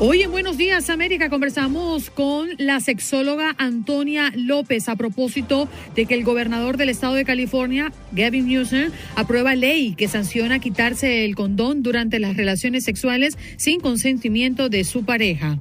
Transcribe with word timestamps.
Hoy 0.00 0.22
en 0.22 0.30
Buenos 0.30 0.56
Días 0.56 0.90
América 0.90 1.28
conversamos 1.28 2.08
con 2.10 2.50
la 2.56 2.78
sexóloga 2.78 3.56
Antonia 3.58 4.32
López 4.36 4.88
a 4.88 4.94
propósito 4.94 5.68
de 5.96 6.06
que 6.06 6.14
el 6.14 6.22
gobernador 6.22 6.76
del 6.76 6.90
estado 6.90 7.14
de 7.14 7.24
California, 7.24 7.92
Gavin 8.12 8.46
Newsom, 8.46 8.92
aprueba 9.16 9.56
ley 9.56 9.96
que 9.96 10.06
sanciona 10.06 10.60
quitarse 10.60 11.24
el 11.24 11.34
condón 11.34 11.82
durante 11.82 12.20
las 12.20 12.36
relaciones 12.36 12.84
sexuales 12.84 13.36
sin 13.56 13.80
consentimiento 13.80 14.68
de 14.68 14.84
su 14.84 15.04
pareja. 15.04 15.58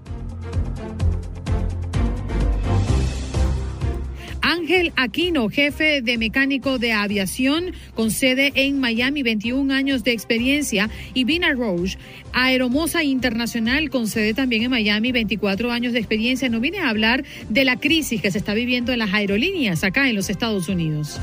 Ángel 4.67 4.91
Aquino, 4.97 5.47
jefe 5.47 6.01
de 6.01 6.17
mecánico 6.17 6.77
de 6.77 6.91
aviación 6.91 7.71
con 7.95 8.11
sede 8.11 8.51
en 8.53 8.81
Miami, 8.81 9.23
21 9.23 9.73
años 9.73 10.03
de 10.03 10.11
experiencia, 10.11 10.89
y 11.13 11.23
Vina 11.23 11.53
Roche, 11.53 11.97
aeromoza 12.33 13.01
internacional 13.01 13.89
con 13.89 14.09
sede 14.09 14.33
también 14.33 14.63
en 14.63 14.71
Miami, 14.71 15.13
24 15.13 15.71
años 15.71 15.93
de 15.93 15.99
experiencia. 15.99 16.49
No 16.49 16.59
viene 16.59 16.79
a 16.79 16.89
hablar 16.89 17.23
de 17.47 17.63
la 17.63 17.77
crisis 17.77 18.21
que 18.21 18.29
se 18.29 18.39
está 18.39 18.53
viviendo 18.53 18.91
en 18.91 18.99
las 18.99 19.13
aerolíneas 19.13 19.85
acá 19.85 20.09
en 20.09 20.17
los 20.17 20.29
Estados 20.29 20.67
Unidos. 20.67 21.17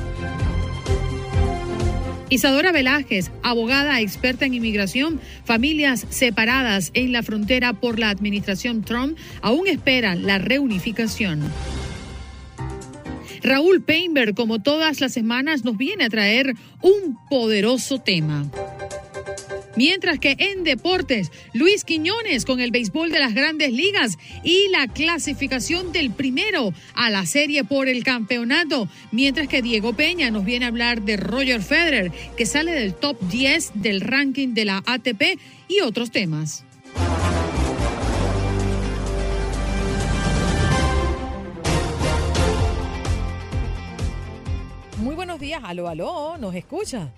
Isadora 2.31 2.73
Velázquez, 2.73 3.31
abogada 3.43 4.01
experta 4.01 4.47
en 4.47 4.55
inmigración, 4.55 5.21
familias 5.45 6.07
separadas 6.09 6.93
en 6.95 7.13
la 7.13 7.23
frontera 7.23 7.75
por 7.75 7.99
la 7.99 8.09
administración 8.09 8.85
Trump, 8.85 9.19
aún 9.43 9.69
esperan 9.69 10.27
la 10.27 10.39
reunificación. 10.39 11.43
Raúl 13.45 13.83
Painberg, 13.83 14.35
como 14.35 14.63
todas 14.63 15.03
las 15.03 15.13
semanas, 15.13 15.65
nos 15.65 15.77
viene 15.77 16.05
a 16.05 16.09
traer 16.09 16.55
un 16.81 17.19
poderoso 17.29 17.99
tema. 17.99 18.51
Mientras 19.77 20.19
que 20.19 20.35
en 20.39 20.65
deportes, 20.65 21.31
Luis 21.53 21.85
Quiñones 21.85 22.47
con 22.47 22.61
el 22.61 22.71
béisbol 22.71 23.11
de 23.11 23.19
las 23.19 23.35
grandes 23.35 23.71
ligas 23.71 24.17
y 24.43 24.69
la 24.69 24.89
clasificación 24.89 25.93
del 25.93 26.11
primero 26.11 26.73
a 26.95 27.11
la 27.11 27.27
serie 27.27 27.65
por 27.65 27.89
el 27.89 28.03
campeonato. 28.03 28.89
Mientras 29.13 29.47
que 29.47 29.61
Diego 29.61 29.93
Peña 29.93 30.31
nos 30.31 30.47
viene 30.47 30.65
a 30.65 30.69
hablar 30.69 31.03
de 31.03 31.19
Roger 31.19 31.61
Federer, 31.61 32.13
que 32.39 32.47
sale 32.47 32.73
del 32.73 32.95
top 32.95 33.21
10 33.29 33.73
del 33.75 34.01
ranking 34.01 34.55
de 34.55 34.65
la 34.65 34.83
ATP 34.87 35.39
y 35.69 35.81
otros 35.81 36.11
temas. 36.11 36.65
Días, 45.45 45.61
aló, 45.63 45.89
aló, 45.89 46.39
¿nos 46.39 46.55
escucha? 46.55 47.09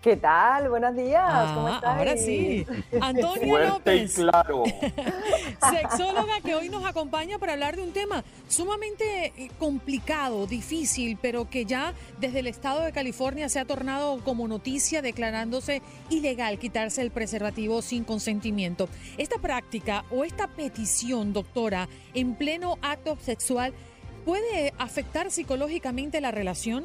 ¿Qué 0.00 0.16
tal? 0.16 0.68
Buenos 0.68 0.94
días. 0.96 1.52
¿Cómo 1.52 1.66
Ah, 1.68 1.74
estás? 1.76 1.98
ahora 1.98 2.16
sí. 2.16 2.64
Antonia 3.00 3.46
Fuerte 3.48 3.96
y 3.96 4.00
López, 4.00 4.14
claro. 4.14 4.64
sexóloga 5.70 6.40
que 6.44 6.54
hoy 6.54 6.68
nos 6.68 6.84
acompaña 6.84 7.38
para 7.38 7.52
hablar 7.54 7.74
de 7.76 7.82
un 7.82 7.92
tema 7.92 8.24
sumamente 8.48 9.32
eh, 9.36 9.50
complicado, 9.58 10.46
difícil, 10.46 11.18
pero 11.20 11.48
que 11.50 11.64
ya 11.66 11.92
desde 12.18 12.40
el 12.40 12.46
estado 12.48 12.80
de 12.82 12.92
California 12.92 13.48
se 13.48 13.58
ha 13.60 13.64
tornado 13.64 14.18
como 14.24 14.46
noticia 14.48 15.02
declarándose 15.02 15.82
ilegal 16.10 16.58
quitarse 16.58 17.00
el 17.02 17.10
preservativo 17.10 17.80
sin 17.82 18.02
consentimiento. 18.04 18.88
Esta 19.18 19.38
práctica 19.38 20.04
o 20.10 20.24
esta 20.24 20.46
petición, 20.48 21.32
doctora, 21.32 21.88
en 22.14 22.34
pleno 22.34 22.76
acto 22.82 23.16
sexual, 23.20 23.72
¿puede 24.24 24.72
afectar 24.78 25.30
psicológicamente 25.32 26.20
la 26.20 26.30
relación? 26.32 26.84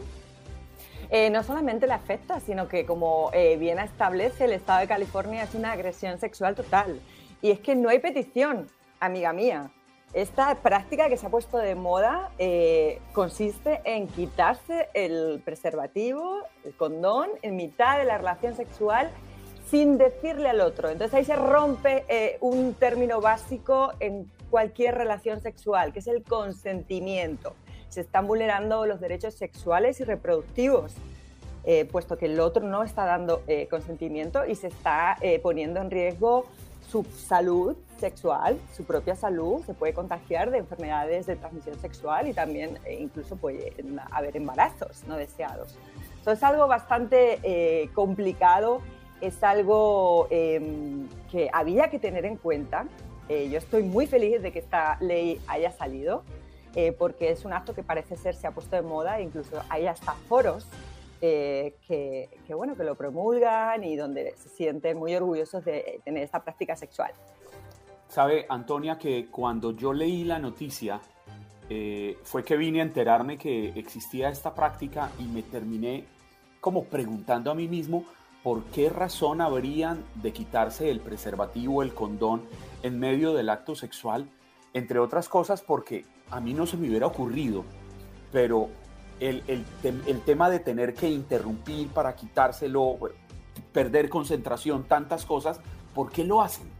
Eh, 1.10 1.30
no 1.30 1.44
solamente 1.44 1.88
le 1.88 1.94
afecta, 1.94 2.40
sino 2.40 2.68
que 2.68 2.86
como 2.86 3.30
eh, 3.34 3.58
bien 3.58 3.80
establece 3.80 4.46
el 4.46 4.52
Estado 4.52 4.82
de 4.82 4.88
California 4.88 5.44
es 5.44 5.56
una 5.56 5.72
agresión 5.72 6.20
sexual 6.20 6.56
total. 6.56 7.00
Y 7.42 7.52
es 7.52 7.60
que 7.60 7.76
no 7.76 7.90
hay 7.90 8.00
petición, 8.00 8.68
amiga 9.00 9.32
mía. 9.34 9.72
Esta 10.14 10.56
práctica 10.56 11.10
que 11.10 11.18
se 11.18 11.28
ha 11.28 11.30
puesto 11.30 11.58
de 11.58 11.76
moda 11.76 12.32
eh, 12.40 13.02
consiste 13.14 13.82
en 13.84 14.08
quitarse 14.08 14.88
el 14.94 15.42
preservativo, 15.44 16.40
el 16.64 16.74
condón, 16.76 17.30
en 17.42 17.56
mitad 17.56 17.98
de 17.98 18.06
la 18.06 18.18
relación 18.18 18.56
sexual 18.56 19.12
sin 19.70 19.98
decirle 19.98 20.50
al 20.50 20.62
otro. 20.62 20.90
Entonces 20.90 21.14
ahí 21.14 21.26
se 21.26 21.36
rompe 21.36 22.06
eh, 22.08 22.38
un 22.40 22.74
término 22.74 23.20
básico 23.20 23.92
en 24.00 24.32
cualquier 24.50 24.96
relación 24.96 25.42
sexual, 25.42 25.92
que 25.92 26.00
es 26.00 26.08
el 26.08 26.24
consentimiento. 26.24 27.54
Se 27.90 28.02
están 28.02 28.28
vulnerando 28.28 28.86
los 28.86 29.00
derechos 29.00 29.34
sexuales 29.34 30.00
y 30.00 30.04
reproductivos, 30.04 30.94
eh, 31.64 31.86
puesto 31.86 32.18
que 32.18 32.28
el 32.28 32.40
otro 32.40 32.66
no 32.66 32.84
está 32.84 33.06
dando 33.06 33.44
eh, 33.48 33.68
consentimiento 33.70 34.46
y 34.46 34.56
se 34.56 34.68
está 34.68 35.18
eh, 35.22 35.40
poniendo 35.40 35.82
en 35.82 35.92
riesgo 35.92 36.46
su 36.90 37.04
salud 37.04 37.76
sexual, 38.00 38.58
su 38.76 38.86
propia 38.86 39.16
salud, 39.16 39.62
se 39.66 39.74
puede 39.74 39.94
contagiar 39.94 40.52
de 40.52 40.60
enfermedades 40.60 41.26
de 41.26 41.36
transmisión 41.36 41.78
sexual 41.80 42.28
y 42.28 42.34
también 42.34 42.80
incluso 42.90 43.36
puede 43.36 43.74
haber 44.12 44.38
embarazos 44.38 45.04
no 45.06 45.18
deseados. 45.18 45.76
Entonces 46.20 46.40
es 46.40 46.44
algo 46.44 46.68
bastante 46.68 47.90
complicado, 47.94 48.82
es 49.22 49.44
algo 49.44 50.28
eh, 50.30 50.62
que 51.32 51.50
había 51.52 51.90
que 51.90 52.00
tener 52.00 52.26
en 52.26 52.38
cuenta. 52.38 52.86
Yo 53.30 53.58
estoy 53.58 53.84
muy 53.84 54.08
feliz 54.08 54.42
de 54.42 54.54
que 54.54 54.60
esta 54.60 54.98
ley 55.02 55.42
haya 55.48 55.72
salido, 55.72 56.24
eh, 56.78 56.92
porque 56.92 57.32
es 57.32 57.44
un 57.44 57.54
acto 57.54 57.74
que 57.74 57.82
parece 57.82 58.16
ser 58.16 58.36
se 58.36 58.46
ha 58.46 58.52
puesto 58.52 58.76
de 58.76 58.84
moda, 58.84 59.20
incluso 59.20 59.60
hay 59.68 59.88
hasta 59.88 60.14
foros 60.14 60.68
eh, 61.22 61.76
que, 61.88 62.30
que, 62.46 62.54
bueno, 62.54 62.76
que 62.76 62.84
lo 62.84 62.94
promulgan 62.94 63.84
y 63.84 63.96
donde 63.96 64.36
se 64.38 64.48
sienten 64.48 64.96
muy 64.96 65.16
orgullosos 65.16 65.66
de 65.66 66.02
tener 66.06 66.22
esta 66.22 66.44
práctica 66.44 66.76
sexual. 66.76 67.12
Sabe, 68.08 68.46
Antonia, 68.48 69.00
que 69.00 69.26
cuando 69.26 69.72
yo 69.72 69.92
leí 69.92 70.24
la 70.24 70.38
noticia, 70.38 71.02
eh, 71.68 72.20
fue 72.22 72.44
que 72.44 72.56
vine 72.56 72.82
a 72.82 72.84
enterarme 72.84 73.40
que 73.40 73.70
existía 73.70 74.30
esta 74.30 74.54
práctica 74.54 75.10
y 75.18 75.24
me 75.24 75.42
terminé 75.42 76.06
como 76.62 76.84
preguntando 76.84 77.50
a 77.50 77.56
mí 77.56 77.68
mismo 77.68 78.06
por 78.44 78.66
qué 78.66 78.90
razón 78.90 79.42
habrían 79.42 80.06
de 80.14 80.32
quitarse 80.32 80.92
el 80.92 81.00
preservativo, 81.00 81.82
el 81.82 81.96
condón 81.96 82.44
en 82.84 83.00
medio 83.00 83.34
del 83.34 83.50
acto 83.50 83.74
sexual, 83.74 84.30
entre 84.76 85.00
otras 85.00 85.28
cosas 85.28 85.64
porque 85.64 86.06
a 86.30 86.40
mí 86.40 86.54
no 86.54 86.66
se 86.66 86.78
me 86.78 86.88
hubiera 86.88 87.08
ocurrido, 87.08 87.64
pero 88.32 88.70
el, 89.20 89.44
el, 89.48 89.66
tem 89.82 90.02
el 90.08 90.22
tema 90.22 90.50
de 90.50 90.60
tener 90.60 90.94
que 90.94 91.10
interrumpir 91.10 91.88
para 91.90 92.16
quitárselo, 92.16 92.98
perder 93.72 94.10
concentración, 94.10 94.84
tantas 94.84 95.26
cosas, 95.26 95.60
¿por 95.94 96.12
qué 96.12 96.24
lo 96.24 96.42
hacen? 96.42 96.78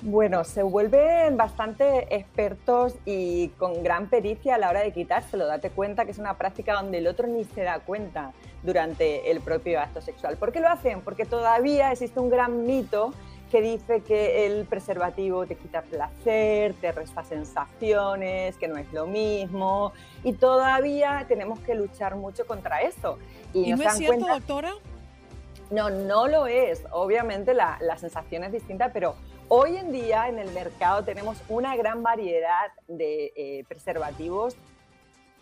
Bueno, 0.00 0.44
se 0.44 0.62
vuelven 0.62 1.36
bastante 1.36 2.14
expertos 2.14 2.94
y 3.04 3.48
con 3.58 3.82
gran 3.82 4.08
pericia 4.08 4.54
a 4.54 4.58
la 4.58 4.70
hora 4.70 4.80
de 4.80 4.92
quitárselo. 4.92 5.44
Date 5.46 5.70
cuenta 5.70 6.04
que 6.04 6.12
es 6.12 6.18
una 6.18 6.38
práctica 6.38 6.74
donde 6.74 6.98
el 6.98 7.08
otro 7.08 7.26
ni 7.26 7.42
se 7.42 7.62
da 7.62 7.80
cuenta 7.80 8.32
durante 8.62 9.28
el 9.28 9.40
propio 9.40 9.80
acto 9.80 10.00
sexual. 10.00 10.36
¿Por 10.36 10.52
qué 10.52 10.60
lo 10.60 10.68
hacen? 10.68 11.00
Porque 11.00 11.24
todavía 11.24 11.90
existe 11.90 12.20
un 12.20 12.30
gran 12.30 12.64
mito 12.64 13.12
que 13.50 13.60
dice 13.60 14.02
que 14.02 14.46
el 14.46 14.66
preservativo 14.66 15.46
te 15.46 15.56
quita 15.56 15.82
placer, 15.82 16.74
te 16.80 16.92
resta 16.92 17.24
sensaciones, 17.24 18.56
que 18.56 18.68
no 18.68 18.76
es 18.76 18.92
lo 18.92 19.06
mismo. 19.06 19.92
Y 20.24 20.34
todavía 20.34 21.24
tenemos 21.28 21.58
que 21.60 21.74
luchar 21.74 22.16
mucho 22.16 22.46
contra 22.46 22.82
eso. 22.82 23.18
¿Y, 23.52 23.70
¿Y 23.70 23.74
no 23.74 23.82
es 23.82 23.96
cierto, 23.96 24.16
cuenta... 24.16 24.34
doctora? 24.34 24.72
No, 25.70 25.90
no 25.90 26.28
lo 26.28 26.46
es. 26.46 26.82
Obviamente 26.92 27.54
la, 27.54 27.78
la 27.80 27.98
sensación 27.98 28.44
es 28.44 28.52
distinta, 28.52 28.92
pero 28.92 29.14
Hoy 29.50 29.78
en 29.78 29.92
día 29.92 30.28
en 30.28 30.38
el 30.38 30.50
mercado 30.50 31.04
tenemos 31.04 31.38
una 31.48 31.74
gran 31.74 32.02
variedad 32.02 32.70
de 32.86 33.32
eh, 33.34 33.64
preservativos 33.66 34.56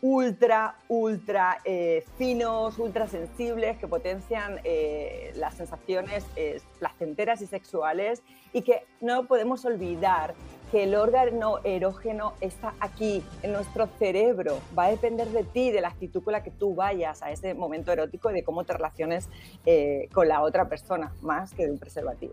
ultra, 0.02 0.76
ultra 0.88 1.58
eh, 1.64 2.04
finos, 2.18 2.78
ultra 2.78 3.06
sensibles, 3.06 3.78
que 3.78 3.88
potencian 3.88 4.60
eh, 4.64 5.32
las 5.36 5.54
sensaciones 5.54 6.24
eh, 6.36 6.60
placenteras 6.78 7.42
y 7.42 7.46
sexuales 7.46 8.22
y 8.52 8.62
que 8.62 8.84
no 9.00 9.26
podemos 9.26 9.64
olvidar 9.64 10.34
que 10.70 10.82
el 10.82 10.94
órgano 10.94 11.58
erógeno 11.62 12.34
está 12.40 12.74
aquí, 12.80 13.22
en 13.42 13.52
nuestro 13.52 13.86
cerebro. 13.98 14.58
Va 14.76 14.86
a 14.86 14.90
depender 14.90 15.28
de 15.28 15.44
ti, 15.44 15.70
de 15.70 15.80
la 15.80 15.88
actitud 15.88 16.22
con 16.22 16.32
la 16.32 16.42
que 16.42 16.50
tú 16.50 16.74
vayas 16.74 17.22
a 17.22 17.30
ese 17.30 17.54
momento 17.54 17.92
erótico 17.92 18.30
y 18.30 18.34
de 18.34 18.42
cómo 18.42 18.64
te 18.64 18.72
relaciones 18.72 19.28
con 20.12 20.26
la 20.26 20.42
otra 20.42 20.68
persona, 20.68 21.12
más 21.22 21.54
que 21.54 21.66
de 21.66 21.70
un 21.70 21.78
preservativo. 21.78 22.32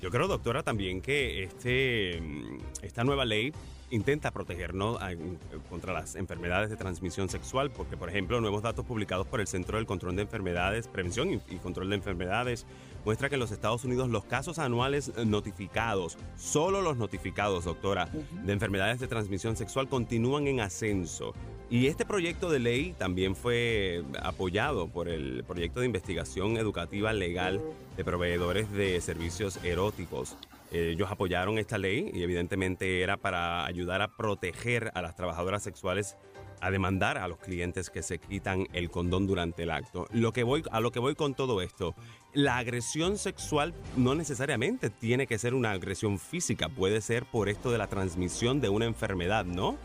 Yo 0.00 0.10
creo, 0.10 0.28
doctora, 0.28 0.62
también 0.62 1.02
que 1.02 1.44
este, 1.44 2.22
esta 2.80 3.04
nueva 3.04 3.26
ley 3.26 3.52
intenta 3.92 4.30
protegernos 4.30 4.98
contra 5.68 5.92
las 5.92 6.16
enfermedades 6.16 6.70
de 6.70 6.76
transmisión 6.76 7.28
sexual, 7.28 7.70
porque, 7.70 7.96
por 7.96 8.08
ejemplo, 8.08 8.40
nuevos 8.40 8.62
datos 8.62 8.86
publicados 8.86 9.26
por 9.26 9.40
el 9.40 9.46
Centro 9.46 9.76
del 9.76 9.86
Control 9.86 10.16
de 10.16 10.22
Enfermedades, 10.22 10.88
Prevención 10.88 11.30
y, 11.30 11.56
Control 11.56 11.90
de 11.90 11.96
Enfermedades, 11.96 12.66
muestra 13.04 13.28
que 13.28 13.34
en 13.34 13.40
los 13.40 13.52
Estados 13.52 13.84
Unidos 13.84 14.08
los 14.08 14.24
casos 14.24 14.58
anuales 14.58 15.12
notificados, 15.26 16.16
solo 16.36 16.80
los 16.80 16.96
notificados, 16.96 17.64
doctora, 17.64 18.08
de 18.44 18.52
enfermedades 18.52 18.98
de 18.98 19.08
transmisión 19.08 19.56
sexual 19.56 19.88
continúan 19.88 20.46
en 20.46 20.60
ascenso. 20.60 21.34
Y 21.68 21.86
este 21.86 22.06
proyecto 22.06 22.50
de 22.50 22.60
ley 22.60 22.94
también 22.98 23.36
fue 23.36 24.04
apoyado 24.22 24.88
por 24.88 25.08
el 25.08 25.44
proyecto 25.44 25.80
de 25.80 25.86
investigación 25.86 26.56
educativa 26.56 27.12
legal 27.12 27.60
de 27.96 28.04
proveedores 28.04 28.70
de 28.72 29.00
servicios 29.00 29.58
eróticos 29.64 30.36
ellos 30.72 31.10
apoyaron 31.10 31.58
esta 31.58 31.78
ley 31.78 32.10
y 32.12 32.22
evidentemente 32.22 33.02
era 33.02 33.16
para 33.16 33.64
ayudar 33.66 34.02
a 34.02 34.16
proteger 34.16 34.90
a 34.94 35.02
las 35.02 35.14
trabajadoras 35.14 35.62
sexuales 35.62 36.16
a 36.60 36.70
demandar 36.70 37.18
a 37.18 37.26
los 37.26 37.38
clientes 37.38 37.90
que 37.90 38.02
se 38.02 38.18
quitan 38.18 38.68
el 38.72 38.88
condón 38.88 39.26
durante 39.26 39.64
el 39.64 39.70
acto. 39.70 40.06
Lo 40.12 40.32
que 40.32 40.44
voy, 40.44 40.62
a 40.70 40.80
lo 40.80 40.92
que 40.92 41.00
voy 41.00 41.16
con 41.16 41.34
todo 41.34 41.60
esto, 41.60 41.94
la 42.32 42.56
agresión 42.56 43.18
sexual 43.18 43.74
no 43.96 44.14
necesariamente 44.14 44.88
tiene 44.88 45.26
que 45.26 45.38
ser 45.38 45.54
una 45.54 45.72
agresión 45.72 46.18
física, 46.18 46.68
puede 46.68 47.00
ser 47.00 47.24
por 47.24 47.48
esto 47.48 47.72
de 47.72 47.78
la 47.78 47.88
transmisión 47.88 48.60
de 48.60 48.68
una 48.68 48.86
enfermedad, 48.86 49.44
¿no? 49.44 49.76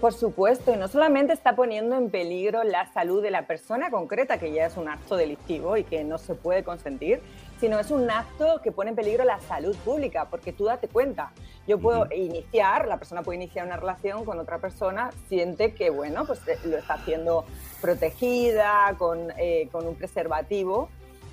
Por 0.00 0.12
supuesto, 0.12 0.74
y 0.74 0.76
no 0.76 0.88
solamente 0.88 1.32
está 1.32 1.56
poniendo 1.56 1.96
en 1.96 2.10
peligro 2.10 2.64
la 2.64 2.92
salud 2.92 3.22
de 3.22 3.30
la 3.30 3.46
persona 3.46 3.90
concreta, 3.90 4.38
que 4.38 4.52
ya 4.52 4.66
es 4.66 4.76
un 4.76 4.88
acto 4.88 5.16
delictivo 5.16 5.76
y 5.78 5.84
que 5.84 6.04
no 6.04 6.18
se 6.18 6.34
puede 6.34 6.64
consentir, 6.64 7.22
sino 7.60 7.78
es 7.78 7.90
un 7.90 8.10
acto 8.10 8.60
que 8.62 8.72
pone 8.72 8.90
en 8.90 8.96
peligro 8.96 9.24
la 9.24 9.40
salud 9.40 9.74
pública, 9.84 10.26
porque 10.30 10.52
tú 10.52 10.64
date 10.64 10.88
cuenta, 10.88 11.32
yo 11.66 11.78
puedo 11.78 12.06
iniciar, 12.12 12.86
la 12.86 12.98
persona 12.98 13.22
puede 13.22 13.36
iniciar 13.36 13.66
una 13.66 13.76
relación 13.76 14.24
con 14.24 14.38
otra 14.38 14.58
persona, 14.58 15.10
siente 15.28 15.74
que, 15.74 15.90
bueno, 15.90 16.26
pues 16.26 16.46
eh, 16.48 16.58
lo 16.64 16.76
está 16.76 16.94
haciendo 16.94 17.44
protegida, 17.80 18.94
con, 18.98 19.32
eh, 19.38 19.68
con 19.72 19.86
un 19.86 19.94
preservativo. 19.94 20.90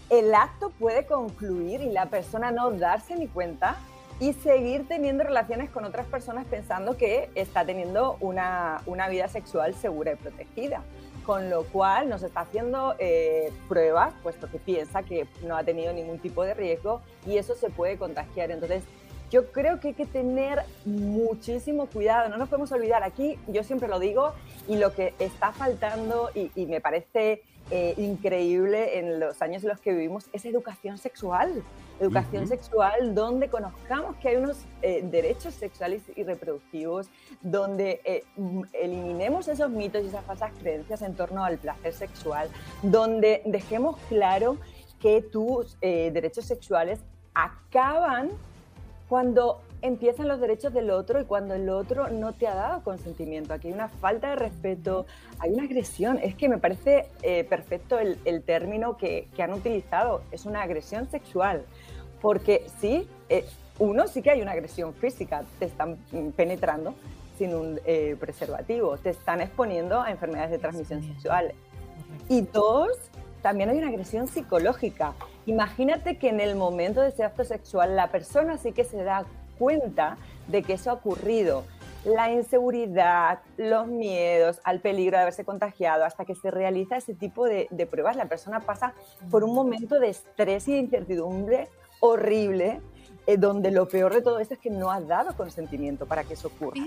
El 0.10 0.34
acto 0.34 0.70
puede 0.72 1.06
concluir 1.06 1.81
y 1.81 1.90
la 1.90 2.08
persona 2.08 2.52
no 2.52 2.72
darse 2.72 3.16
ni 3.16 3.28
cuenta 3.28 3.78
y 4.19 4.34
seguir 4.34 4.88
teniendo 4.88 5.24
relaciones 5.24 5.69
con 5.69 5.86
otras 5.86 6.06
personas 6.06 6.46
pensando 6.46 6.98
que 6.98 7.30
está 7.36 7.66
teniendo 7.66 8.18
una, 8.19 8.81
una 8.86 9.10
vida 9.10 9.28
sexual 9.28 9.74
segura 9.74 10.14
y 10.14 10.16
protegida 10.16 10.84
con 11.24 11.50
lo 11.50 11.64
cual 11.64 12.10
nos 12.10 12.24
está 12.24 12.42
haciendo 12.42 12.96
eh, 13.00 13.52
pruebas, 13.68 14.14
puesto 14.22 14.50
que 14.50 14.60
piensa 14.60 15.04
que 15.04 15.28
no 15.46 15.56
ha 15.56 15.64
tenido 15.64 15.94
ningún 15.94 16.20
tipo 16.20 16.44
de 16.44 16.54
riesgo 16.54 17.02
y 17.25 17.38
eso 17.38 17.56
se 17.56 17.70
puede 17.70 17.98
contagiar. 17.98 18.52
Entonces, 18.52 18.84
yo 19.31 19.52
creo 19.52 19.80
que 19.80 19.90
hay 19.90 19.94
que 19.96 20.06
tener 20.06 20.64
muchísimo 20.86 21.88
cuidado, 21.88 22.30
no 22.30 22.38
nos 22.38 22.50
podemos 22.50 22.72
olvidar 22.72 23.02
aquí, 23.04 23.40
yo 23.48 23.64
siempre 23.64 23.88
lo 23.88 23.98
digo, 23.98 24.34
y 24.68 24.75
lo 24.75 24.94
que 24.94 25.16
está 25.18 25.52
faltando, 25.52 26.30
y, 26.36 26.52
y 26.56 26.68
me 26.68 26.80
parece 26.81 27.42
eh, 27.71 27.94
increíble 27.98 29.00
en 29.00 29.19
los 29.19 29.42
años 29.42 29.63
en 29.63 29.69
los 29.69 29.80
que 29.80 29.94
vivimos 29.94 30.30
es 30.33 30.45
educación 30.45 30.98
sexual. 30.98 31.63
Educación 32.00 32.48
sexual 32.48 33.15
donde 33.15 33.50
conozcamos 33.50 34.15
que 34.18 34.30
hay 34.30 34.36
unos 34.36 34.65
eh, 34.81 35.01
derechos 35.04 35.54
sexuales 35.54 36.01
y 36.15 36.24
reproductivos, 36.24 37.07
donde 37.42 38.01
eh, 38.04 38.24
eliminemos 38.74 39.48
esos 39.48 39.69
mitos 39.69 40.04
y 40.04 40.07
esas 40.07 40.25
falsas 40.25 40.51
creencias 40.60 41.01
en 41.01 41.15
torno 41.15 41.44
al 41.44 41.57
placer 41.57 41.94
sexual, 41.94 42.50
donde 42.81 43.42
dejemos 43.45 43.98
claro 44.09 44.57
que 45.00 45.21
tus 45.21 45.77
derechos 45.81 46.45
sexuales 46.45 47.01
acaban 47.33 48.30
cuando 49.09 49.62
empiezan 49.83 50.30
los 50.30 50.39
derechos 50.39 50.74
del 50.74 50.89
otro 50.89 51.19
y 51.19 51.25
cuando 51.25 51.53
el 51.53 51.69
otro 51.69 52.07
no 52.07 52.31
te 52.31 52.47
ha 52.47 52.56
dado 52.56 52.81
consentimiento. 52.83 53.53
Aquí 53.53 53.68
hay 53.68 53.74
una 53.74 53.89
falta 53.89 54.30
de 54.30 54.38
respeto, 54.38 55.06
hay 55.39 55.51
una 55.51 55.63
agresión. 55.63 56.19
Es 56.24 56.35
que 56.35 56.47
me 56.47 56.57
parece 56.57 57.09
eh, 57.21 57.44
perfecto 57.44 58.00
el, 58.00 58.44
término 58.44 58.95
que, 58.95 59.27
han 59.38 59.51
utilizado. 59.51 60.24
Es 60.31 60.45
una 60.45 60.62
agresión 60.62 61.09
sexual. 61.12 61.65
Porque 62.21 62.65
sí, 62.80 63.09
eh, 63.27 63.45
uno 63.77 64.07
sí 64.07 64.21
que 64.21 64.31
hay 64.31 64.41
una 64.41 64.53
agresión 64.53 64.94
física. 64.94 65.44
Te 65.59 65.65
están 65.65 65.97
penetrando 66.38 66.95
sin 67.38 67.53
un 67.53 67.81
eh, 67.85 68.15
preservativo. 68.18 68.97
Te 68.97 69.09
están 69.09 69.41
exponiendo 69.41 70.00
a 70.00 70.12
enfermedades 70.12 70.51
de 70.51 70.59
transmisión 70.59 71.03
sexual. 71.03 71.51
Y 72.30 72.41
dos, 72.41 72.89
también 73.41 73.69
hay 73.69 73.80
una 73.80 73.89
agresión 73.89 74.30
psicológica. 74.30 75.13
Imagínate 75.45 76.18
que 76.18 76.30
en 76.30 76.39
el 76.39 76.56
momento 76.56 77.01
de 77.01 77.09
ese 77.09 77.25
acto 77.25 77.44
sexual 77.44 77.97
la 77.97 78.07
persona 78.07 78.57
sí 78.57 78.71
que 78.71 78.85
se 78.85 79.03
da 79.03 79.25
cuenta 79.58 80.18
de 80.48 80.64
que 80.64 80.74
eso 80.74 80.90
ha 80.90 80.94
ocurrido. 80.94 81.64
La 82.06 82.32
inseguridad, 82.32 83.40
los 83.58 83.88
miedos 83.88 84.60
al 84.66 84.82
peligro 84.82 85.18
de 85.18 85.22
haberse 85.22 85.46
contagiado, 85.46 86.04
hasta 86.04 86.26
que 86.26 86.36
se 86.36 86.52
realiza 86.52 86.98
ese 86.98 87.14
tipo 87.14 87.46
de, 87.46 87.68
pruebas, 87.90 88.18
la 88.18 88.26
persona 88.26 88.60
pasa 88.60 88.94
por 89.32 89.44
un 89.44 89.54
momento 89.54 90.00
de 90.00 90.10
estrés 90.10 90.68
y 90.68 90.74
de 90.74 90.80
incertidumbre 90.80 91.70
horrible 92.02 92.82
eh, 93.26 93.38
donde 93.38 93.72
lo 93.72 93.88
peor 93.88 94.14
de 94.14 94.22
todo 94.22 94.40
esto 94.40 94.56
es 94.56 94.60
que 94.60 94.70
no 94.70 94.92
ha 94.92 95.00
dado 95.00 95.38
consentimiento 95.38 96.06
para 96.06 96.26
que 96.26 96.34
eso 96.34 96.50
ocurra. 96.50 96.82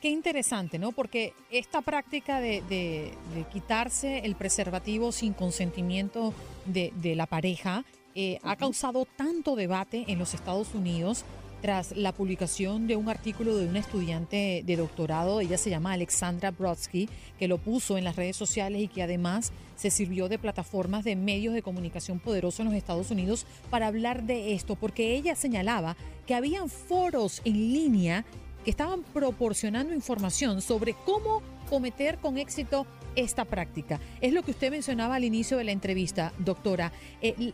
Qué 0.00 0.08
interesante, 0.08 0.78
¿no? 0.78 0.92
Porque 0.92 1.34
esta 1.50 1.82
práctica 1.82 2.40
de, 2.40 3.12
quitarse 3.52 4.20
el 4.20 4.34
preservativo 4.34 5.12
sin 5.12 5.34
consentimiento 5.34 6.32
de, 6.64 7.14
la 7.14 7.26
pareja 7.26 7.84
eh, 8.14 8.38
ha 8.42 8.56
causado 8.56 9.06
tanto 9.16 9.54
debate 9.54 10.04
en 10.08 10.18
los 10.18 10.32
Estados 10.32 10.74
Unidos 10.74 11.26
tras 11.62 11.96
la 11.96 12.12
publicación 12.12 12.88
de 12.88 12.96
un 12.96 13.08
artículo 13.08 13.56
de 13.56 13.68
una 13.68 13.78
estudiante 13.78 14.64
de 14.66 14.76
doctorado, 14.76 15.40
ella 15.40 15.56
se 15.56 15.70
llama 15.70 15.92
Alexandra 15.92 16.50
Brodsky, 16.50 17.08
que 17.38 17.46
lo 17.46 17.58
puso 17.58 17.96
en 17.96 18.02
las 18.04 18.16
redes 18.16 18.36
sociales 18.36 18.82
y 18.82 18.88
que 18.88 19.02
además 19.02 19.52
se 19.76 19.90
sirvió 19.90 20.28
de 20.28 20.40
plataformas 20.40 21.04
de 21.04 21.14
medios 21.14 21.54
de 21.54 21.62
comunicación 21.62 22.18
poderosos 22.18 22.60
en 22.60 22.66
los 22.66 22.74
Estados 22.74 23.12
Unidos 23.12 23.46
para 23.70 23.86
hablar 23.86 24.24
de 24.24 24.54
esto, 24.54 24.74
porque 24.74 25.14
ella 25.14 25.36
señalaba 25.36 25.96
que 26.26 26.34
habían 26.34 26.68
foros 26.68 27.40
en 27.44 27.54
línea 27.54 28.24
que 28.64 28.70
estaban 28.70 29.04
proporcionando 29.04 29.94
información 29.94 30.62
sobre 30.62 30.94
cómo 31.04 31.42
cometer 31.70 32.18
con 32.18 32.38
éxito 32.38 32.86
esta 33.14 33.44
práctica. 33.44 34.00
Es 34.20 34.32
lo 34.32 34.42
que 34.42 34.50
usted 34.50 34.70
mencionaba 34.70 35.14
al 35.14 35.24
inicio 35.24 35.56
de 35.58 35.64
la 35.64 35.72
entrevista, 35.72 36.32
doctora. 36.38 36.92
Eh, 37.20 37.52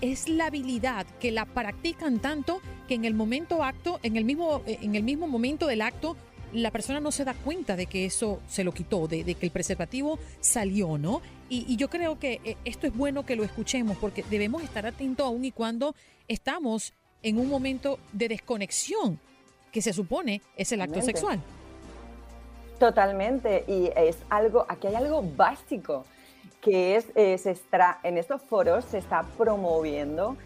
es 0.00 0.28
la 0.28 0.46
habilidad 0.46 1.06
que 1.20 1.30
la 1.30 1.46
practican 1.46 2.18
tanto 2.18 2.60
que 2.88 2.94
en 2.94 3.04
el 3.04 3.14
momento 3.14 3.62
acto, 3.62 4.00
en 4.02 4.16
el 4.16 4.24
mismo, 4.24 4.62
en 4.66 4.94
el 4.94 5.02
mismo 5.02 5.26
momento 5.26 5.66
del 5.66 5.82
acto, 5.82 6.16
la 6.52 6.70
persona 6.70 7.00
no 7.00 7.10
se 7.10 7.24
da 7.24 7.34
cuenta 7.34 7.76
de 7.76 7.86
que 7.86 8.04
eso 8.04 8.40
se 8.48 8.64
lo 8.64 8.72
quitó, 8.72 9.08
de, 9.08 9.24
que 9.34 9.46
el 9.46 9.52
preservativo 9.52 10.18
salió, 10.40 10.98
¿no? 10.98 11.20
Y, 11.48 11.76
yo 11.76 11.88
creo 11.88 12.18
que 12.18 12.40
eh, 12.44 12.56
esto 12.64 12.86
es 12.86 12.96
bueno 12.96 13.24
que 13.24 13.36
lo 13.36 13.44
escuchemos 13.44 13.96
porque 13.98 14.24
debemos 14.30 14.62
estar 14.62 14.86
atentos 14.86 15.26
aún 15.26 15.44
y 15.44 15.52
cuando 15.52 15.94
estamos 16.28 16.92
en 17.22 17.38
un 17.38 17.48
momento 17.48 17.98
de 18.12 18.28
desconexión 18.28 19.18
que 19.72 19.82
se 19.82 19.92
supone 19.92 20.42
es 20.56 20.72
el 20.72 20.80
acto 20.80 21.02
sexual. 21.02 21.40
Totalmente, 22.78 23.64
y 23.66 23.90
es 23.96 24.18
algo, 24.28 24.66
aquí 24.68 24.86
hay 24.86 24.94
algo 24.94 25.22
básico 25.22 26.04
que 26.66 26.96
es, 26.96 27.06
eh, 27.14 27.38
se 27.38 27.56
en 28.02 28.18
estos 28.18 28.42
foros 28.42 28.84
se 28.86 28.98
está 28.98 29.22
promoviendo 29.38 30.36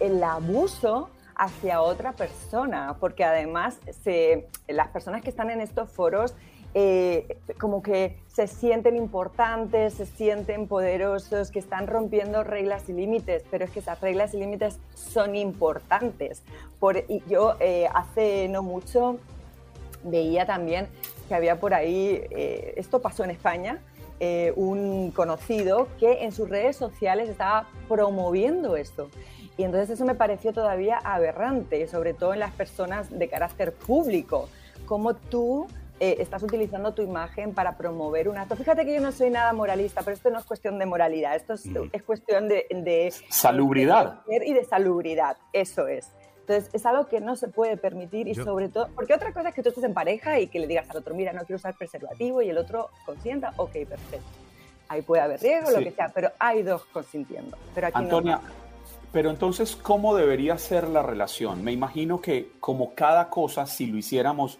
el, 0.00 0.24
abuso 0.24 1.08
hacia 1.36 1.80
otra 1.82 2.14
persona, 2.14 2.96
porque 2.98 3.22
además 3.22 3.78
se, 4.02 4.48
las 4.66 4.88
personas 4.88 5.22
que 5.22 5.30
están 5.30 5.50
en 5.50 5.60
estos 5.60 5.88
foros 5.88 6.34
eh, 6.74 7.38
como 7.60 7.80
que 7.80 8.18
se 8.26 8.48
sienten 8.48 8.96
importantes, 8.96 9.94
se 9.94 10.04
sienten 10.04 10.66
poderosos, 10.66 11.52
que 11.52 11.60
están 11.60 11.86
rompiendo 11.86 12.42
reglas 12.42 12.88
y 12.88 12.92
límites, 12.92 13.44
pero 13.52 13.64
es 13.64 13.70
que 13.70 13.78
esas 13.78 14.00
reglas 14.00 14.34
y 14.34 14.38
límites 14.38 14.80
son 14.96 15.36
importantes. 15.36 16.42
Por, 16.80 16.96
y 16.96 17.22
yo 17.28 17.54
eh, 17.60 17.86
hace 17.94 18.48
no 18.48 18.64
mucho 18.64 19.18
veía 20.02 20.44
también 20.44 20.88
que 21.28 21.36
había 21.36 21.60
por 21.60 21.72
ahí, 21.72 22.20
esto 22.76 23.00
pasó 23.00 23.22
en 23.22 23.30
España, 23.30 23.80
eh, 24.24 24.52
un 24.54 25.10
conocido 25.10 25.88
que 25.98 26.22
en 26.22 26.30
sus 26.30 26.48
redes 26.48 26.76
sociales 26.76 27.28
estaba 27.28 27.66
promoviendo 27.88 28.76
esto. 28.76 29.10
Y 29.56 29.64
entonces 29.64 29.90
eso 29.90 30.04
me 30.04 30.14
pareció 30.14 30.52
todavía 30.52 30.98
aberrante, 31.02 31.88
sobre 31.88 32.14
todo 32.14 32.32
en 32.32 32.38
las 32.38 32.52
personas 32.52 33.10
de 33.10 33.26
carácter 33.26 33.72
público. 33.72 34.48
Cómo 34.86 35.14
tú 35.14 35.66
eh, 35.98 36.18
estás 36.20 36.40
utilizando 36.44 36.94
tu 36.94 37.02
imagen 37.02 37.52
para 37.52 37.76
promover 37.76 38.28
un 38.28 38.38
acto. 38.38 38.54
Fíjate 38.54 38.84
que 38.84 38.94
yo 38.94 39.00
no 39.00 39.10
soy 39.10 39.30
nada 39.30 39.52
moralista, 39.52 40.02
pero 40.02 40.14
esto 40.14 40.30
no 40.30 40.38
es 40.38 40.44
cuestión 40.44 40.78
de 40.78 40.86
moralidad, 40.86 41.34
esto 41.34 41.54
es, 41.54 41.64
es 41.92 42.02
cuestión 42.04 42.46
de, 42.46 42.66
de 42.70 43.12
salubridad. 43.28 44.20
y 44.28 44.52
de 44.52 44.62
salubridad, 44.62 45.36
eso 45.52 45.88
es. 45.88 46.12
Entonces, 46.42 46.70
es 46.72 46.84
algo 46.86 47.06
que 47.06 47.20
no 47.20 47.36
se 47.36 47.48
puede 47.48 47.76
permitir 47.76 48.26
y 48.26 48.34
sobre 48.34 48.68
todo, 48.68 48.88
porque 48.94 49.14
otra 49.14 49.32
cosa 49.32 49.50
es 49.50 49.54
que 49.54 49.62
tú 49.62 49.68
estés 49.68 49.84
en 49.84 49.94
pareja 49.94 50.40
y 50.40 50.48
que 50.48 50.58
le 50.58 50.66
digas 50.66 50.90
al 50.90 50.96
otro, 50.96 51.14
mira, 51.14 51.32
no 51.32 51.40
quiero 51.40 51.56
usar 51.56 51.76
preservativo 51.76 52.42
y 52.42 52.50
el 52.50 52.58
otro 52.58 52.90
consienta, 53.06 53.52
ok, 53.56 53.72
perfecto. 53.72 54.26
Ahí 54.88 55.02
puede 55.02 55.22
haber 55.22 55.40
riesgo, 55.40 55.70
lo 55.70 55.78
que 55.78 55.92
sea, 55.92 56.10
pero 56.12 56.32
hay 56.38 56.62
dos 56.62 56.84
consintiendo. 56.86 57.56
Pero 57.74 57.86
aquí 57.86 57.96
Antonia, 57.96 58.40
pero 59.12 59.28
entonces, 59.30 59.76
¿cómo 59.76 60.16
debería 60.16 60.56
ser 60.58 60.88
la 60.88 61.02
relación? 61.02 61.62
Me 61.62 61.70
imagino 61.70 62.20
que 62.20 62.52
como 62.60 62.94
cada 62.94 63.28
cosa, 63.28 63.66
si 63.66 63.86
lo 63.86 63.98
hiciéramos 63.98 64.58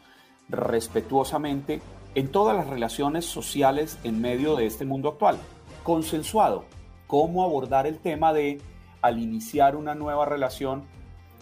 respetuosamente, 0.48 1.80
en 2.14 2.30
todas 2.30 2.54
las 2.54 2.66
relaciones 2.66 3.24
sociales 3.24 3.98
en 4.04 4.20
medio 4.20 4.54
de 4.54 4.66
este 4.66 4.84
mundo 4.84 5.08
actual, 5.08 5.38
consensuado, 5.82 6.64
cómo 7.06 7.42
abordar 7.42 7.86
el 7.86 7.98
tema 7.98 8.34
de 8.34 8.60
al 9.00 9.18
iniciar 9.18 9.74
una 9.74 9.94
nueva 9.94 10.26
relación, 10.26 10.84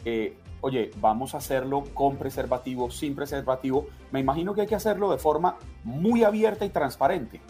eh, 0.05 0.37
oye, 0.61 0.91
vamos 1.01 1.35
a 1.35 1.39
hacerlo 1.39 1.85
con 1.95 2.17
preservativo, 2.17 2.91
sin 2.91 3.15
preservativo, 3.15 3.87
me 4.11 4.21
imagino 4.21 4.55
que 4.55 4.63
hay 4.63 4.67
que 4.67 4.75
hacerlo 4.75 5.11
de 5.11 5.19
forma 5.19 5.57
muy 5.85 6.25
abierta 6.25 6.65
y 6.65 6.71
transparente. 6.71 7.41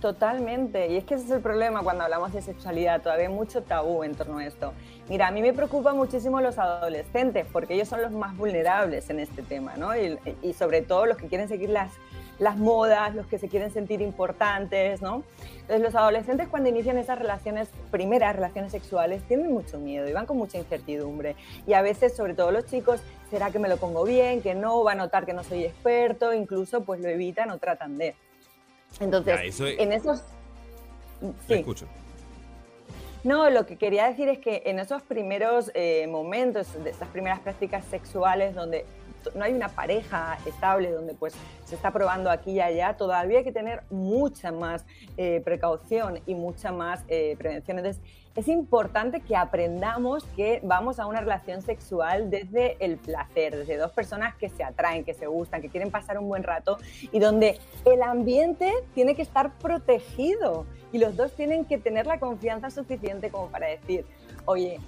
Totalmente, 0.00 0.88
y 0.88 0.96
es 0.96 1.04
que 1.04 1.14
ese 1.14 1.24
es 1.24 1.30
el 1.30 1.40
problema 1.40 1.82
cuando 1.82 2.04
hablamos 2.04 2.32
de 2.32 2.42
sexualidad, 2.42 3.00
todavía 3.00 3.28
hay 3.28 3.32
mucho 3.32 3.62
tabú 3.62 4.04
en 4.04 4.14
torno 4.14 4.38
a 4.38 4.46
esto. 4.46 4.72
Mira, 5.08 5.28
a 5.28 5.30
mí 5.30 5.40
me 5.40 5.54
preocupa 5.54 5.94
muchísimo 5.94 6.40
los 6.40 6.58
adolescentes, 6.58 7.46
porque 7.50 7.74
ellos 7.74 7.88
son 7.88 8.02
los 8.02 8.12
más 8.12 8.36
vulnerables 8.36 9.08
en 9.08 9.20
este 9.20 9.42
tema, 9.42 9.76
¿no? 9.76 9.96
Y, 9.96 10.18
y 10.42 10.52
sobre 10.52 10.82
todo 10.82 11.06
los 11.06 11.16
que 11.16 11.28
quieren 11.28 11.48
seguir 11.48 11.70
las, 11.70 11.92
las 12.38 12.56
modas, 12.56 13.14
los 13.14 13.26
que 13.26 13.38
se 13.38 13.48
quieren 13.48 13.70
sentir 13.70 14.00
importantes, 14.00 15.00
¿no? 15.00 15.22
Entonces 15.52 15.80
los 15.80 15.94
adolescentes 15.94 16.48
cuando 16.48 16.68
inician 16.68 16.98
esas 16.98 17.18
relaciones, 17.18 17.68
primeras 17.90 18.36
relaciones 18.36 18.72
sexuales, 18.72 19.22
tienen 19.26 19.52
mucho 19.52 19.78
miedo 19.78 20.08
y 20.08 20.12
van 20.12 20.26
con 20.26 20.36
mucha 20.36 20.58
incertidumbre. 20.58 21.36
Y 21.66 21.72
a 21.72 21.82
veces, 21.82 22.14
sobre 22.14 22.34
todo 22.34 22.50
los 22.50 22.66
chicos, 22.66 23.00
¿será 23.30 23.50
que 23.50 23.58
me 23.58 23.68
lo 23.68 23.78
pongo 23.78 24.04
bien? 24.04 24.42
¿Que 24.42 24.54
no? 24.54 24.84
¿Va 24.84 24.92
a 24.92 24.96
notar 24.96 25.24
que 25.26 25.32
no 25.32 25.44
soy 25.44 25.64
experto? 25.64 26.32
Incluso 26.34 26.82
pues 26.82 27.00
lo 27.00 27.08
evitan 27.08 27.50
o 27.50 27.58
tratan 27.58 27.98
de... 27.98 28.14
Entonces, 29.00 29.60
en 29.60 29.92
esos... 29.92 30.22
Sí. 31.46 31.54
escucho. 31.54 31.86
No, 33.24 33.50
lo 33.50 33.66
que 33.66 33.76
quería 33.76 34.06
decir 34.06 34.28
es 34.28 34.38
que 34.38 34.62
en 34.66 34.78
esos 34.78 35.02
primeros 35.02 35.72
eh, 35.74 36.06
momentos, 36.06 36.68
de 36.84 36.90
esas 36.90 37.08
primeras 37.08 37.40
prácticas 37.40 37.84
sexuales 37.86 38.54
donde 38.54 38.84
no 39.34 39.44
hay 39.44 39.52
una 39.52 39.68
pareja 39.68 40.38
estable 40.46 40.90
donde 40.90 41.14
pues 41.14 41.34
se 41.64 41.74
está 41.74 41.90
probando 41.90 42.30
aquí 42.30 42.52
y 42.52 42.60
allá, 42.60 42.96
todavía 42.96 43.38
hay 43.38 43.44
que 43.44 43.52
tener 43.52 43.82
mucha 43.90 44.52
más 44.52 44.86
eh, 45.16 45.40
precaución 45.44 46.20
y 46.26 46.34
mucha 46.34 46.72
más 46.72 47.04
eh, 47.08 47.34
prevención. 47.38 47.78
Entonces, 47.78 48.02
es 48.36 48.48
importante 48.48 49.20
que 49.20 49.34
aprendamos 49.34 50.24
que 50.36 50.60
vamos 50.62 51.00
a 51.00 51.06
una 51.06 51.20
relación 51.20 51.62
sexual 51.62 52.28
desde 52.28 52.76
el 52.84 52.98
placer, 52.98 53.56
desde 53.56 53.78
dos 53.78 53.92
personas 53.92 54.36
que 54.36 54.50
se 54.50 54.62
atraen, 54.62 55.04
que 55.04 55.14
se 55.14 55.26
gustan, 55.26 55.62
que 55.62 55.70
quieren 55.70 55.90
pasar 55.90 56.18
un 56.18 56.28
buen 56.28 56.42
rato 56.42 56.76
y 57.12 57.18
donde 57.18 57.58
el 57.86 58.02
ambiente 58.02 58.70
tiene 58.94 59.14
que 59.14 59.22
estar 59.22 59.56
protegido 59.58 60.66
y 60.92 60.98
los 60.98 61.16
dos 61.16 61.32
tienen 61.32 61.64
que 61.64 61.78
tener 61.78 62.06
la 62.06 62.20
confianza 62.20 62.70
suficiente 62.70 63.30
como 63.30 63.48
para 63.48 63.68
decir, 63.68 64.04
oye, 64.44 64.80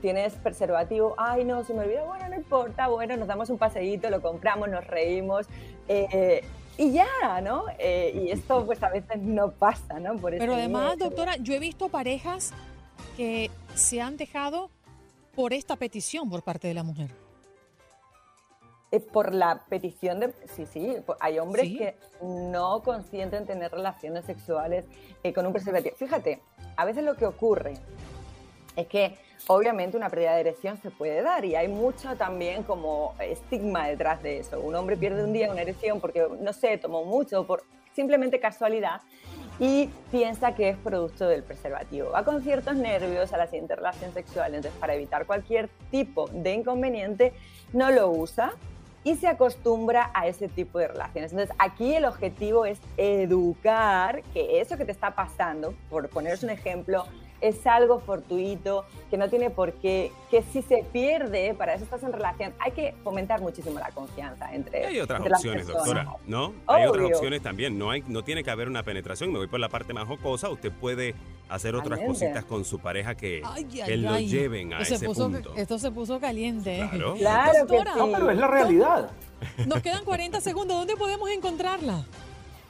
Tienes 0.00 0.34
preservativo, 0.34 1.14
ay 1.16 1.44
no, 1.44 1.64
se 1.64 1.72
me 1.72 1.84
olvidó, 1.84 2.04
bueno, 2.06 2.28
no 2.28 2.34
importa, 2.36 2.88
bueno, 2.88 3.16
nos 3.16 3.26
damos 3.26 3.48
un 3.48 3.56
paseíto, 3.56 4.10
lo 4.10 4.20
compramos, 4.20 4.68
nos 4.68 4.86
reímos. 4.86 5.46
Eh, 5.88 6.44
y 6.76 6.92
ya, 6.92 7.40
¿no? 7.42 7.64
Eh, 7.78 8.22
y 8.24 8.30
esto 8.30 8.64
pues 8.64 8.82
a 8.82 8.90
veces 8.90 9.18
no 9.18 9.52
pasa, 9.52 10.00
¿no? 10.00 10.16
Por 10.16 10.36
Pero 10.36 10.54
además, 10.54 10.98
doctora, 10.98 11.36
yo 11.36 11.54
he 11.54 11.58
visto 11.58 11.88
parejas 11.88 12.52
que 13.16 13.50
se 13.74 14.00
han 14.00 14.16
dejado 14.16 14.70
por 15.34 15.52
esta 15.52 15.76
petición 15.76 16.30
por 16.30 16.42
parte 16.42 16.68
de 16.68 16.74
la 16.74 16.82
mujer. 16.82 17.10
por 19.12 19.34
la 19.34 19.64
petición 19.70 20.20
de... 20.20 20.34
Sí, 20.54 20.66
sí, 20.66 20.96
hay 21.20 21.38
hombres 21.38 21.64
que 21.78 21.96
no 22.22 22.82
consienten 22.82 23.46
tener 23.46 23.70
relaciones 23.70 24.26
sexuales 24.26 24.84
eh, 25.22 25.32
con 25.32 25.46
un 25.46 25.52
preservativo. 25.52 25.96
Fíjate, 25.96 26.40
a 26.76 26.84
veces 26.84 27.02
lo 27.02 27.16
que 27.16 27.24
ocurre 27.24 27.74
es 28.76 28.86
que 28.86 29.16
obviamente 29.46 29.96
una 29.96 30.08
pérdida 30.08 30.34
de 30.34 30.40
erección 30.40 30.76
se 30.80 30.90
puede 30.90 31.22
dar 31.22 31.44
y 31.44 31.54
hay 31.54 31.68
mucho 31.68 32.16
también 32.16 32.62
como 32.62 33.14
estigma 33.18 33.88
detrás 33.88 34.22
de 34.22 34.38
eso. 34.38 34.60
Un 34.60 34.74
hombre 34.74 34.96
pierde 34.96 35.24
un 35.24 35.32
día 35.32 35.50
una 35.50 35.62
erección 35.62 36.00
porque, 36.00 36.26
no 36.40 36.52
sé, 36.52 36.78
tomó 36.78 37.04
mucho, 37.04 37.46
por 37.46 37.64
simplemente 37.94 38.40
casualidad 38.40 39.02
y 39.58 39.90
piensa 40.10 40.54
que 40.54 40.70
es 40.70 40.76
producto 40.78 41.28
del 41.28 41.42
preservativo. 41.42 42.10
Va 42.10 42.24
con 42.24 42.42
ciertos 42.42 42.76
nervios 42.76 43.32
a 43.32 43.36
la 43.36 43.46
siguiente 43.46 43.76
relación 43.76 44.12
sexual, 44.12 44.54
entonces 44.54 44.78
para 44.80 44.94
evitar 44.94 45.26
cualquier 45.26 45.68
tipo 45.90 46.28
de 46.28 46.54
inconveniente 46.54 47.32
no 47.72 47.90
lo 47.90 48.10
usa 48.10 48.54
y 49.04 49.16
se 49.16 49.26
acostumbra 49.26 50.10
a 50.14 50.26
ese 50.26 50.48
tipo 50.48 50.78
de 50.78 50.88
relaciones. 50.88 51.32
Entonces, 51.32 51.54
aquí 51.58 51.94
el 51.94 52.04
objetivo 52.04 52.64
es 52.66 52.78
educar 52.96 54.22
que 54.32 54.60
eso 54.60 54.76
que 54.76 54.84
te 54.84 54.92
está 54.92 55.14
pasando, 55.14 55.74
por 55.90 56.08
poneros 56.08 56.42
un 56.44 56.50
ejemplo, 56.50 57.04
es 57.42 57.66
algo 57.66 58.00
fortuito, 58.00 58.86
que 59.10 59.18
no 59.18 59.28
tiene 59.28 59.50
por 59.50 59.72
qué, 59.74 60.12
que 60.30 60.42
si 60.52 60.62
se 60.62 60.84
pierde, 60.92 61.54
para 61.54 61.74
eso 61.74 61.84
estás 61.84 62.02
en 62.04 62.12
relación, 62.12 62.54
hay 62.58 62.70
que 62.72 62.94
fomentar 63.02 63.40
muchísimo 63.40 63.78
la 63.78 63.90
confianza 63.90 64.54
entre 64.54 64.86
Hay 64.86 65.00
otras 65.00 65.20
opciones, 65.20 65.66
doctora, 65.66 66.06
¿no? 66.26 66.54
Hay 66.66 66.86
otras 66.86 67.06
opciones 67.06 67.42
también, 67.42 67.76
no, 67.76 67.90
hay, 67.90 68.02
no 68.06 68.22
tiene 68.22 68.44
que 68.44 68.50
haber 68.50 68.68
una 68.68 68.82
penetración, 68.84 69.32
me 69.32 69.38
voy 69.38 69.48
por 69.48 69.60
la 69.60 69.68
parte 69.68 69.92
más 69.92 70.06
jocosa, 70.06 70.48
usted 70.48 70.72
puede 70.72 71.14
hacer 71.48 71.74
otras 71.74 72.00
cositas 72.00 72.44
con 72.44 72.64
su 72.64 72.78
pareja 72.78 73.14
que, 73.16 73.42
lo 73.96 74.18
lleven 74.18 74.72
a 74.72 74.80
ese 74.80 75.04
punto. 75.04 75.52
Esto 75.56 75.78
se 75.78 75.90
puso 75.90 76.20
caliente. 76.20 76.80
¿eh? 76.80 76.88
Claro, 76.90 77.14
claro 77.14 77.66
que 77.66 77.78
sí. 77.78 77.84
No, 77.98 78.12
pero 78.12 78.30
es 78.30 78.38
la 78.38 78.46
realidad. 78.46 79.10
Nos 79.66 79.82
quedan 79.82 80.04
40 80.04 80.40
segundos, 80.40 80.76
¿dónde 80.78 80.96
podemos 80.96 81.28
encontrarla? 81.30 82.04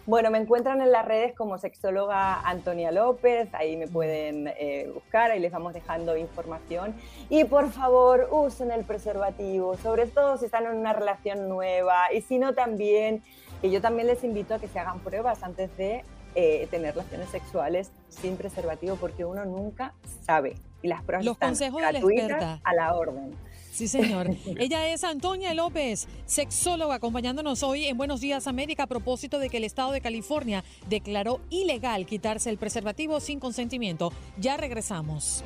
Bueno, 0.05 0.33
me 0.33 0.39
encuentran 0.39 0.81
en 0.81 0.91
las 0.91 1.05
redes 1.05 1.33
como 1.33 1.59
sexóloga 1.59 2.41
Antonia 2.41 2.91
López, 2.91 3.49
ahí 3.55 3.77
me 3.77 3.87
pueden 3.87 4.49
eh, 4.49 4.91
buscar, 4.93 5.31
ahí 5.31 5.39
les 5.39 5.53
vamos 5.53 5.75
dejando 5.75 6.17
información. 6.17 6.95
Y 7.29 7.45
por 7.45 7.71
favor, 7.71 8.29
usen 8.33 8.73
el 8.73 8.85
preservativo, 8.85 9.77
sobre 9.77 10.07
todo 10.07 10.39
si 10.39 10.47
están 10.47 10.67
en 10.67 10.77
una 10.77 10.93
relación 10.93 11.49
nueva 11.49 12.13
y 12.13 12.21
si 12.23 12.41
no 12.41 12.53
también, 12.53 13.23
y 13.63 13.71
yo 13.71 13.81
también 13.81 14.09
les 14.09 14.25
invito 14.25 14.55
a 14.55 14.59
que 14.59 14.67
se 14.67 14.81
hagan 14.81 14.99
pruebas 14.99 15.45
antes 15.45 15.75
de 15.77 16.05
eh, 16.35 16.67
tener 16.73 16.95
relaciones 16.95 17.29
sexuales 17.29 17.93
sin 18.09 18.37
preservativo, 18.37 18.97
porque 18.97 19.25
uno 19.25 19.45
nunca 19.45 19.95
sabe. 20.25 20.57
Y 20.83 20.89
las 20.89 21.05
pruebas 21.05 21.25
Los 21.25 21.35
están 21.35 21.51
consejos 21.51 21.81
gratuitas 21.81 22.61
a 22.65 22.75
la 22.75 22.97
orden. 22.97 23.37
Sí, 23.73 23.89
señor. 23.89 24.29
Ella 24.59 24.89
es 24.89 25.03
Antonia 25.03 25.55
López, 25.55 26.07
sexóloga, 26.27 26.97
acompañándonos 26.97 27.63
hoy 27.63 27.87
en 27.87 27.97
Buenos 27.97 28.21
Días 28.21 28.47
América 28.47 28.83
a 28.83 28.87
propósito 28.87 29.39
de 29.39 29.49
que 29.49 29.57
el 29.57 29.65
Estado 29.65 29.93
de 29.93 30.03
California 30.03 30.63
declaró 30.91 31.41
ilegal 31.49 32.05
quitarse 32.05 32.51
el 32.51 32.59
preservativo 32.59 33.19
sin 33.19 33.41
consentimiento. 33.41 34.13
Ya 34.39 34.59
regresamos. 34.59 35.43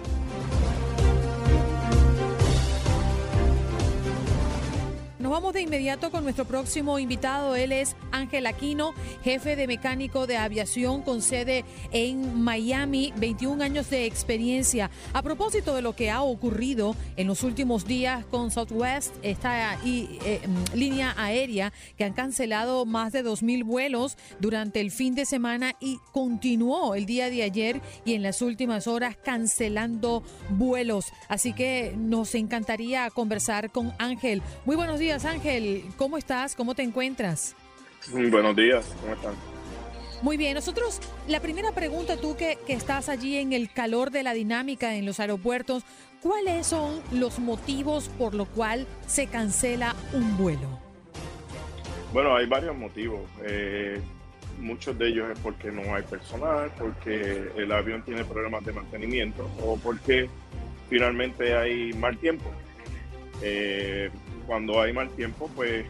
Nos 5.27 5.33
vamos 5.33 5.55
de 5.55 5.63
inmediato 5.63 6.13
con 6.13 6.23
nuestro 6.23 6.45
próximo 6.45 7.01
invitado. 7.01 7.57
Él 7.57 7.73
es 7.73 7.97
Ángel 8.13 8.47
Aquino, 8.47 8.95
jefe 9.25 9.57
de 9.57 9.67
mecánico 9.67 10.29
de 10.29 10.37
aviación 10.37 11.03
con 11.03 11.21
sede 11.21 11.65
en 11.91 12.45
Miami, 12.45 13.13
21 13.17 13.65
años 13.65 13.91
de 13.91 14.07
experiencia. 14.07 14.89
A 15.13 15.23
propósito 15.23 15.75
de 15.75 15.83
lo 15.83 15.97
que 15.97 16.13
ha 16.13 16.23
ocurrido 16.23 16.95
en 17.17 17.27
los 17.27 17.43
últimos 17.43 17.89
días 17.89 18.25
con 18.27 18.53
Southwest, 18.53 19.17
esta 19.23 19.77
eh, 19.85 20.41
mm, 20.47 20.77
línea 20.77 21.13
aérea 21.17 21.73
que 21.99 22.05
han 22.05 22.13
cancelado 22.13 22.87
más 22.87 23.13
de 23.13 23.25
2.000 23.25 23.65
vuelos 23.65 24.17
durante 24.39 24.81
el 24.81 24.93
fin 24.93 25.17
de 25.17 25.27
semana 25.27 25.75
y 25.81 25.99
continuó 26.13 26.95
el 26.95 27.05
día 27.05 27.31
de 27.31 27.43
ayer 27.43 27.81
y 28.05 28.15
en 28.15 28.23
las 28.23 28.43
últimas 28.43 28.87
horas 28.87 29.17
cancelando 29.17 30.23
vuelos. 30.51 31.07
Así 31.27 31.53
que 31.53 31.97
nos 31.99 32.37
encantaría 32.37 33.11
conversar 33.11 33.73
con 33.73 33.93
Ángel. 33.99 34.41
Muy 34.65 34.77
buenos 34.77 35.01
días. 35.01 35.16
Ángel. 35.25 35.85
¿Cómo 35.97 36.19
estás? 36.19 36.55
¿Cómo 36.55 36.75
te 36.75 36.83
encuentras? 36.83 37.55
Buenos 38.13 38.55
días, 38.55 38.95
¿cómo 39.01 39.15
están? 39.15 39.35
Muy 40.23 40.37
bien, 40.37 40.55
nosotros, 40.55 41.01
la 41.29 41.41
primera 41.41 41.73
pregunta, 41.73 42.17
tú 42.17 42.37
que, 42.37 42.59
que, 42.67 42.73
estás 42.73 43.09
allí 43.09 43.37
en 43.37 43.53
el 43.53 43.71
calor 43.71 44.11
de 44.11 44.23
la 44.23 44.33
dinámica 44.33 44.95
en 44.95 45.05
los 45.05 45.21
aeropuertos, 45.21 45.85
¿cuáles 46.23 46.67
son 46.67 47.01
los 47.13 47.39
motivos 47.39 48.09
por 48.19 48.35
lo 48.35 48.47
cual 48.47 48.87
se 49.07 49.27
cancela 49.27 49.95
un 50.13 50.37
vuelo? 50.37 50.81
Bueno, 52.13 52.35
hay 52.35 52.47
varios 52.47 52.77
motivos. 52.77 53.21
Eh, 53.45 54.01
muchos 54.59 54.99
de 54.99 55.09
ellos 55.09 55.29
es 55.33 55.39
porque 55.41 55.71
no 55.71 55.95
hay 55.95 56.03
personal, 56.03 56.71
porque 56.79 57.51
el 57.57 57.71
avión 57.73 58.03
tiene 58.03 58.25
problemas 58.25 58.65
de 58.65 58.73
mantenimiento 58.73 59.49
o 59.63 59.77
porque 59.77 60.29
finalmente 60.89 61.55
hay 61.55 61.93
mal 61.93 62.17
tiempo. 62.19 62.51
Eh, 63.43 64.11
cuando 64.47 64.81
hay 64.81 64.93
mal 64.93 65.11
tiempo, 65.11 65.51
pues 65.55 65.87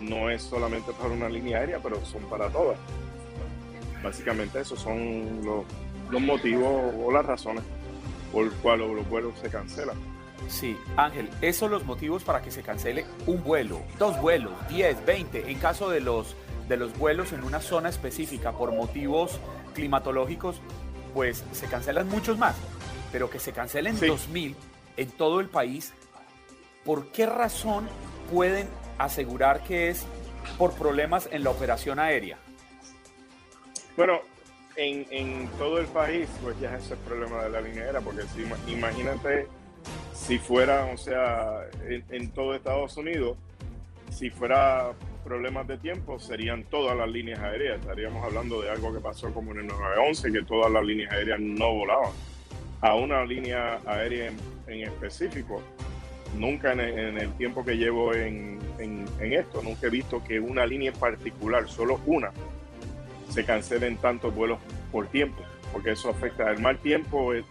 no 0.00 0.30
es 0.30 0.42
solamente 0.42 0.92
para 0.92 1.10
una 1.10 1.28
línea 1.28 1.58
aérea, 1.58 1.78
pero 1.82 2.04
son 2.04 2.22
para 2.24 2.48
todas. 2.48 2.78
Básicamente 4.02 4.60
esos 4.60 4.80
son 4.80 5.44
los, 5.44 5.64
los 6.10 6.20
motivos 6.20 6.92
o 6.98 7.12
las 7.12 7.24
razones 7.24 7.62
por 8.32 8.46
las 8.46 8.54
cuales 8.54 8.90
los 8.90 9.08
vuelos 9.08 9.34
se 9.40 9.48
cancelan. 9.48 9.96
Sí, 10.48 10.76
Ángel, 10.96 11.28
esos 11.40 11.60
son 11.60 11.70
los 11.70 11.84
motivos 11.84 12.24
para 12.24 12.42
que 12.42 12.50
se 12.50 12.62
cancele 12.62 13.04
un 13.26 13.44
vuelo, 13.44 13.80
dos 13.98 14.20
vuelos, 14.20 14.52
10, 14.68 15.06
20, 15.06 15.50
en 15.50 15.58
caso 15.58 15.88
de 15.88 16.00
los, 16.00 16.34
de 16.68 16.76
los 16.76 16.96
vuelos 16.98 17.32
en 17.32 17.44
una 17.44 17.60
zona 17.60 17.88
específica 17.88 18.52
por 18.52 18.72
motivos 18.72 19.38
climatológicos, 19.74 20.60
pues 21.14 21.44
se 21.52 21.66
cancelan 21.66 22.08
muchos 22.08 22.38
más, 22.38 22.56
pero 23.12 23.30
que 23.30 23.38
se 23.38 23.52
cancelen 23.52 23.98
2000 24.00 24.56
en 24.96 25.10
todo 25.12 25.40
el 25.40 25.48
país, 25.48 25.92
¿por 26.84 27.10
qué 27.12 27.26
razón 27.26 27.88
pueden 28.32 28.68
asegurar 28.98 29.62
que 29.64 29.88
es 29.88 30.04
por 30.58 30.72
problemas 30.74 31.28
en 31.32 31.44
la 31.44 31.50
operación 31.50 31.98
aérea? 31.98 32.38
Bueno, 33.96 34.20
en, 34.76 35.06
en 35.10 35.48
todo 35.58 35.78
el 35.78 35.86
país, 35.86 36.28
pues 36.42 36.58
ya 36.60 36.76
es 36.76 36.90
el 36.90 36.98
problema 36.98 37.42
de 37.42 37.50
la 37.50 37.60
línea 37.60 37.84
aérea, 37.84 38.00
porque 38.00 38.22
si, 38.22 38.42
imagínate 38.72 39.46
si 40.26 40.38
fuera, 40.38 40.86
o 40.86 40.96
sea, 40.96 41.64
en, 41.88 42.30
todo 42.30 42.54
Estados 42.54 42.96
Unidos, 42.96 43.36
si 44.10 44.30
fuera 44.30 44.92
problemas 45.24 45.66
de 45.66 45.78
tiempo, 45.78 46.18
serían 46.20 46.64
todas 46.64 46.96
las 46.96 47.08
líneas 47.08 47.40
aéreas. 47.40 47.80
Estaríamos 47.80 48.24
hablando 48.24 48.62
de 48.62 48.70
algo 48.70 48.92
que 48.92 49.00
pasó 49.00 49.32
como 49.32 49.52
en 49.52 49.60
el 49.60 49.66
911, 49.66 50.32
que 50.32 50.42
todas 50.42 50.70
las 50.70 50.84
líneas 50.84 51.12
aéreas 51.12 51.40
no 51.40 51.74
volaban. 51.74 52.12
A 52.80 52.94
una 52.94 53.24
línea 53.24 53.80
aérea 53.84 54.32
en, 54.66 54.82
específico, 54.82 55.62
nunca 56.36 56.72
en 56.72 56.80
el, 56.80 57.32
tiempo 57.34 57.64
que 57.64 57.76
llevo 57.76 58.14
en, 58.14 58.60
esto, 59.20 59.62
nunca 59.62 59.86
he 59.86 59.90
visto 59.90 60.22
que 60.24 60.40
una 60.40 60.66
línea 60.66 60.90
en 60.90 60.98
particular, 60.98 61.68
solo 61.68 62.00
una, 62.06 62.30
se 63.28 63.44
cancelen 63.44 63.96
tantos 63.96 64.34
vuelos 64.34 64.58
por 64.90 65.06
tiempo, 65.06 65.42
porque 65.72 65.92
eso 65.92 66.10
afecta 66.10 66.50
el 66.50 66.60
mal 66.60 66.78
tiempo, 66.78 67.32
el 67.32 67.44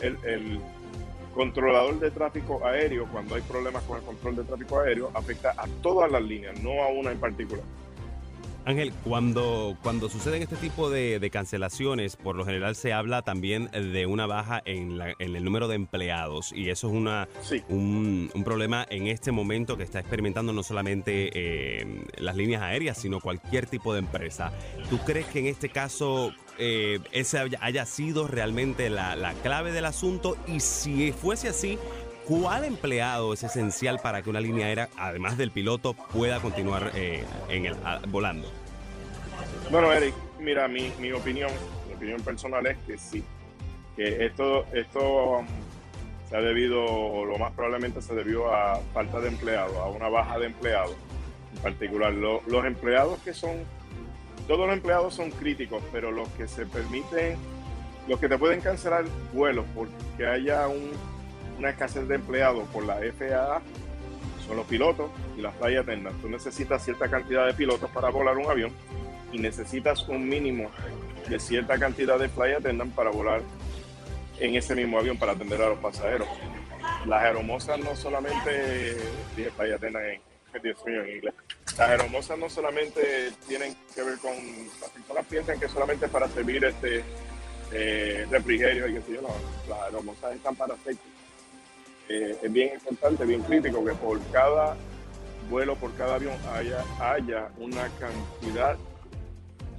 controlador 1.33 1.99
de 1.99 2.11
tráfico 2.11 2.65
aéreo, 2.65 3.07
cuando 3.07 3.35
hay 3.35 3.41
problemas 3.41 3.83
con 3.83 3.97
el 3.97 4.03
control 4.03 4.35
de 4.35 4.43
tráfico 4.43 4.79
aéreo, 4.79 5.11
afecta 5.13 5.53
a 5.57 5.67
todas 5.81 6.11
las 6.11 6.21
líneas, 6.21 6.59
no 6.61 6.83
a 6.83 6.87
una 6.89 7.11
en 7.11 7.19
particular. 7.19 7.63
Ángel, 8.65 8.93
cuando, 9.03 9.75
cuando 9.81 10.09
suceden 10.09 10.43
este 10.43 10.55
tipo 10.55 10.89
de, 10.89 11.29
cancelaciones, 11.31 12.15
por 12.15 12.35
lo 12.35 12.45
general 12.45 12.75
se 12.75 12.93
habla 12.93 13.21
también 13.21 13.69
de 13.71 14.05
una 14.05 14.27
baja 14.27 14.61
en, 14.65 14.99
el 15.19 15.43
número 15.43 15.67
de 15.67 15.75
empleados 15.75 16.51
y 16.51 16.69
eso 16.69 16.87
es 16.87 16.93
una, 16.93 17.27
un, 17.69 18.29
problema 18.43 18.85
en 18.89 19.07
este 19.07 19.31
momento 19.31 19.77
que 19.77 19.83
está 19.83 19.99
experimentando 19.99 20.51
no 20.51 20.63
solamente 20.63 21.29
eh, 21.33 22.05
las 22.17 22.35
líneas 22.35 22.61
aéreas, 22.61 22.97
sino 22.97 23.19
cualquier 23.19 23.65
tipo 23.65 23.93
de 23.93 23.99
empresa. 23.99 24.51
¿Tú 24.89 24.99
crees 24.99 25.25
que 25.27 25.39
en 25.39 25.47
este 25.47 25.69
caso 25.69 26.33
eh, 26.57 26.99
ese 27.11 27.39
haya, 27.59 27.85
sido 27.85 28.27
realmente 28.27 28.89
la, 28.89 29.15
la 29.15 29.33
clave 29.33 29.71
del 29.71 29.85
asunto 29.85 30.37
y 30.47 30.59
si 30.59 31.11
fuese 31.11 31.49
así, 31.49 31.79
¿Cuál 32.31 32.63
empleado 32.63 33.33
es 33.33 33.43
esencial 33.43 33.99
para 33.99 34.21
que 34.21 34.29
una 34.29 34.39
línea 34.39 34.67
aérea, 34.67 34.87
además 34.95 35.37
del 35.37 35.51
piloto, 35.51 35.93
pueda 35.93 36.39
continuar 36.39 36.93
eh, 36.95 37.25
volando? 38.07 38.49
Bueno, 39.69 39.91
Eric, 39.91 40.15
mira, 40.39 40.65
mi, 40.69 40.93
mi, 40.97 41.11
opinión, 41.11 41.51
mi 41.89 41.93
opinión 41.93 42.21
personal 42.21 42.65
es 42.67 42.77
que 42.87 42.97
sí, 42.97 43.21
que 43.97 44.25
esto, 44.25 44.65
esto 44.71 45.39
um, 45.39 45.45
se 46.29 46.37
ha 46.37 46.39
debido, 46.39 46.81
o 46.85 47.25
lo 47.25 47.37
más 47.37 47.51
probablemente 47.51 48.01
se 48.01 48.15
debió 48.15 48.53
a 48.53 48.79
falta 48.93 49.19
de 49.19 49.27
empleados, 49.27 49.75
a 49.75 49.87
una 49.87 50.07
baja 50.07 50.39
de 50.39 50.45
empleados. 50.45 50.95
En 51.53 51.61
particular, 51.61 52.13
los 52.13 52.65
empleados 52.65 53.19
que 53.23 53.33
son, 53.33 53.57
todos 54.47 54.67
los 54.67 54.77
empleados 54.77 55.15
son 55.15 55.31
críticos, 55.31 55.83
pero 55.91 56.11
los 56.11 56.29
que 56.29 56.47
se 56.47 56.65
permiten, 56.65 57.35
los 58.07 58.21
que 58.21 58.29
te 58.29 58.37
pueden 58.37 58.61
cancelar 58.61 59.03
vuelos 59.33 59.65
porque 59.75 60.25
haya 60.25 60.69
un 60.69 60.91
una 61.61 61.69
escasez 61.69 62.07
de 62.07 62.15
empleados 62.15 62.67
por 62.69 62.83
la 62.83 62.95
FAA 62.95 63.61
son 64.47 64.57
los 64.57 64.65
pilotos 64.65 65.11
y 65.37 65.41
las 65.41 65.53
flight 65.57 65.77
attendants. 65.77 66.19
Tú 66.19 66.27
necesitas 66.27 66.83
cierta 66.83 67.07
cantidad 67.07 67.45
de 67.45 67.53
pilotos 67.53 67.87
para 67.91 68.09
volar 68.09 68.35
un 68.35 68.49
avión 68.49 68.71
y 69.31 69.37
necesitas 69.37 70.07
un 70.09 70.27
mínimo 70.27 70.71
de 71.29 71.39
cierta 71.39 71.77
cantidad 71.77 72.17
de 72.17 72.29
flight 72.29 72.57
attendants 72.57 72.95
para 72.95 73.11
volar 73.11 73.41
en 74.39 74.55
ese 74.55 74.73
mismo 74.73 74.97
avión 74.97 75.17
para 75.17 75.33
atender 75.33 75.61
a 75.61 75.69
los 75.69 75.77
pasajeros. 75.77 76.27
Las 77.05 77.21
aeromosas 77.25 77.77
no 77.77 77.95
solamente, 77.95 78.97
dije 79.37 79.51
flight 79.51 79.75
attendant 79.75 80.05
en, 80.05 80.21
inglés, 81.15 81.33
las 81.77 81.79
aeromosas 81.79 82.39
no 82.39 82.49
solamente 82.49 83.31
tienen 83.47 83.75
que 83.93 84.01
ver 84.01 84.17
con, 84.17 84.33
las 84.81 84.89
personas 84.89 85.25
piensan 85.27 85.59
que 85.59 85.69
solamente 85.69 86.07
para 86.07 86.27
servir 86.27 86.65
este 86.65 87.03
eh, 87.71 88.25
refrigerio 88.31 88.87
y 88.87 88.95
que 88.95 89.01
sé 89.01 89.13
yo, 89.13 89.21
las 89.69 89.79
aeromosas 89.81 90.35
están 90.35 90.55
para 90.55 90.75
safety 90.77 91.10
eh, 92.11 92.37
es 92.41 92.51
bien 92.51 92.71
importante, 92.73 93.25
bien 93.25 93.41
crítico 93.41 93.83
que 93.85 93.93
por 93.93 94.19
cada 94.31 94.75
vuelo, 95.49 95.75
por 95.75 95.93
cada 95.95 96.15
avión 96.15 96.35
haya, 96.53 96.83
haya 96.99 97.49
una 97.57 97.87
cantidad, 97.99 98.77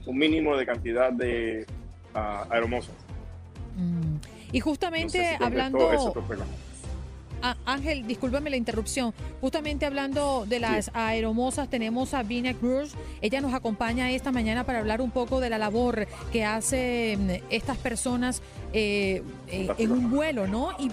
un 0.06 0.18
mínimo 0.18 0.56
de 0.56 0.66
cantidad 0.66 1.12
de 1.12 1.66
uh, 2.14 2.52
aeromosas. 2.52 2.94
Mm. 3.76 4.16
Y 4.52 4.60
justamente 4.60 5.36
hablando... 5.40 5.90
Ángel, 7.64 8.06
discúlpame 8.06 8.50
la 8.50 8.56
interrupción. 8.56 9.12
Justamente 9.40 9.86
hablando 9.86 10.46
de 10.46 10.60
las 10.60 10.90
aeromosas, 10.94 11.68
tenemos 11.68 12.14
a 12.14 12.22
Vina 12.22 12.54
Cruz. 12.54 12.94
Ella 13.20 13.40
nos 13.40 13.54
acompaña 13.54 14.10
esta 14.10 14.32
mañana 14.32 14.64
para 14.64 14.78
hablar 14.78 15.00
un 15.00 15.10
poco 15.10 15.40
de 15.40 15.50
la 15.50 15.58
labor 15.58 16.06
que 16.32 16.44
hacen 16.44 17.42
estas 17.50 17.76
personas 17.78 18.42
eh, 18.72 19.22
eh, 19.48 19.68
en 19.76 19.92
un 19.92 20.10
vuelo, 20.10 20.46
¿no? 20.46 20.70
Y, 20.78 20.88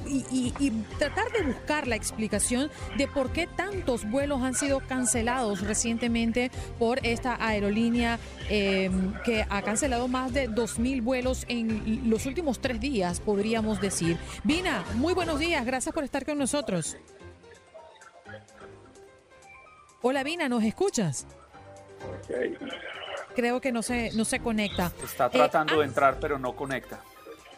tratar 0.97 1.31
de 1.31 1.43
buscar 1.43 1.87
la 1.87 1.95
explicación 1.95 2.69
de 2.97 3.07
por 3.07 3.31
qué 3.31 3.47
tantos 3.47 4.09
vuelos 4.09 4.41
han 4.41 4.53
sido 4.53 4.79
cancelados 4.81 5.61
recientemente 5.61 6.51
por 6.77 7.05
esta 7.05 7.37
aerolínea 7.45 8.19
em, 8.49 9.13
que 9.23 9.45
ha 9.49 9.61
cancelado 9.61 10.07
más 10.07 10.33
de 10.33 10.49
2.000 10.49 11.01
vuelos 11.01 11.45
en 11.47 12.09
los 12.09 12.25
últimos 12.25 12.59
tres 12.59 12.79
días, 12.79 13.19
podríamos 13.19 13.79
decir. 13.79 14.17
Vina, 14.43 14.83
muy 14.95 15.13
buenos 15.13 15.39
días. 15.39 15.65
Gracias 15.65 15.93
por 15.93 16.03
estar 16.03 16.25
con 16.25 16.37
nosotros. 16.37 16.97
Hola 20.01 20.23
Vina, 20.23 20.47
¿nos 20.47 20.63
escuchas? 20.63 21.27
Creo 23.35 23.61
que 23.61 23.71
no 23.71 23.81
se, 23.81 24.11
no 24.13 24.25
se 24.25 24.39
conecta. 24.39 24.91
Está 25.03 25.27
eh, 25.27 25.31
tratando 25.31 25.79
de 25.79 25.85
entrar, 25.85 26.17
pero 26.19 26.39
no 26.39 26.55
conecta. 26.55 27.01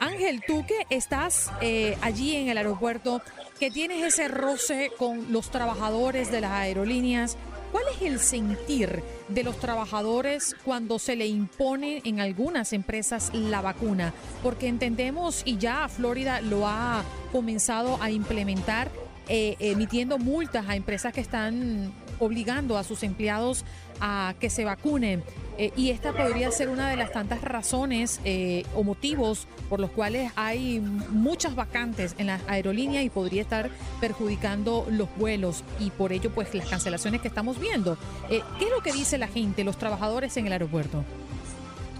Ángel, 0.01 0.41
tú 0.45 0.65
que 0.65 0.87
estás 0.89 1.51
eh, 1.61 1.95
allí 2.01 2.35
en 2.35 2.49
el 2.49 2.57
aeropuerto, 2.57 3.21
que 3.59 3.69
tienes 3.69 4.03
ese 4.03 4.27
roce 4.27 4.91
con 4.97 5.31
los 5.31 5.51
trabajadores 5.51 6.31
de 6.31 6.41
las 6.41 6.49
aerolíneas, 6.53 7.37
¿cuál 7.71 7.83
es 7.95 8.01
el 8.01 8.19
sentir 8.19 9.03
de 9.27 9.43
los 9.43 9.59
trabajadores 9.59 10.55
cuando 10.65 10.97
se 10.97 11.15
le 11.15 11.27
impone 11.27 12.01
en 12.03 12.19
algunas 12.19 12.73
empresas 12.73 13.29
la 13.31 13.61
vacuna? 13.61 14.11
Porque 14.41 14.67
entendemos, 14.67 15.43
y 15.45 15.59
ya 15.59 15.87
Florida 15.87 16.41
lo 16.41 16.67
ha 16.67 17.03
comenzado 17.31 18.01
a 18.01 18.09
implementar, 18.09 18.89
eh, 19.27 19.55
emitiendo 19.59 20.17
multas 20.17 20.67
a 20.67 20.75
empresas 20.75 21.13
que 21.13 21.21
están 21.21 21.93
obligando 22.21 22.77
a 22.77 22.83
sus 22.83 23.03
empleados 23.03 23.65
a 23.99 24.35
que 24.39 24.49
se 24.49 24.63
vacunen. 24.63 25.23
Eh, 25.57 25.71
y 25.75 25.91
esta 25.91 26.13
podría 26.13 26.49
ser 26.51 26.69
una 26.69 26.89
de 26.89 26.95
las 26.95 27.11
tantas 27.11 27.41
razones 27.41 28.21
eh, 28.23 28.63
o 28.75 28.83
motivos 28.83 29.47
por 29.69 29.79
los 29.79 29.91
cuales 29.91 30.31
hay 30.35 30.79
muchas 30.79 31.55
vacantes 31.55 32.15
en 32.17 32.27
la 32.27 32.39
aerolínea 32.47 33.03
y 33.03 33.09
podría 33.09 33.41
estar 33.41 33.69
perjudicando 33.99 34.87
los 34.89 35.07
vuelos 35.17 35.63
y 35.79 35.89
por 35.91 36.13
ello 36.13 36.31
pues 36.31 36.53
las 36.55 36.69
cancelaciones 36.69 37.21
que 37.21 37.27
estamos 37.27 37.59
viendo. 37.59 37.97
Eh, 38.29 38.41
¿Qué 38.57 38.65
es 38.65 38.71
lo 38.71 38.81
que 38.81 38.91
dice 38.91 39.17
la 39.17 39.27
gente, 39.27 39.63
los 39.63 39.77
trabajadores 39.77 40.35
en 40.37 40.47
el 40.47 40.53
aeropuerto? 40.53 41.03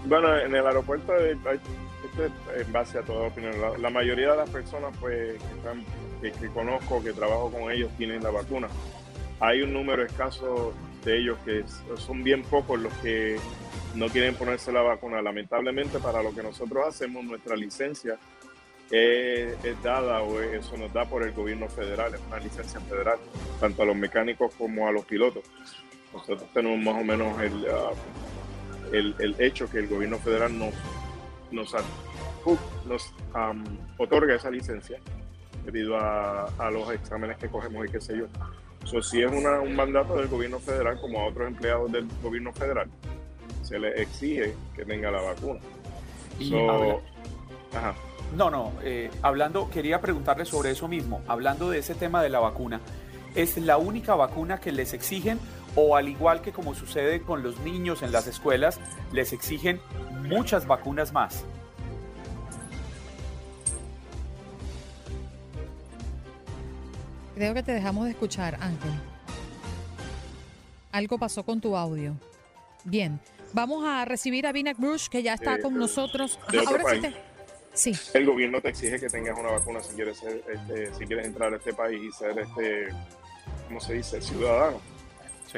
Bueno, 0.06 0.36
en 0.36 0.54
el 0.54 0.66
aeropuerto, 0.66 1.12
en 1.16 2.72
base 2.72 2.98
a 2.98 3.02
toda 3.02 3.28
opinión, 3.28 3.54
la, 3.80 3.90
mayoría 3.90 4.32
de 4.32 4.36
las 4.38 4.50
personas 4.50 4.92
pues, 4.98 5.36
que, 6.20 6.32
que 6.32 6.48
conozco, 6.48 7.02
que 7.02 7.12
trabajo 7.12 7.52
con 7.52 7.70
ellos, 7.70 7.90
tienen 7.96 8.22
la 8.22 8.30
vacuna. 8.30 8.68
Hay 9.42 9.60
un 9.60 9.72
número 9.72 10.04
escaso 10.04 10.72
de 11.04 11.18
ellos 11.18 11.36
que 11.44 11.64
son 11.96 12.22
bien 12.22 12.44
pocos 12.44 12.78
los 12.78 12.92
que 12.98 13.38
no 13.96 14.08
quieren 14.08 14.36
ponerse 14.36 14.70
la 14.70 14.82
vacuna. 14.82 15.20
Lamentablemente 15.20 15.98
para 15.98 16.22
lo 16.22 16.32
que 16.32 16.44
nosotros 16.44 16.86
hacemos, 16.86 17.24
nuestra 17.24 17.56
licencia 17.56 18.18
es, 18.88 19.82
dada 19.82 20.22
o 20.22 20.40
eso 20.40 20.76
nos 20.76 20.92
da 20.92 21.06
por 21.06 21.24
el 21.24 21.32
gobierno 21.32 21.68
federal, 21.68 22.14
es 22.14 22.20
una 22.28 22.38
licencia 22.38 22.78
federal, 22.82 23.18
tanto 23.58 23.82
a 23.82 23.86
los 23.86 23.96
mecánicos 23.96 24.54
como 24.54 24.86
a 24.86 24.92
los 24.92 25.04
pilotos. 25.06 25.42
Nosotros 26.12 26.48
tenemos 26.54 26.78
más 26.78 27.02
o 27.02 27.04
menos 27.04 27.40
el, 27.40 27.66
ah, 27.68 27.90
el, 28.92 29.34
hecho 29.40 29.68
que 29.68 29.78
el 29.78 29.88
gobierno 29.88 30.18
federal 30.18 30.56
nos, 30.56 30.72
nos, 31.50 31.74
nos 32.86 33.12
otorga 33.98 34.36
esa 34.36 34.52
licencia 34.52 35.00
debido 35.64 35.96
a, 35.96 36.44
a, 36.44 36.70
los 36.70 36.92
exámenes 36.92 37.38
que 37.38 37.48
cogemos 37.48 37.88
y 37.88 37.90
qué 37.90 38.00
sé 38.00 38.18
yo. 38.18 38.26
So, 38.84 39.02
si 39.02 39.22
es 39.22 39.30
un 39.30 39.76
mandato 39.76 40.16
del 40.16 40.28
gobierno 40.28 40.58
federal, 40.58 41.00
como 41.00 41.20
a 41.20 41.26
otros 41.26 41.48
empleados 41.48 41.90
del 41.92 42.06
gobierno 42.22 42.52
federal, 42.52 42.88
se 43.62 43.78
les 43.78 44.00
exige 44.00 44.54
que 44.74 44.84
tenga 44.84 45.10
la 45.10 45.22
vacuna. 45.22 45.60
No, 48.36 48.50
no, 48.50 48.72
eh, 48.82 49.10
hablando, 49.20 49.68
quería 49.70 50.00
preguntarle 50.00 50.44
sobre 50.44 50.70
eso 50.70 50.88
mismo, 50.88 51.20
hablando 51.26 51.70
de 51.70 51.78
ese 51.78 51.94
tema 51.94 52.22
de 52.22 52.30
la 52.30 52.40
vacuna. 52.40 52.80
¿Es 53.34 53.56
la 53.56 53.76
única 53.76 54.14
vacuna 54.14 54.58
que 54.58 54.72
les 54.72 54.92
exigen 54.94 55.38
o 55.74 55.96
al 55.96 56.08
igual 56.08 56.42
que 56.42 56.52
como 56.52 56.74
sucede 56.74 57.22
con 57.22 57.42
los 57.42 57.58
niños 57.60 58.02
en 58.02 58.12
las 58.12 58.26
escuelas, 58.26 58.78
les 59.12 59.32
exigen 59.32 59.80
muchas 60.28 60.66
vacunas 60.66 61.12
más? 61.12 61.44
Creo 67.42 67.54
que 67.54 67.64
te 67.64 67.72
dejamos 67.72 68.04
de 68.04 68.12
escuchar, 68.12 68.56
Ángel. 68.60 68.92
Algo 70.92 71.18
pasó 71.18 71.42
con 71.42 71.60
tu 71.60 71.76
audio. 71.76 72.14
Bien, 72.84 73.18
vamos 73.52 73.84
a 73.84 74.04
recibir 74.04 74.46
a 74.46 74.52
Vina 74.52 74.74
Bruce, 74.78 75.08
que 75.10 75.24
ya 75.24 75.34
está 75.34 75.60
con 75.60 75.76
nosotros. 75.76 76.38
ahora 76.64 76.84
sí, 77.74 77.94
El 78.14 78.26
gobierno 78.26 78.60
te 78.60 78.68
exige 78.68 79.00
que 79.00 79.08
tengas 79.08 79.36
una 79.36 79.50
vacuna 79.50 79.82
si 79.82 79.92
quieres, 79.96 80.18
ser, 80.18 80.40
este, 80.54 80.94
si 80.94 81.04
quieres 81.04 81.26
entrar 81.26 81.52
a 81.52 81.56
este 81.56 81.72
país 81.72 82.00
y 82.00 82.12
ser, 82.12 82.38
este, 82.38 82.90
¿cómo 83.66 83.80
se 83.80 83.94
dice?, 83.94 84.22
ciudadano. 84.22 84.80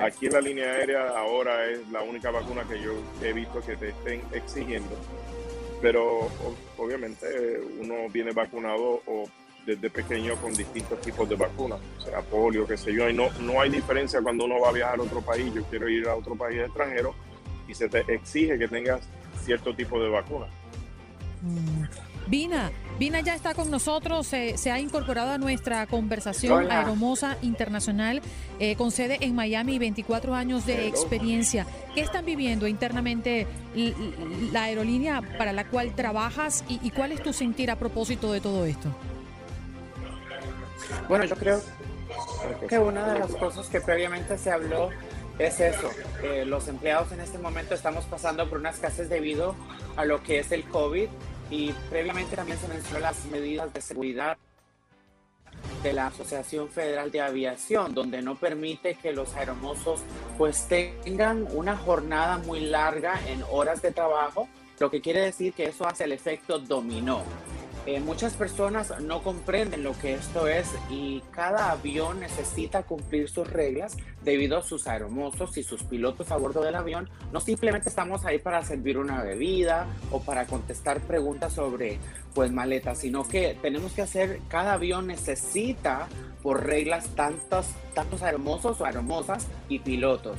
Aquí 0.01 0.25
en 0.25 0.33
la 0.33 0.41
línea 0.41 0.65
aérea 0.65 1.09
ahora 1.09 1.67
es 1.67 1.87
la 1.91 2.01
única 2.01 2.31
vacuna 2.31 2.65
que 2.65 2.81
yo 2.81 2.95
he 3.23 3.35
visto 3.35 3.61
que 3.61 3.77
te 3.77 3.91
estén 3.91 4.23
exigiendo. 4.33 4.97
Pero 5.83 6.31
obviamente 6.79 7.61
uno 7.79 8.09
viene 8.09 8.33
vacunado 8.33 9.03
o 9.05 9.29
desde 9.67 9.91
pequeño 9.91 10.37
con 10.37 10.53
distintos 10.53 11.01
tipos 11.01 11.29
de 11.29 11.37
vacunas, 11.37 11.81
o 11.99 12.01
sea, 12.03 12.21
polio, 12.21 12.67
qué 12.67 12.77
sé 12.77 12.93
yo, 12.93 13.09
y 13.09 13.15
no, 13.15 13.31
no 13.41 13.61
hay 13.61 13.71
diferencia 13.71 14.21
cuando 14.23 14.45
uno 14.45 14.61
va 14.61 14.69
a 14.69 14.73
viajar 14.73 14.99
a 14.99 15.03
otro 15.03 15.21
país, 15.21 15.53
yo 15.55 15.63
quiero 15.65 15.89
ir 15.89 16.07
a 16.07 16.15
otro 16.15 16.35
país 16.37 16.61
extranjero 16.61 17.15
y 17.67 17.75
se 17.75 17.89
te 17.89 18.01
exige 18.13 18.59
que 18.59 18.69
tengas 18.69 19.01
cierto 19.43 19.75
tipo 19.75 20.01
de 20.01 20.11
vacuna. 20.11 20.47
Mm. 21.43 22.05
Vina, 22.27 22.73
Vina 22.99 23.21
ya 23.21 23.35
está 23.35 23.55
con 23.55 23.71
nosotros, 23.71 24.27
se 24.27 24.71
ha 24.71 24.81
incorporado 24.81 25.33
a 25.33 25.39
nuestra 25.39 25.87
conversación 25.87 26.71
Aeromosa 26.71 27.37
Internacional, 27.43 28.23
eh, 28.59 28.77
con 28.77 28.93
sede 28.93 29.19
en 29.21 29.35
Miami, 29.35 29.79
24 29.79 30.35
años 30.35 30.65
de 30.65 30.87
experiencia. 30.87 31.67
¿Qué 31.95 32.01
están 32.01 32.25
viviendo 32.25 32.67
internamente 32.67 33.47
la 34.53 34.65
aerolínea 34.65 35.21
para 35.37 35.53
la 35.53 35.69
cual 35.69 35.95
trabajas 35.95 36.65
y 36.69 36.91
cuál 36.91 37.13
es 37.13 37.23
tu 37.23 37.35
sentir 37.35 37.71
a 37.71 37.77
propósito 37.77 38.33
de 38.33 38.41
todo 38.41 38.65
esto? 38.65 38.89
Bueno, 41.09 41.25
yo 41.25 41.37
creo 41.37 41.61
que 42.69 42.79
una 42.79 43.13
de 43.13 43.19
las 43.21 43.35
cosas 43.35 43.69
que 43.69 43.81
previamente 43.81 44.39
se 44.39 44.51
habló 44.51 44.91
es 45.39 45.61
eso. 45.61 45.91
los 46.47 46.69
empleados 46.69 47.13
en 47.13 47.21
este 47.21 47.39
momento 47.39 47.75
estamos 47.75 48.05
pasando 48.05 48.49
por 48.49 48.59
una 48.59 48.71
escasez 48.71 49.09
debido 49.09 49.55
a 49.97 50.05
lo 50.05 50.23
que 50.23 50.39
es 50.39 50.53
el 50.53 50.65
COVID 50.65 51.09
y 51.51 51.73
previamente 51.91 52.37
también 52.37 52.59
se 52.59 52.69
mencionó 52.69 53.01
las 53.01 53.25
medidas 53.27 53.73
de 53.73 53.81
seguridad 53.81 54.37
de 55.83 55.93
la 55.93 56.07
Asociación 56.07 56.69
Federal 56.69 57.11
de 57.11 57.21
Aviación, 57.21 57.95
donde 57.95 58.23
no 58.23 58.37
permite 58.37 58.95
que 58.95 59.13
los 59.13 59.35
aeromosos 59.35 60.01
pues 60.39 60.67
tengan 60.69 61.47
una 61.53 61.77
jornada 61.77 62.39
muy 62.39 62.61
larga 62.61 63.21
en 63.29 63.43
horas 63.51 63.83
de 63.83 63.93
trabajo, 63.93 64.49
lo 64.79 64.91
que 64.91 65.01
quiere 65.01 65.21
decir 65.21 65.53
que 65.53 65.67
eso 65.67 65.87
hace 65.87 66.05
el 66.05 66.13
efecto 66.13 66.59
dominó. 66.59 67.23
Eh, 67.87 68.01
muchas 68.01 68.33
personas 68.33 68.99
no 69.03 69.23
comprenden 69.23 69.83
lo 69.83 69.93
que 69.99 70.15
esto 70.15 70.49
es 70.49 70.71
y 70.89 71.23
cada 71.33 71.71
avión 71.71 72.21
necesita 72.21 72.85
cumplir 72.85 73.29
sus 73.29 73.47
reglas 73.51 73.99
debido 74.23 74.57
a 74.57 74.63
sus 74.63 74.87
aeromosos 74.87 75.59
y 75.59 75.63
sus 75.63 75.83
pilotos 75.83 76.31
a 76.31 76.37
bordo 76.39 76.63
del 76.63 76.77
avión. 76.77 77.11
No 77.31 77.41
simplemente 77.41 77.91
estamos 77.91 78.25
ahí 78.25 78.39
para 78.39 78.65
servir 78.65 78.97
una 78.97 79.23
bebida 79.23 79.87
o 80.11 80.21
para 80.21 80.47
contestar 80.47 81.01
preguntas 81.01 81.53
sobre 81.53 81.99
pues 82.35 82.51
maletas, 82.51 82.99
sino 82.99 83.29
que 83.29 83.57
tenemos 83.61 83.93
que 83.93 84.03
hacer, 84.03 84.41
cada 84.49 84.73
avión 84.73 85.07
necesita 85.07 86.09
por 86.43 86.65
reglas 86.65 87.09
tantos, 87.15 87.67
tantos 87.93 88.23
aeromosos 88.23 88.81
o 88.81 88.87
aeromosas 88.87 89.47
y 89.69 89.81
pilotos. 89.81 90.39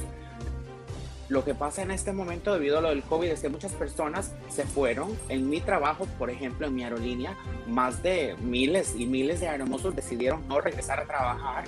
Lo 1.27 1.43
que 1.43 1.55
pasa 1.55 1.81
en 1.81 1.89
este 1.89 2.13
momento 2.13 2.53
debido 2.53 2.77
a 2.77 2.81
lo 2.81 2.89
del 2.89 3.01
COVID 3.01 3.29
es 3.29 3.41
que 3.41 3.49
muchas 3.49 3.71
personas 3.73 4.33
se 4.49 4.63
fueron. 4.63 5.17
En 5.27 5.49
mi 5.49 5.59
trabajo, 5.59 6.05
por 6.19 6.29
ejemplo, 6.29 6.67
en 6.67 6.75
mi 6.75 6.83
aerolínea, 6.83 7.35
más 7.67 8.03
de 8.03 8.35
miles 8.41 8.95
y 8.95 9.07
miles 9.07 9.39
de 9.39 9.47
aeromosos 9.47 9.95
decidieron 9.95 10.47
no 10.47 10.61
regresar 10.61 10.99
a 10.99 11.05
trabajar 11.05 11.65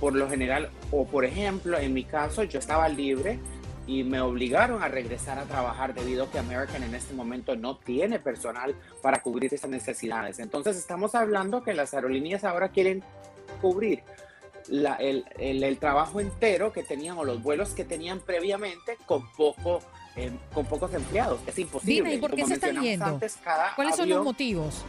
por 0.00 0.14
lo 0.14 0.28
general. 0.28 0.70
O 0.92 1.04
por 1.04 1.24
ejemplo, 1.24 1.78
en 1.78 1.92
mi 1.92 2.04
caso, 2.04 2.44
yo 2.44 2.60
estaba 2.60 2.88
libre 2.88 3.40
y 3.86 4.02
me 4.04 4.20
obligaron 4.20 4.82
a 4.82 4.88
regresar 4.88 5.38
a 5.38 5.44
trabajar 5.44 5.92
debido 5.92 6.24
a 6.24 6.30
que 6.30 6.38
American 6.38 6.82
en 6.82 6.94
este 6.94 7.12
momento 7.12 7.56
no 7.56 7.76
tiene 7.76 8.18
personal 8.18 8.74
para 9.02 9.20
cubrir 9.20 9.52
esas 9.52 9.70
necesidades. 9.70 10.38
Entonces 10.38 10.76
estamos 10.76 11.14
hablando 11.14 11.62
que 11.62 11.74
las 11.74 11.92
aerolíneas 11.92 12.44
ahora 12.44 12.68
quieren 12.68 13.02
cubrir 13.60 14.02
el, 14.68 15.24
el, 15.38 15.78
trabajo 15.78 16.20
entero 16.20 16.72
que 16.72 16.82
tenían 16.82 17.18
o 17.18 17.24
los 17.24 17.42
vuelos 17.42 17.70
que 17.70 17.84
tenían 17.84 18.20
previamente 18.20 18.96
con 19.06 19.30
poco 19.32 19.80
eh, 20.16 20.30
con 20.52 20.64
pocos 20.66 20.94
empleados. 20.94 21.40
Es 21.46 21.58
imposible. 21.58 22.14
¿y 22.14 22.18
por 22.18 22.34
qué 22.34 22.46
se 22.46 22.54
están 22.54 22.80
yendo? 22.80 23.20
¿Cuáles 23.74 23.96
son 23.96 24.08
los 24.08 24.24
motivos? 24.24 24.84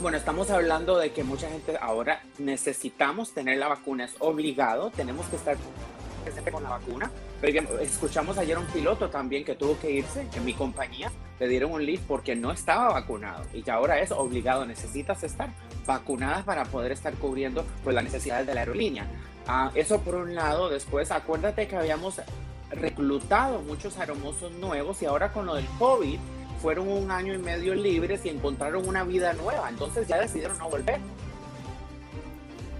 Bueno, 0.00 0.18
estamos 0.18 0.50
hablando 0.50 0.98
de 0.98 1.12
que 1.12 1.24
mucha 1.24 1.48
gente 1.48 1.78
ahora 1.80 2.22
necesitamos 2.38 3.32
tener 3.32 3.58
la 3.58 3.68
vacuna, 3.68 4.04
es 4.04 4.14
obligado, 4.18 4.90
tenemos 4.90 5.26
que 5.28 5.36
estar 5.36 5.56
con 6.50 6.62
la 6.62 6.70
vacuna. 6.70 7.10
Escuchamos 7.44 8.38
ayer 8.38 8.56
un 8.56 8.64
piloto 8.66 9.10
también 9.10 9.44
que 9.44 9.54
tuvo 9.54 9.78
que 9.78 9.90
irse 9.90 10.26
en 10.34 10.44
mi 10.46 10.54
compañía, 10.54 11.12
le 11.38 11.46
dieron 11.46 11.72
un 11.72 11.84
leave 11.84 12.02
porque 12.08 12.34
no 12.34 12.50
estaba 12.50 12.94
vacunado 12.94 13.44
y 13.52 13.62
que 13.62 13.70
ahora 13.70 14.00
es 14.00 14.12
obligado, 14.12 14.64
necesitas 14.64 15.22
estar 15.24 15.50
vacunada 15.86 16.42
para 16.42 16.64
poder 16.64 16.92
estar 16.92 17.12
cubriendo 17.14 17.66
pues, 17.82 17.94
las 17.94 18.02
necesidades 18.02 18.46
de 18.46 18.54
la 18.54 18.60
aerolínea. 18.60 19.06
Ah, 19.46 19.70
eso 19.74 20.00
por 20.00 20.14
un 20.14 20.34
lado, 20.34 20.70
después 20.70 21.10
acuérdate 21.10 21.68
que 21.68 21.76
habíamos 21.76 22.22
reclutado 22.70 23.60
muchos 23.60 23.98
aeromosos 23.98 24.52
nuevos 24.52 25.02
y 25.02 25.04
ahora 25.04 25.30
con 25.30 25.44
lo 25.44 25.54
del 25.56 25.66
COVID 25.78 26.18
fueron 26.62 26.88
un 26.88 27.10
año 27.10 27.34
y 27.34 27.38
medio 27.38 27.74
libres 27.74 28.24
y 28.24 28.30
encontraron 28.30 28.88
una 28.88 29.04
vida 29.04 29.34
nueva, 29.34 29.68
entonces 29.68 30.08
ya 30.08 30.18
decidieron 30.18 30.56
no 30.56 30.70
volver. 30.70 30.98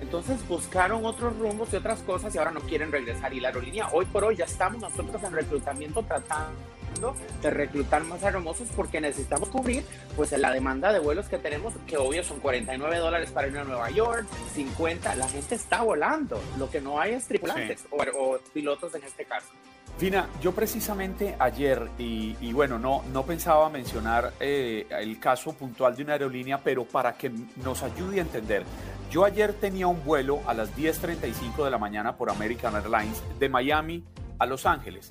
Entonces 0.04 0.46
buscaron 0.46 1.06
otros 1.06 1.36
rumbos 1.38 1.72
y 1.72 1.76
otras 1.76 2.00
cosas 2.00 2.34
y 2.34 2.38
ahora 2.38 2.50
no 2.50 2.60
quieren 2.60 2.92
regresar. 2.92 3.32
Y 3.32 3.40
la 3.40 3.48
aerolínea, 3.48 3.88
hoy 3.90 4.04
por 4.04 4.22
hoy 4.22 4.36
ya 4.36 4.44
estamos 4.44 4.82
nosotros 4.82 5.22
en 5.22 5.32
reclutamiento 5.32 6.02
tratando 6.02 7.16
de 7.40 7.50
reclutar 7.50 8.04
más 8.04 8.22
hermosos 8.22 8.68
porque 8.76 9.00
necesitamos 9.00 9.48
cubrir 9.48 9.82
pues 10.14 10.30
la 10.32 10.52
demanda 10.52 10.92
de 10.92 10.98
vuelos 10.98 11.26
que 11.26 11.38
tenemos, 11.38 11.72
que 11.86 11.96
obvio 11.96 12.22
son 12.22 12.38
49 12.38 12.98
dólares 12.98 13.30
para 13.30 13.48
ir 13.48 13.56
a 13.56 13.64
Nueva 13.64 13.90
York, 13.90 14.26
50, 14.54 15.16
la 15.16 15.26
gente 15.26 15.54
está 15.54 15.82
volando, 15.82 16.38
lo 16.58 16.70
que 16.70 16.82
no 16.82 17.00
hay 17.00 17.14
es 17.14 17.26
tripulantes 17.26 17.86
o, 17.90 18.38
pilotos 18.52 18.94
en 18.94 19.04
este 19.04 19.24
caso. 19.24 19.48
Fina, 19.96 20.28
yo 20.42 20.52
precisamente 20.52 21.36
ayer, 21.38 21.88
y, 21.98 22.52
bueno, 22.52 22.80
no, 22.80 23.04
no 23.12 23.24
pensaba 23.24 23.70
mencionar 23.70 24.32
eh, 24.40 24.86
el 24.90 25.20
caso 25.20 25.52
puntual 25.52 25.94
de 25.94 26.02
una 26.02 26.14
aerolínea, 26.14 26.58
pero 26.58 26.84
para 26.84 27.12
que 27.12 27.30
nos 27.62 27.82
ayude 27.84 28.18
a 28.18 28.22
entender, 28.22 28.64
yo 29.08 29.24
ayer 29.24 29.52
tenía 29.52 29.86
un 29.86 30.04
vuelo 30.04 30.40
a 30.46 30.54
las 30.54 30.76
10.35 30.76 31.64
de 31.64 31.70
la 31.70 31.78
mañana 31.78 32.16
por 32.16 32.28
American 32.28 32.74
Airlines 32.74 33.22
de 33.38 33.48
Miami 33.48 34.02
a 34.40 34.46
Los 34.46 34.66
Ángeles 34.66 35.10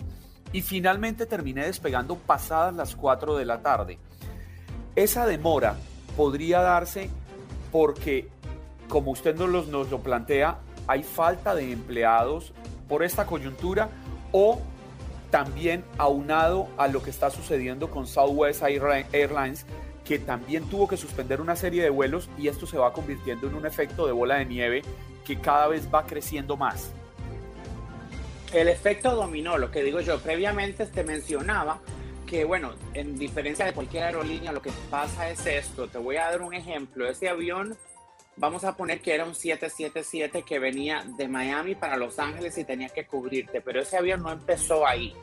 y 0.52 0.62
finalmente 0.62 1.26
terminé 1.26 1.66
despegando 1.66 2.18
pasadas 2.18 2.76
las 2.76 2.96
4 2.96 3.38
de 3.38 3.46
la 3.46 3.62
tarde. 3.62 3.98
Esa 4.98 5.26
demora 5.26 5.76
podría 6.18 6.62
darse 6.62 7.10
porque, 7.72 8.28
como 8.90 9.12
usted 9.12 9.36
nos 9.36 9.50
lo, 9.50 9.64
nos 9.64 9.90
lo 9.90 10.00
plantea, 10.02 10.60
hay 10.88 11.04
falta 11.04 11.56
de 11.56 11.72
empleados 11.72 12.52
por 12.90 13.04
esta 13.04 13.26
coyuntura 13.26 13.90
o 14.34 14.62
también 15.34 15.84
aunado 15.98 16.68
a 16.78 16.88
lo 16.88 17.02
que 17.02 17.10
está 17.10 17.32
sucediendo 17.32 17.90
con 17.90 18.06
Southwest 18.06 18.62
Airlines, 18.62 19.66
que 20.06 20.20
también 20.20 20.70
tuvo 20.70 20.88
que 20.88 20.96
suspender 20.96 21.42
una 21.42 21.56
serie 21.56 21.82
de 21.82 21.90
vuelos 21.90 22.30
y 22.38 22.50
esto 22.50 22.68
se 22.68 22.78
va 22.78 22.94
convirtiendo 22.94 23.48
en 23.48 23.56
un 23.56 23.66
efecto 23.66 24.06
de 24.06 24.12
bola 24.12 24.36
de 24.36 24.46
nieve 24.46 24.84
que 25.26 25.40
cada 25.40 25.68
vez 25.70 25.90
va 25.92 26.06
creciendo 26.06 26.56
más. 26.56 26.92
El 28.54 28.68
efecto 28.68 29.16
dominó, 29.16 29.58
lo 29.58 29.72
que 29.72 29.82
digo 29.82 30.02
yo, 30.02 30.20
previamente 30.20 30.86
te 30.86 31.04
mencionaba 31.04 31.80
que, 32.28 32.46
bueno, 32.46 32.74
en 32.94 33.18
diferencia 33.18 33.66
de 33.66 33.74
cualquier 33.74 34.04
aerolínea, 34.04 34.52
lo 34.52 34.62
que 34.62 34.72
pasa 34.92 35.32
es 35.32 35.48
esto. 35.48 35.88
Te 35.88 35.98
voy 35.98 36.18
a 36.18 36.30
dar 36.30 36.44
un 36.44 36.54
ejemplo. 36.54 37.10
Ese 37.10 37.28
avión, 37.28 37.76
vamos 38.36 38.64
a 38.64 38.76
poner 38.76 39.02
que 39.02 39.14
era 39.14 39.26
un 39.26 39.36
777 39.36 40.44
que 40.44 40.60
venía 40.60 41.04
de 41.18 41.28
Miami 41.28 41.76
para 41.76 41.98
Los 41.98 42.20
Ángeles 42.20 42.58
y 42.58 42.64
tenía 42.64 42.90
que 42.90 43.06
cubrirte, 43.06 43.62
pero 43.62 43.82
ese 43.82 43.98
avión 43.98 44.24
no 44.24 44.32
empezó 44.32 44.88
ahí. 44.88 45.14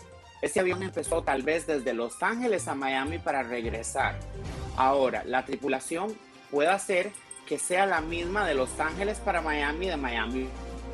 Ese 0.43 0.61
avión 0.61 0.83
empezó 0.83 1.23
tal 1.23 1.43
vez 1.43 1.67
desde 1.67 1.93
Los 1.93 2.23
Ángeles 2.23 2.67
a 2.67 2.75
Miami 2.75 3.19
para 3.19 3.43
regresar. 3.43 4.19
Ahora, 4.77 5.23
la 5.25 5.45
tripulación 5.45 6.17
puede 6.51 6.71
hacer 6.71 7.13
que 7.47 7.59
sea 7.59 7.85
la 7.85 8.01
misma 8.01 8.47
de 8.47 8.55
Los 8.55 8.81
Ángeles 8.81 9.19
para 9.19 9.43
Miami, 9.43 9.89
de 9.89 9.97
Miami 9.97 10.49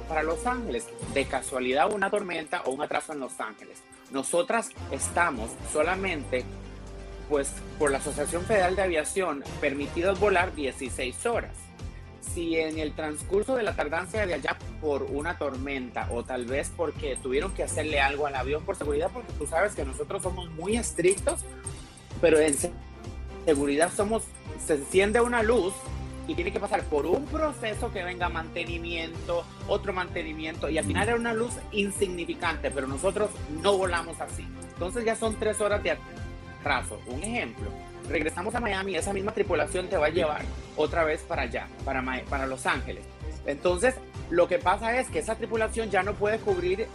para 0.08 0.24
Los 0.24 0.46
Ángeles. 0.46 0.88
De 1.14 1.26
casualidad 1.26 1.92
una 1.92 2.10
tormenta 2.10 2.62
o 2.64 2.70
un 2.72 2.82
atraso 2.82 3.12
en 3.12 3.20
Los 3.20 3.38
Ángeles. 3.38 3.82
Nosotras 4.10 4.70
estamos 4.90 5.50
solamente, 5.72 6.44
pues 7.28 7.52
por 7.78 7.92
la 7.92 7.98
Asociación 7.98 8.44
Federal 8.44 8.74
de 8.74 8.82
Aviación, 8.82 9.44
permitidos 9.60 10.18
volar 10.18 10.54
16 10.54 11.26
horas. 11.26 11.65
Si 12.34 12.56
en 12.56 12.78
el 12.78 12.94
transcurso 12.94 13.56
de 13.56 13.62
la 13.62 13.74
tardancia 13.74 14.26
de 14.26 14.34
allá 14.34 14.58
por 14.80 15.04
una 15.04 15.38
tormenta 15.38 16.08
o 16.10 16.22
tal 16.22 16.44
vez 16.44 16.70
porque 16.76 17.16
tuvieron 17.22 17.52
que 17.52 17.62
hacerle 17.62 18.00
algo 18.00 18.26
al 18.26 18.34
avión 18.34 18.64
por 18.64 18.76
seguridad, 18.76 19.10
porque 19.12 19.32
tú 19.38 19.46
sabes 19.46 19.74
que 19.74 19.84
nosotros 19.84 20.22
somos 20.22 20.50
muy 20.50 20.76
estrictos, 20.76 21.40
pero 22.20 22.38
en 22.38 22.54
seguridad 23.46 23.90
somos, 23.94 24.24
se 24.64 24.74
enciende 24.74 25.20
una 25.20 25.42
luz 25.42 25.72
y 26.28 26.34
tiene 26.34 26.52
que 26.52 26.60
pasar 26.60 26.82
por 26.84 27.06
un 27.06 27.24
proceso 27.26 27.92
que 27.92 28.02
venga 28.02 28.28
mantenimiento, 28.28 29.44
otro 29.68 29.92
mantenimiento, 29.92 30.68
y 30.68 30.78
al 30.78 30.84
final 30.84 31.08
era 31.08 31.16
una 31.16 31.32
luz 31.32 31.52
insignificante, 31.72 32.70
pero 32.70 32.86
nosotros 32.86 33.30
no 33.62 33.78
volamos 33.78 34.20
así. 34.20 34.46
Entonces 34.72 35.04
ya 35.04 35.14
son 35.14 35.36
tres 35.36 35.60
horas 35.60 35.82
de 35.82 35.96
atraso. 36.60 37.00
Un 37.06 37.22
ejemplo, 37.22 37.70
regresamos 38.08 38.54
a 38.54 38.60
Miami, 38.60 38.96
esa 38.96 39.12
misma 39.12 39.32
tripulación 39.32 39.88
te 39.88 39.96
va 39.96 40.06
a 40.06 40.10
llevar 40.10 40.42
otra 40.76 41.04
vez 41.04 41.22
para 41.22 41.42
allá, 41.42 41.68
para, 41.84 42.02
para 42.28 42.46
Los 42.46 42.66
Ángeles. 42.66 43.04
Entonces, 43.46 43.94
lo 44.30 44.48
que 44.48 44.58
pasa 44.58 44.98
es 44.98 45.08
que 45.08 45.20
esa 45.20 45.36
tripulación 45.36 45.90
ya 45.90 46.02
no 46.02 46.14
puede 46.14 46.38
cubrir 46.38 46.86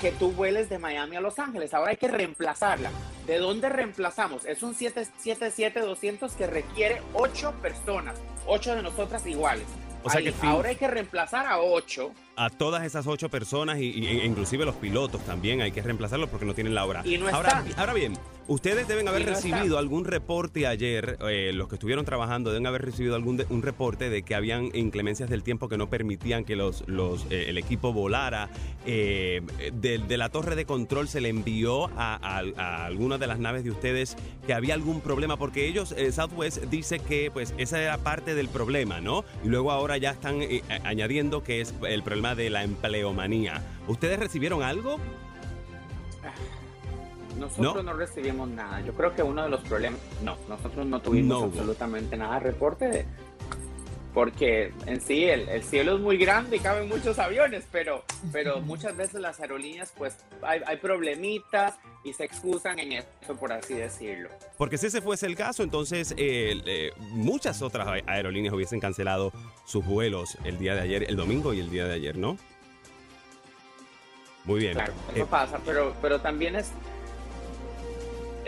que 0.00 0.12
tú 0.12 0.32
vueles 0.32 0.68
de 0.68 0.78
Miami 0.78 1.16
a 1.16 1.20
Los 1.20 1.38
Ángeles. 1.38 1.74
Ahora 1.74 1.90
hay 1.90 1.96
que 1.96 2.08
reemplazarla. 2.08 2.90
¿De 3.26 3.38
dónde 3.38 3.68
reemplazamos? 3.68 4.44
Es 4.46 4.62
un 4.62 4.74
777-200 4.74 6.32
que 6.34 6.46
requiere 6.46 7.02
ocho 7.12 7.52
personas, 7.60 8.16
ocho 8.46 8.74
de 8.74 8.82
nosotras 8.82 9.26
iguales. 9.26 9.66
O 10.02 10.10
sea 10.10 10.22
que 10.22 10.32
ahora 10.42 10.68
hay 10.70 10.76
que 10.76 10.86
reemplazar 10.86 11.46
a 11.46 11.58
ocho 11.58 12.12
a 12.36 12.50
todas 12.50 12.84
esas 12.84 13.06
ocho 13.08 13.28
personas 13.28 13.78
y, 13.78 14.06
e 14.06 14.24
inclusive 14.24 14.64
los 14.64 14.76
pilotos 14.76 15.20
también 15.24 15.60
hay 15.60 15.72
que 15.72 15.82
reemplazarlos 15.82 16.30
porque 16.30 16.46
no 16.46 16.54
tienen 16.54 16.74
la 16.74 16.84
hora. 16.86 17.02
Y 17.04 17.18
no 17.18 17.28
ahora, 17.28 17.64
ahora 17.76 17.92
bien, 17.94 18.14
ustedes 18.48 18.88
deben 18.88 19.06
haber 19.08 19.26
recibido 19.26 19.78
algún 19.78 20.04
reporte 20.04 20.66
ayer, 20.66 21.18
eh, 21.28 21.52
los 21.54 21.68
que 21.68 21.76
estuvieron 21.76 22.04
trabajando 22.04 22.50
deben 22.50 22.66
haber 22.66 22.82
recibido 22.82 23.14
algún 23.14 23.44
un 23.50 23.62
reporte 23.62 24.10
de 24.10 24.22
que 24.22 24.34
habían 24.34 24.70
inclemencias 24.74 25.30
del 25.30 25.42
tiempo 25.42 25.68
que 25.68 25.76
no 25.76 25.88
permitían 25.88 26.44
que 26.44 26.56
los, 26.56 26.82
los 26.88 27.26
eh, 27.30 27.46
el 27.48 27.58
equipo 27.58 27.92
volara. 27.92 28.48
Eh, 28.86 29.42
de, 29.72 30.16
la 30.16 30.30
torre 30.30 30.56
de 30.56 30.64
control 30.64 31.08
se 31.08 31.20
le 31.20 31.28
envió 31.28 31.86
a, 31.96 32.18
a, 32.56 32.86
alguna 32.86 33.18
de 33.18 33.26
las 33.26 33.38
naves 33.38 33.62
de 33.62 33.70
ustedes 33.70 34.16
que 34.46 34.54
había 34.54 34.74
algún 34.74 35.00
problema 35.00 35.36
porque 35.36 35.68
ellos, 35.68 35.94
Southwest 36.10 36.64
dice 36.64 36.98
que 36.98 37.30
pues 37.30 37.54
esa 37.58 37.80
era 37.80 37.98
parte 37.98 38.34
del 38.34 38.48
problema, 38.48 39.00
¿no? 39.00 39.24
Y 39.44 39.48
luego 39.48 39.70
ahora 39.70 39.96
ya 39.98 40.10
están 40.10 40.40
añadiendo 40.82 41.44
que 41.44 41.60
es 41.60 41.74
el 41.86 42.02
problema 42.02 42.34
de 42.34 42.50
la 42.50 42.64
empleomanía. 42.64 43.62
¿Ustedes 43.86 44.18
recibieron 44.18 44.62
algo? 44.62 44.98
Nosotros 47.38 47.84
¿No? 47.84 47.92
recibimos 47.92 48.48
nada. 48.48 48.80
Yo 48.80 48.92
creo 48.92 49.14
que 49.14 49.22
uno 49.22 49.42
de 49.42 49.48
los 49.48 49.60
problemas, 49.62 50.00
no, 50.22 50.36
nosotros 50.48 50.86
no 50.86 51.00
tuvimos 51.00 51.44
absolutamente 51.44 52.16
nada 52.16 52.38
reporte 52.38 52.88
de, 52.88 53.06
porque 54.18 54.72
en 54.86 55.00
sí 55.00 55.24
el, 55.24 55.62
cielo 55.62 55.94
es 55.94 56.00
muy 56.00 56.16
grande 56.16 56.56
y 56.56 56.60
caben 56.60 56.88
muchos 56.88 57.18
aviones, 57.18 57.64
pero, 57.70 58.02
pero 58.32 58.60
muchas 58.60 58.96
veces 58.96 59.20
las 59.20 59.38
aerolíneas 59.38 59.92
pues 59.96 60.16
hay, 60.42 60.60
hay, 60.66 60.76
problemitas 60.78 61.76
y 62.02 62.12
se 62.12 62.24
excusan 62.24 62.80
en 62.80 62.94
eso, 62.94 63.36
por 63.38 63.52
así 63.52 63.74
decirlo. 63.74 64.30
Porque 64.56 64.78
si 64.78 64.86
ese 64.86 65.00
fuese 65.00 65.26
el 65.26 65.36
caso, 65.36 65.62
entonces 65.62 66.14
eh, 66.16 66.60
eh, 66.66 66.90
muchas 67.10 67.62
otras 67.62 67.86
aerolíneas 68.06 68.54
hubiesen 68.54 68.80
cancelado 68.80 69.32
sus 69.64 69.84
vuelos 69.84 70.36
el 70.42 70.58
día 70.58 70.74
de 70.74 70.80
ayer, 70.80 71.04
el 71.08 71.16
domingo 71.16 71.54
y 71.54 71.60
el 71.60 71.70
día 71.70 71.86
de 71.86 71.94
ayer, 71.94 72.16
¿no? 72.16 72.36
Muy 74.46 74.60
bien. 74.60 74.72
Claro, 74.72 74.94
eso 75.14 75.24
eh, 75.24 75.26
pasa, 75.28 75.60
pero, 75.64 75.94
pero 76.00 76.20
también 76.20 76.56
es, 76.56 76.72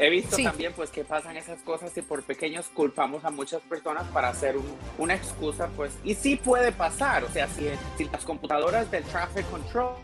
he 0.00 0.08
visto 0.08 0.36
también 0.36 0.72
pues 0.74 0.90
que 0.90 1.04
pasan 1.04 1.36
esas 1.36 1.60
cosas 1.60 1.96
y 1.96 2.02
por 2.02 2.22
pequeños 2.22 2.66
culpamos 2.72 3.24
a 3.24 3.30
muchas 3.30 3.60
personas 3.62 4.08
para 4.08 4.28
hacer 4.28 4.56
una 4.96 5.14
excusa 5.14 5.68
pues 5.76 5.92
y 6.02 6.14
sí 6.14 6.36
puede 6.36 6.72
pasar, 6.72 7.22
o 7.22 7.28
sea, 7.28 7.46
si, 7.48 7.68
si 7.98 8.04
las 8.04 8.24
computadoras 8.24 8.90
del 8.90 9.04
traffic 9.04 9.48
control 9.50 9.94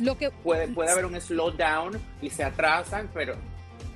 lo 0.00 0.16
que 0.16 0.30
puede, 0.30 0.68
puede 0.68 0.90
haber 0.90 1.06
un 1.06 1.20
slowdown 1.20 2.00
y 2.20 2.30
se 2.30 2.44
atrasan, 2.44 3.10
pero 3.12 3.34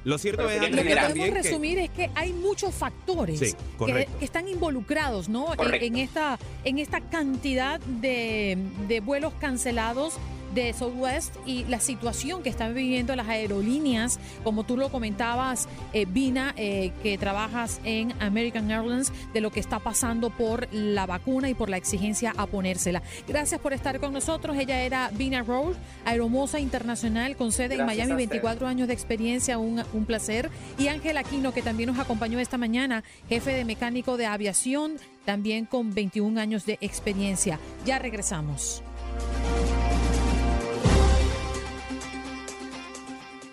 lo 0.05 0.16
cierto 0.16 0.49
es 0.49 0.61
lo 0.71 0.83
que 0.83 0.97
podemos 0.97 1.31
resumir 1.31 1.79
es 1.79 1.90
que 1.90 2.11
hay 2.14 2.33
muchos 2.33 2.75
factores 2.75 3.57
que, 3.85 4.09
están 4.21 4.49
involucrados 4.49 5.29
¿no? 5.29 5.53
En, 5.59 5.97
esta, 5.97 6.38
en 6.64 6.79
esta 6.79 7.01
cantidad 7.01 7.81
de, 7.81 8.57
de 8.87 9.01
vuelos 9.01 9.33
cancelados 9.40 10.14
de 10.54 10.72
Southwest 10.72 11.34
y 11.46 11.64
la 11.64 11.80
situación 11.80 12.42
que 12.42 12.48
están 12.48 12.74
viviendo 12.74 13.14
las 13.16 13.28
aerolíneas, 13.28 14.18
como 14.44 14.64
tú 14.64 14.76
lo 14.76 14.90
comentabas, 14.90 15.68
eh, 15.92 16.06
Vina, 16.06 16.54
eh, 16.56 16.92
que 17.02 17.18
trabajas 17.18 17.80
en 17.84 18.12
American 18.20 18.70
Airlines, 18.70 19.12
de 19.32 19.40
lo 19.40 19.50
que 19.50 19.61
está 19.61 19.78
pasando 19.78 20.30
por 20.30 20.68
la 20.72 21.06
vacuna 21.06 21.48
y 21.48 21.54
por 21.54 21.68
la 21.68 21.76
exigencia 21.76 22.32
a 22.37 22.46
ponérsela. 22.46 23.02
Gracias 23.26 23.61
por 23.61 23.72
estar 23.72 24.00
con 24.00 24.12
nosotros. 24.12 24.56
Ella 24.56 24.82
era 24.82 25.11
Vina 25.12 25.42
Rose, 25.42 25.78
aeromosa 26.04 26.61
internacional 26.61 27.37
con 27.37 27.52
sede 27.52 27.76
en 27.76 27.87
Miami, 27.87 28.14
24 28.14 28.66
años 28.66 28.88
de 28.88 28.94
experiencia, 28.94 29.58
un, 29.58 29.82
un 29.92 30.04
placer. 30.04 30.50
Y 30.78 30.88
Ángel 30.88 31.16
Aquino, 31.16 31.52
que 31.52 31.62
también 31.62 31.88
nos 31.88 31.98
acompañó 31.98 32.38
esta 32.38 32.58
mañana, 32.58 33.04
jefe 33.28 33.52
de 33.52 33.64
mecánico 33.64 34.16
de 34.16 34.26
aviación, 34.26 34.96
también 35.24 35.66
con 35.66 35.94
21 35.94 36.40
años 36.40 36.64
de 36.64 36.78
experiencia. 36.80 37.58
Ya 37.84 37.98
regresamos. 37.98 38.82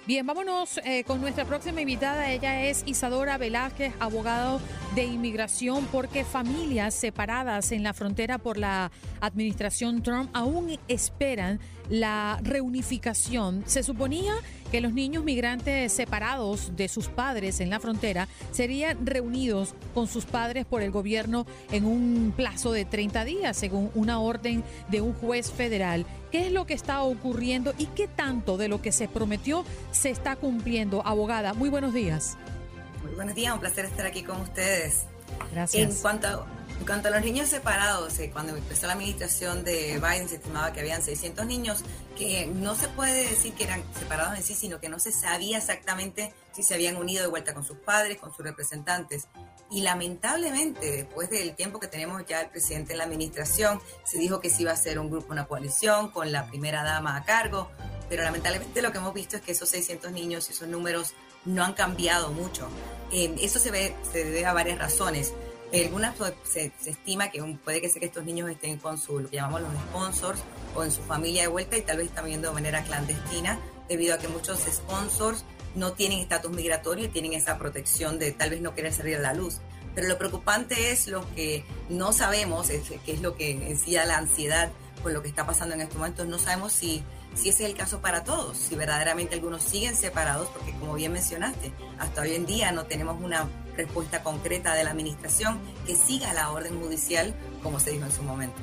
Bien, 0.08 0.24
vámonos 0.24 0.80
eh, 0.84 1.04
con 1.04 1.20
nuestra 1.20 1.46
próxima 1.46 1.82
invitada. 1.82 2.30
Ella 2.30 2.62
es 2.65 2.84
Isadora 2.86 3.39
Velázquez, 3.39 3.91
abogado 4.00 4.62
de 4.94 5.04
inmigración, 5.04 5.88
porque 5.91 6.24
familias 6.24 6.94
separadas 6.94 7.72
en 7.72 7.82
la 7.82 7.91
frontera 7.96 8.38
por 8.38 8.60
la 8.60 8.91
administración 9.20 10.04
Trump 10.04 10.30
aún 10.34 10.78
esperan 10.88 11.60
la 11.89 12.39
reunificación. 12.44 13.63
Se 13.65 13.82
suponía 13.82 14.36
que 14.72 14.80
los 14.80 14.94
niños 14.94 15.24
migrantes 15.24 15.91
separados 15.91 16.76
de 16.76 16.88
sus 16.88 17.08
padres 17.08 17.60
en 17.60 17.72
la 17.72 17.80
frontera 17.80 18.28
serían 18.52 19.08
reunidos 19.08 19.74
con 19.96 20.08
sus 20.08 20.26
padres 20.26 20.65
por 20.65 20.84
el 20.84 20.91
gobierno 20.91 21.48
en 21.72 21.86
un 21.86 22.34
plazo 22.36 22.72
de 22.72 22.86
30 22.86 23.26
días, 23.26 23.58
según 23.58 23.89
una 23.96 24.20
orden 24.20 24.63
de 24.89 25.02
un 25.02 25.13
juez 25.13 25.52
federal. 25.52 26.06
¿Qué 26.36 26.48
es 26.48 26.52
lo 26.52 26.65
que 26.65 26.74
está 26.74 27.02
ocurriendo 27.02 27.74
y 27.78 27.86
qué 27.86 28.10
tanto 28.10 28.58
de 28.58 28.67
lo 28.67 28.82
que 28.82 28.91
se 28.91 29.08
prometió 29.08 29.63
se 29.93 30.10
está 30.10 30.36
cumpliendo? 30.36 31.02
Abogada, 31.08 31.54
muy 31.54 31.69
buenos 31.69 31.93
días. 31.93 32.38
Muy 33.06 33.15
buenos 33.15 33.36
días, 33.36 33.54
un 33.54 33.62
placer 33.62 33.86
estar 33.86 34.06
aquí 34.06 34.21
con 34.21 34.41
ustedes. 34.41 35.04
Gracias. 35.54 35.95
En 35.95 36.02
cuanto 36.02 36.45
en 36.80 36.86
cuanto 36.86 37.08
a 37.08 37.12
los 37.12 37.22
niños 37.22 37.50
separados, 37.50 38.20
eh, 38.20 38.30
cuando 38.32 38.56
empezó 38.56 38.88
la 38.88 38.94
administración 38.94 39.64
de 39.64 40.00
Biden 40.00 40.28
se 40.28 40.36
estimaba 40.36 40.74
que 40.74 40.82
habían 40.82 41.02
600 41.02 41.46
niños, 41.46 41.84
que 42.18 42.48
no 42.48 42.76
se 42.76 42.88
puede 42.90 43.30
decir 43.30 43.54
que 43.54 43.64
eran 43.64 43.84
separados 43.98 44.38
en 44.38 44.44
sí, 44.44 44.56
sino 44.56 44.80
que 44.80 44.90
no 44.90 45.00
se 45.00 45.12
sabía 45.12 45.58
exactamente 45.58 46.34
si 46.54 46.64
se 46.64 46.74
habían 46.74 46.98
unido 46.98 47.22
de 47.22 47.28
vuelta 47.28 47.54
con 47.54 47.64
sus 47.64 47.78
padres, 47.78 48.18
con 48.20 48.34
sus 48.34 48.46
representantes. 48.46 49.28
Y 49.72 49.82
lamentablemente, 49.82 50.92
después 50.92 51.30
del 51.30 51.56
tiempo 51.56 51.80
que 51.80 51.88
tenemos 51.88 52.26
ya 52.26 52.42
el 52.42 52.50
presidente 52.50 52.92
en 52.92 53.00
la 53.00 53.06
administración, 53.06 53.82
se 54.04 54.20
dijo 54.20 54.40
que 54.40 54.50
se 54.50 54.62
iba 54.62 54.72
a 54.72 54.78
ser 54.78 55.00
un 55.00 55.10
grupo, 55.10 55.32
una 55.32 55.46
coalición, 55.46 56.12
con 56.12 56.32
la 56.32 56.48
primera 56.48 56.84
dama 56.84 57.16
a 57.16 57.24
cargo, 57.24 57.72
pero 58.10 58.24
lamentablemente 58.24 58.82
lo 58.82 58.92
que 58.92 59.00
hemos 59.00 59.14
visto 59.14 59.38
es 59.38 59.42
que 59.42 59.54
esos 59.54 59.70
600 59.70 60.12
niños 60.12 60.50
y 60.50 60.54
esos 60.54 60.68
números 60.68 61.14
no 61.46 61.64
han 61.64 61.74
cambiado 61.74 62.32
mucho. 62.32 62.68
Eh, 63.12 63.36
eso 63.42 63.60
se, 63.60 63.72
ve, 63.72 63.96
se 64.12 64.24
debe 64.24 64.46
a 64.46 64.54
varias 64.54 64.78
razones. 64.78 65.34
Algunas 65.73 66.15
pues, 66.15 66.34
se, 66.49 66.71
estima 66.86 67.32
que 67.32 67.41
puede 67.63 67.82
que 67.82 67.89
sea 67.89 67.99
que 67.99 68.06
estos 68.06 68.23
niños 68.23 68.49
estén 68.49 68.78
con 68.78 68.97
su, 68.97 69.19
lo 69.19 69.30
que 69.30 69.36
llamamos 69.36 69.62
los 69.62 69.73
sponsors 69.73 70.39
o 70.73 70.84
en 70.84 70.91
su 70.91 71.01
familia 71.01 71.43
de 71.43 71.47
vuelta 71.47 71.78
y 71.78 71.82
tal 71.82 71.97
vez 71.97 72.08
están 72.08 72.25
viendo 72.25 72.47
de 72.47 72.54
manera 72.54 72.84
clandestina 72.84 73.60
debido 73.89 74.15
a 74.15 74.17
que 74.17 74.28
muchos 74.28 74.60
sponsors 74.60 75.43
no 75.75 75.93
tienen 75.93 76.19
estatus 76.19 76.51
migratorio 76.51 77.06
y 77.06 77.08
tienen 77.10 77.34
esa 77.34 77.58
protección 77.58 78.17
de 78.19 78.32
tal 78.32 78.51
vez 78.51 78.62
no 78.62 78.73
querer 78.73 78.93
salir 78.93 79.17
a 79.17 79.19
la 79.19 79.34
luz. 79.34 79.60
Pero 79.93 80.08
lo 80.08 80.17
preocupante 80.17 80.91
es 80.91 81.08
lo 81.08 81.25
que 81.36 81.65
no 81.89 82.13
sabemos, 82.13 82.67
que 82.67 83.12
es 83.12 83.21
lo 83.21 83.36
que 83.36 83.51
encía 83.51 84.06
la 84.06 84.17
ansiedad 84.17 84.71
con 85.01 85.13
lo 85.13 85.21
que 85.21 85.30
está 85.30 85.45
pasando 85.45 85.75
en 85.75 85.82
estos 85.82 85.97
momentos. 85.97 86.28
No 86.28 86.38
sabemos 86.38 86.73
si, 86.73 87.04
si 87.36 87.50
ese 87.50 87.63
es 87.63 87.69
el 87.69 87.76
caso 87.76 88.02
para 88.02 88.24
todos, 88.24 88.58
si 88.58 88.76
verdaderamente 88.76 89.36
algunos 89.36 89.62
siguen 89.62 89.95
separados, 89.95 90.48
porque 90.50 90.71
como 90.80 90.95
bien 90.95 91.12
mencionaste, 91.12 91.71
hasta 92.00 92.21
hoy 92.21 92.34
en 92.34 92.45
día 92.45 92.71
no 92.71 92.86
tenemos 92.86 93.21
una 93.21 93.48
respuesta 93.76 94.24
concreta 94.24 94.74
de 94.74 94.84
la 94.84 94.91
administración 94.91 95.60
que 95.86 95.95
siga 95.95 96.34
la 96.34 96.52
orden 96.52 96.80
judicial 96.80 97.34
como 97.62 97.80
se 97.80 97.91
dijo 97.91 98.06
en 98.06 98.12
su 98.12 98.24
momento. 98.24 98.56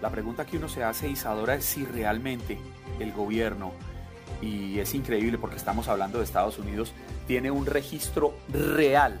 La 0.00 0.10
pregunta 0.10 0.46
que 0.46 0.56
uno 0.56 0.68
se 0.68 0.82
hace, 0.82 1.08
Isadora, 1.08 1.56
es 1.56 1.64
si 1.64 1.84
realmente 1.84 2.58
el 3.00 3.12
gobierno, 3.12 3.72
y 4.40 4.78
es 4.78 4.94
increíble 4.94 5.36
porque 5.36 5.56
estamos 5.56 5.88
hablando 5.88 6.18
de 6.18 6.24
Estados 6.24 6.58
Unidos, 6.58 6.94
tiene 7.26 7.50
un 7.50 7.66
registro 7.66 8.34
real 8.48 9.20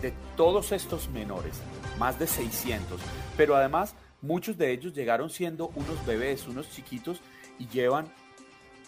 de 0.00 0.12
todos 0.36 0.72
estos 0.72 1.08
menores 1.08 1.60
más 1.98 2.18
de 2.18 2.26
600. 2.26 3.00
Pero 3.36 3.56
además, 3.56 3.94
muchos 4.22 4.56
de 4.58 4.72
ellos 4.72 4.94
llegaron 4.94 5.30
siendo 5.30 5.68
unos 5.74 6.04
bebés, 6.06 6.46
unos 6.46 6.70
chiquitos, 6.70 7.20
y 7.58 7.66
llevan 7.68 8.06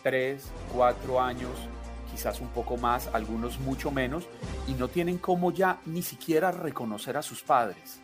3, 0.03 0.45
4 0.75 1.21
años, 1.21 1.51
quizás 2.11 2.41
un 2.41 2.49
poco 2.49 2.77
más, 2.77 3.09
algunos 3.13 3.59
mucho 3.61 3.91
menos, 3.91 4.27
y 4.67 4.73
no 4.73 4.89
tienen 4.89 5.19
cómo 5.19 5.51
ya 5.53 5.81
ni 5.87 6.03
siquiera 6.03 6.51
reconocer 6.51 7.17
a 7.17 7.23
sus 7.23 7.43
padres. 7.43 8.01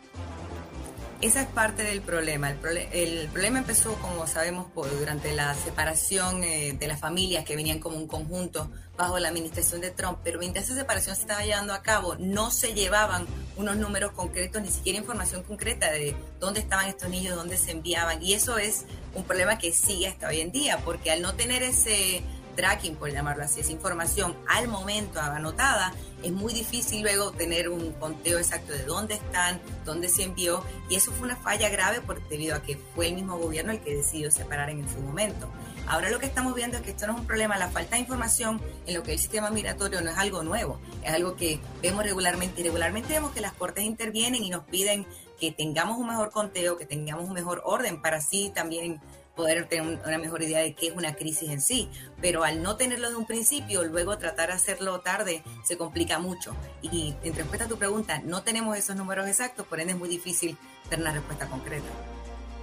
Esa 1.25 1.41
es 1.41 1.47
parte 1.47 1.81
del 1.81 2.03
problema. 2.03 2.51
El, 2.51 3.27
problema 3.29 3.57
empezó, 3.57 3.95
como 3.95 4.27
sabemos, 4.27 4.67
durante 4.99 5.33
la 5.33 5.55
separación 5.55 6.43
eh, 6.43 6.73
de 6.79 6.87
las 6.87 6.99
familias 6.99 7.43
que 7.43 7.55
venían 7.55 7.79
como 7.79 7.97
un 7.97 8.05
conjunto 8.05 8.69
bajo 8.95 9.17
la 9.17 9.29
administración 9.29 9.81
de 9.81 9.89
Trump, 9.89 10.19
pero 10.23 10.37
mientras 10.37 10.65
esa 10.65 10.75
separación 10.75 11.15
se 11.15 11.23
estaba 11.23 11.43
llevando 11.43 11.73
a 11.73 11.81
cabo, 11.81 12.15
no 12.19 12.51
se 12.51 12.75
llevaban 12.75 13.25
unos 13.57 13.75
números 13.75 14.11
concretos, 14.11 14.61
ni 14.61 14.69
siquiera 14.69 14.99
información 14.99 15.41
concreta 15.41 15.91
de 15.91 16.15
dónde 16.39 16.59
estaban 16.59 16.89
estos 16.89 17.09
niños, 17.09 17.35
dónde 17.35 17.57
se 17.57 17.71
enviaban. 17.71 18.21
Y 18.21 18.33
eso 18.33 18.59
es 18.59 18.85
un 19.15 19.23
problema 19.23 19.57
que 19.57 19.73
sigue 19.73 20.07
hasta 20.07 20.27
hoy 20.27 20.41
en 20.41 20.51
día, 20.51 20.77
porque 20.85 21.09
al 21.09 21.23
no 21.23 21.33
tener 21.33 21.63
ese 21.63 22.21
tracking, 22.55 22.95
por 22.95 23.11
llamarlo 23.11 23.43
así, 23.43 23.59
esa 23.59 23.71
información 23.71 24.35
al 24.47 24.67
momento 24.67 25.19
anotada, 25.19 25.93
es 26.23 26.31
muy 26.31 26.53
difícil 26.53 27.01
luego 27.01 27.31
tener 27.31 27.69
un 27.69 27.91
conteo 27.93 28.39
exacto 28.39 28.73
de 28.73 28.83
dónde 28.83 29.15
están, 29.15 29.61
dónde 29.85 30.09
se 30.09 30.23
envió, 30.23 30.63
y 30.89 30.95
eso 30.95 31.11
fue 31.11 31.27
una 31.27 31.35
falla 31.35 31.69
grave 31.69 32.01
por, 32.01 32.27
debido 32.29 32.55
a 32.55 32.61
que 32.61 32.77
fue 32.95 33.09
el 33.09 33.15
mismo 33.15 33.37
gobierno 33.37 33.71
el 33.71 33.81
que 33.81 33.95
decidió 33.95 34.31
separar 34.31 34.69
en 34.69 34.89
su 34.89 34.99
momento. 34.99 35.47
Ahora 35.87 36.09
lo 36.09 36.17
que 36.19 36.25
estamos 36.25 36.55
viendo 36.55 36.77
es 36.77 36.83
que 36.83 36.91
esto 36.91 37.05
no 37.05 37.13
es 37.13 37.19
un 37.19 37.27
problema, 37.27 37.57
la 37.57 37.69
falta 37.69 37.95
de 37.95 38.01
información 38.01 38.59
en 38.87 38.95
lo 38.95 39.03
que 39.03 39.11
es 39.11 39.17
el 39.17 39.21
sistema 39.21 39.51
migratorio 39.51 40.01
no 40.01 40.09
es 40.09 40.17
algo 40.17 40.41
nuevo, 40.41 40.79
es 41.03 41.13
algo 41.13 41.35
que 41.35 41.59
vemos 41.81 42.03
regularmente 42.03 42.61
y 42.61 42.63
regularmente 42.63 43.13
vemos 43.13 43.31
que 43.31 43.41
las 43.41 43.53
cortes 43.53 43.83
intervienen 43.83 44.43
y 44.43 44.49
nos 44.49 44.63
piden 44.63 45.05
que 45.39 45.51
tengamos 45.51 45.97
un 45.97 46.07
mejor 46.07 46.31
conteo, 46.31 46.77
que 46.77 46.85
tengamos 46.85 47.27
un 47.27 47.33
mejor 47.33 47.61
orden 47.65 48.01
para 48.01 48.17
así 48.17 48.51
también 48.55 48.99
poder 49.35 49.67
tener 49.67 49.99
una 50.05 50.17
mejor 50.17 50.41
idea 50.41 50.59
de 50.59 50.73
qué 50.73 50.87
es 50.87 50.95
una 50.95 51.15
crisis 51.15 51.49
en 51.49 51.61
sí. 51.61 51.89
Pero 52.21 52.43
al 52.43 52.63
no 52.63 52.77
tenerlo 52.77 53.09
de 53.09 53.15
un 53.15 53.25
principio, 53.25 53.83
luego 53.83 54.17
tratar 54.17 54.49
de 54.49 54.55
hacerlo 54.55 54.99
tarde 55.01 55.43
se 55.63 55.77
complica 55.77 56.19
mucho. 56.19 56.55
Y 56.81 57.15
en 57.23 57.35
respuesta 57.35 57.65
a 57.65 57.67
tu 57.67 57.77
pregunta, 57.77 58.21
no 58.23 58.43
tenemos 58.43 58.77
esos 58.77 58.95
números 58.95 59.27
exactos, 59.27 59.65
por 59.67 59.79
ende 59.79 59.93
es 59.93 59.99
muy 59.99 60.09
difícil 60.09 60.57
tener 60.89 61.05
una 61.05 61.13
respuesta 61.13 61.47
concreta. 61.47 61.85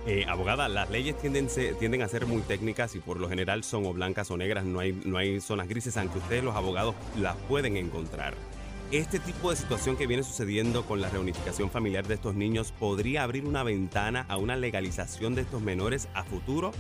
Eh, 0.05 0.25
abogada, 0.29 0.69
las 0.69 0.91
leyes 0.91 1.17
tienden, 1.19 1.49
tienden 1.79 2.03
a 2.03 2.09
ser 2.09 2.27
muy 2.27 2.43
técnicas 2.43 2.97
y 2.97 2.99
por 2.99 3.21
lo 3.21 3.29
general 3.29 3.63
son 3.63 3.87
o 3.87 3.93
blancas 3.93 4.33
o 4.33 4.37
negras, 4.37 4.65
no 4.65 4.81
hay, 4.81 4.93
no 5.05 5.17
hay 5.17 5.41
zonas 5.41 5.69
grises, 5.69 5.97
aunque 5.97 6.19
ustedes 6.19 6.43
los 6.43 6.57
abogados 6.57 6.97
las 7.21 7.37
pueden 7.49 7.77
encontrar 7.77 8.35
este 8.93 9.19
tipo 9.19 9.51
de 9.51 9.57
situación 9.57 9.97
que 9.97 10.07
viene 10.07 10.23
sucediendo 10.23 10.85
con 10.85 11.01
la 11.01 11.09
reunificación 11.09 11.71
familiar 11.71 12.07
de 12.07 12.15
estos 12.15 12.35
niños 12.35 12.73
podría 12.79 13.23
abrir 13.23 13.47
una 13.47 13.63
ventana 13.63 14.27
a 14.29 14.37
una 14.37 14.55
legalización 14.55 15.35
de 15.35 15.43
estos 15.43 15.63
menores 15.63 16.09
a 16.13 16.25
futuro? 16.25 16.73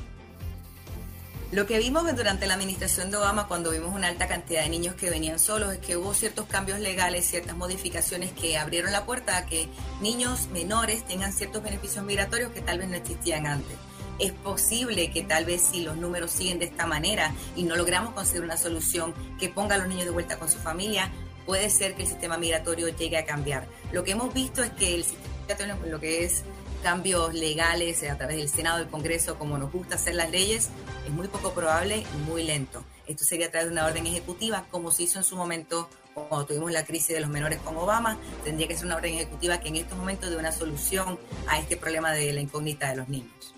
Lo 1.52 1.66
que 1.66 1.78
vimos 1.78 2.04
durante 2.14 2.46
la 2.46 2.54
administración 2.54 3.10
de 3.10 3.16
Obama, 3.16 3.48
cuando 3.48 3.70
vimos 3.70 3.94
una 3.94 4.08
alta 4.08 4.26
cantidad 4.26 4.62
de 4.62 4.68
niños 4.68 4.94
que 4.94 5.10
venían 5.10 5.38
solos, 5.38 5.72
es 5.72 5.78
que 5.78 5.96
hubo 5.96 6.12
ciertos 6.14 6.46
cambios 6.46 6.80
legales, 6.80 7.26
ciertas 7.26 7.56
modificaciones 7.56 8.32
que 8.32 8.56
abrieron 8.56 8.92
la 8.92 9.04
puerta 9.04 9.36
a 9.36 9.46
que 9.46 9.68
niños 10.00 10.48
menores 10.52 11.06
tengan 11.06 11.32
ciertos 11.32 11.62
beneficios 11.62 12.04
migratorios 12.04 12.52
que 12.52 12.60
tal 12.60 12.78
vez 12.78 12.88
no 12.88 12.96
existían 12.96 13.46
antes. 13.46 13.76
Es 14.18 14.32
posible 14.32 15.10
que 15.10 15.22
tal 15.24 15.44
vez 15.44 15.62
si 15.62 15.82
los 15.82 15.96
números 15.96 16.30
siguen 16.30 16.58
de 16.58 16.66
esta 16.66 16.86
manera 16.86 17.34
y 17.56 17.64
no 17.64 17.76
logramos 17.76 18.14
conseguir 18.14 18.44
una 18.44 18.56
solución 18.56 19.14
que 19.38 19.48
ponga 19.48 19.74
a 19.74 19.78
los 19.78 19.88
niños 19.88 20.04
de 20.04 20.10
vuelta 20.10 20.38
con 20.38 20.50
su 20.50 20.58
familia, 20.58 21.10
puede 21.46 21.70
ser 21.70 21.94
que 21.94 22.02
el 22.02 22.08
sistema 22.08 22.38
migratorio 22.38 22.88
llegue 22.88 23.16
a 23.18 23.24
cambiar. 23.24 23.66
Lo 23.92 24.04
que 24.04 24.12
hemos 24.12 24.32
visto 24.32 24.62
es 24.62 24.70
que 24.70 24.94
el 24.94 25.04
sistema 25.04 25.28
migratorio, 25.48 25.92
lo 25.92 26.00
que 26.00 26.24
es 26.24 26.44
cambios 26.82 27.32
legales 27.34 28.02
a 28.02 28.18
través 28.18 28.36
del 28.36 28.48
Senado, 28.48 28.78
del 28.78 28.88
Congreso, 28.88 29.38
como 29.38 29.56
nos 29.56 29.72
gusta 29.72 29.94
hacer 29.94 30.14
las 30.14 30.30
leyes, 30.30 30.70
es 31.06 31.12
muy 31.12 31.28
poco 31.28 31.52
probable 31.52 31.98
y 31.98 32.16
muy 32.28 32.42
lento. 32.42 32.84
Esto 33.06 33.24
sería 33.24 33.46
a 33.46 33.50
través 33.50 33.68
de 33.68 33.72
una 33.72 33.86
orden 33.86 34.06
ejecutiva, 34.06 34.66
como 34.70 34.90
se 34.90 35.04
hizo 35.04 35.18
en 35.18 35.24
su 35.24 35.36
momento 35.36 35.88
cuando 36.14 36.46
tuvimos 36.46 36.70
la 36.72 36.84
crisis 36.84 37.08
de 37.08 37.20
los 37.20 37.30
menores 37.30 37.58
con 37.60 37.76
Obama. 37.76 38.18
Tendría 38.44 38.68
que 38.68 38.76
ser 38.76 38.86
una 38.86 38.96
orden 38.96 39.14
ejecutiva 39.14 39.58
que 39.60 39.68
en 39.68 39.76
estos 39.76 39.96
momentos 39.96 40.30
dé 40.30 40.36
una 40.36 40.52
solución 40.52 41.18
a 41.46 41.58
este 41.58 41.76
problema 41.76 42.12
de 42.12 42.32
la 42.32 42.40
incógnita 42.40 42.90
de 42.90 42.96
los 42.96 43.08
niños. 43.08 43.54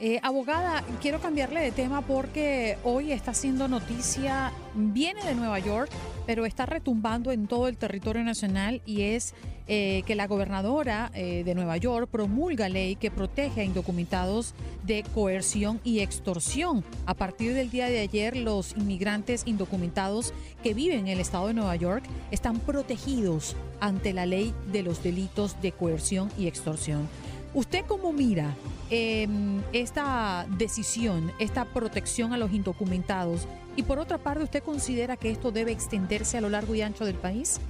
Eh, 0.00 0.20
abogada, 0.22 0.84
quiero 1.02 1.20
cambiarle 1.20 1.60
de 1.60 1.72
tema 1.72 2.02
porque 2.02 2.78
hoy 2.84 3.10
está 3.10 3.32
haciendo 3.32 3.66
noticia, 3.66 4.52
viene 4.74 5.24
de 5.24 5.34
Nueva 5.34 5.58
York, 5.58 5.90
pero 6.28 6.44
está 6.44 6.66
retumbando 6.66 7.32
en 7.32 7.46
todo 7.46 7.68
el 7.68 7.78
territorio 7.78 8.22
nacional 8.22 8.82
y 8.84 9.00
es 9.00 9.34
eh, 9.66 10.02
que 10.04 10.14
la 10.14 10.26
gobernadora 10.26 11.10
eh, 11.14 11.42
de 11.42 11.54
Nueva 11.54 11.78
York 11.78 12.06
promulga 12.10 12.68
ley 12.68 12.96
que 12.96 13.10
protege 13.10 13.62
a 13.62 13.64
indocumentados 13.64 14.52
de 14.84 15.04
coerción 15.14 15.80
y 15.84 16.00
extorsión. 16.00 16.84
A 17.06 17.14
partir 17.14 17.54
del 17.54 17.70
día 17.70 17.86
de 17.86 18.00
ayer, 18.00 18.36
los 18.36 18.76
inmigrantes 18.76 19.44
indocumentados 19.46 20.34
que 20.62 20.74
viven 20.74 20.98
en 20.98 21.08
el 21.08 21.20
estado 21.20 21.46
de 21.46 21.54
Nueva 21.54 21.76
York 21.76 22.04
están 22.30 22.58
protegidos 22.60 23.56
ante 23.80 24.12
la 24.12 24.26
ley 24.26 24.52
de 24.70 24.82
los 24.82 25.02
delitos 25.02 25.58
de 25.62 25.72
coerción 25.72 26.30
y 26.36 26.46
extorsión. 26.46 27.08
¿Usted 27.54 27.84
cómo 27.86 28.12
mira 28.12 28.54
em, 28.90 29.62
esta 29.72 30.46
decisión, 30.58 31.32
esta 31.38 31.64
protección 31.64 32.32
a 32.32 32.36
los 32.36 32.52
indocumentados? 32.52 33.48
Y 33.74 33.84
por 33.84 33.98
otra 33.98 34.18
parte, 34.18 34.44
¿usted 34.44 34.62
considera 34.62 35.16
que 35.16 35.30
esto 35.30 35.50
debe 35.50 35.72
extenderse 35.72 36.36
a 36.36 36.40
lo 36.40 36.50
largo 36.50 36.74
y 36.74 36.82
ancho 36.82 37.04
del 37.04 37.14
país? 37.14 37.60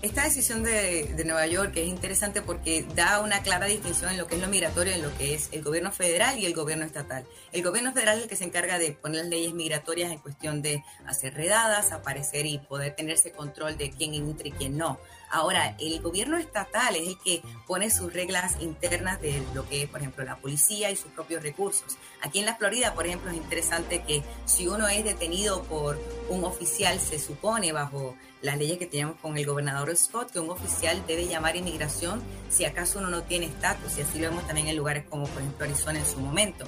Esta 0.00 0.22
decisión 0.22 0.62
de, 0.62 1.12
Nueva 1.24 1.48
York 1.48 1.72
es 1.74 1.88
interesante 1.88 2.40
porque 2.40 2.86
da 2.94 3.20
una 3.20 3.42
clara 3.42 3.66
distinción 3.66 4.12
en 4.12 4.16
lo 4.16 4.28
que 4.28 4.36
es 4.36 4.40
lo 4.40 4.46
migratorio, 4.46 4.94
en 4.94 5.02
lo 5.02 5.12
que 5.18 5.34
es 5.34 5.48
el 5.50 5.64
gobierno 5.64 5.90
federal 5.90 6.38
y 6.38 6.46
el 6.46 6.54
gobierno 6.54 6.84
estatal. 6.84 7.26
El 7.50 7.64
gobierno 7.64 7.92
federal 7.92 8.18
es 8.18 8.22
el 8.22 8.28
que 8.28 8.36
se 8.36 8.44
encarga 8.44 8.78
de 8.78 8.92
poner 8.92 9.22
las 9.22 9.28
leyes 9.28 9.54
migratorias 9.54 10.12
en 10.12 10.18
cuestión 10.18 10.62
de 10.62 10.84
hacer 11.04 11.34
redadas, 11.34 11.90
aparecer 11.90 12.46
y 12.46 12.58
poder 12.58 12.94
tenerse 12.94 13.32
control 13.32 13.76
de 13.76 13.90
quién 13.90 14.14
entra 14.14 14.46
y 14.46 14.52
quién 14.52 14.78
no. 14.78 15.00
Ahora, 15.30 15.74
el 15.80 16.00
gobierno 16.00 16.38
estatal 16.38 16.94
es 16.94 17.08
el 17.08 17.18
que 17.18 17.42
pone 17.66 17.90
sus 17.90 18.12
reglas 18.12 18.56
internas 18.60 19.20
de 19.20 19.42
lo 19.52 19.68
que 19.68 19.82
es, 19.82 19.90
por 19.90 20.00
ejemplo, 20.00 20.24
la 20.24 20.36
policía 20.36 20.92
y 20.92 20.96
sus 20.96 21.10
propios 21.10 21.42
recursos. 21.42 21.98
Aquí 22.22 22.38
en 22.38 22.46
la 22.46 22.54
Florida, 22.54 22.94
por 22.94 23.06
ejemplo, 23.06 23.30
es 23.30 23.36
interesante 23.36 24.04
que 24.06 24.22
si 24.46 24.68
uno 24.68 24.86
es 24.86 25.04
detenido 25.04 25.64
por 25.64 26.00
un 26.30 26.44
oficial, 26.44 27.00
se 27.00 27.18
supone 27.18 27.72
bajo 27.72 28.16
las 28.42 28.58
leyes 28.58 28.78
que 28.78 28.86
tenemos 28.86 29.16
con 29.20 29.36
el 29.36 29.46
gobernador 29.46 29.94
Scott 29.96 30.30
que 30.30 30.40
un 30.40 30.50
oficial 30.50 31.02
debe 31.06 31.26
llamar 31.26 31.56
inmigración 31.56 32.22
si 32.48 32.64
acaso 32.64 32.98
uno 32.98 33.08
no 33.08 33.22
tiene 33.22 33.46
estatus, 33.46 33.98
y 33.98 34.02
así 34.02 34.18
lo 34.18 34.30
vemos 34.30 34.46
también 34.46 34.68
en 34.68 34.76
lugares 34.76 35.04
como, 35.08 35.26
por 35.26 35.42
ejemplo, 35.42 35.64
Arizona 35.66 35.98
en 35.98 36.06
su 36.06 36.20
momento. 36.20 36.66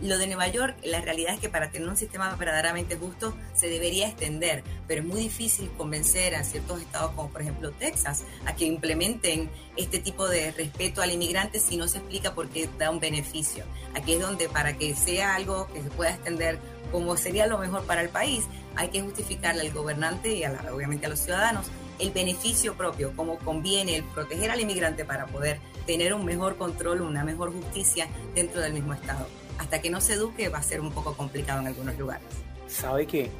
Lo 0.00 0.18
de 0.18 0.26
Nueva 0.26 0.48
York, 0.48 0.76
la 0.82 1.00
realidad 1.00 1.34
es 1.34 1.40
que 1.40 1.48
para 1.48 1.70
tener 1.70 1.88
un 1.88 1.96
sistema 1.96 2.34
verdaderamente 2.34 2.96
justo 2.96 3.36
se 3.54 3.68
debería 3.68 4.08
extender, 4.08 4.64
pero 4.88 5.00
es 5.00 5.06
muy 5.06 5.20
difícil 5.20 5.70
convencer 5.76 6.34
a 6.34 6.42
ciertos 6.42 6.80
estados 6.80 7.12
como 7.12 7.30
por 7.30 7.42
ejemplo 7.42 7.70
Texas 7.70 8.24
a 8.44 8.56
que 8.56 8.64
implementen 8.64 9.48
este 9.76 10.00
tipo 10.00 10.28
de 10.28 10.50
respeto 10.50 11.02
al 11.02 11.12
inmigrante 11.12 11.60
si 11.60 11.76
no 11.76 11.86
se 11.86 11.98
explica 11.98 12.34
por 12.34 12.48
qué 12.48 12.68
da 12.78 12.90
un 12.90 12.98
beneficio. 12.98 13.64
Aquí 13.94 14.14
es 14.14 14.20
donde 14.20 14.48
para 14.48 14.76
que 14.76 14.96
sea 14.96 15.36
algo 15.36 15.68
que 15.72 15.82
se 15.82 15.90
pueda 15.90 16.10
extender 16.10 16.58
como 16.92 17.16
sería 17.16 17.46
lo 17.46 17.58
mejor 17.58 17.84
para 17.84 18.02
el 18.02 18.10
país, 18.10 18.44
hay 18.76 18.88
que 18.88 19.02
justificarle 19.02 19.62
al 19.62 19.72
gobernante 19.72 20.34
y 20.34 20.44
obviamente 20.44 21.06
a 21.06 21.08
los 21.08 21.20
ciudadanos 21.20 21.66
el 21.98 22.10
beneficio 22.10 22.74
propio, 22.74 23.12
como 23.16 23.38
conviene 23.38 23.96
el 23.96 24.04
proteger 24.04 24.50
al 24.50 24.60
inmigrante 24.60 25.04
para 25.04 25.26
poder 25.26 25.58
tener 25.86 26.14
un 26.14 26.24
mejor 26.24 26.56
control, 26.56 27.00
una 27.00 27.24
mejor 27.24 27.52
justicia 27.52 28.06
dentro 28.34 28.60
del 28.60 28.72
mismo 28.72 28.92
Estado 28.92 29.26
hasta 29.58 29.80
que 29.80 29.90
no 29.90 30.00
se 30.00 30.14
eduque 30.14 30.48
va 30.48 30.58
a 30.58 30.62
ser 30.62 30.80
un 30.80 30.90
poco 30.92 31.14
complicado 31.14 31.60
en 31.60 31.68
algunos 31.68 31.96
lugares. 31.98 32.26
¿Sabe 32.66 33.06
que 33.06 33.30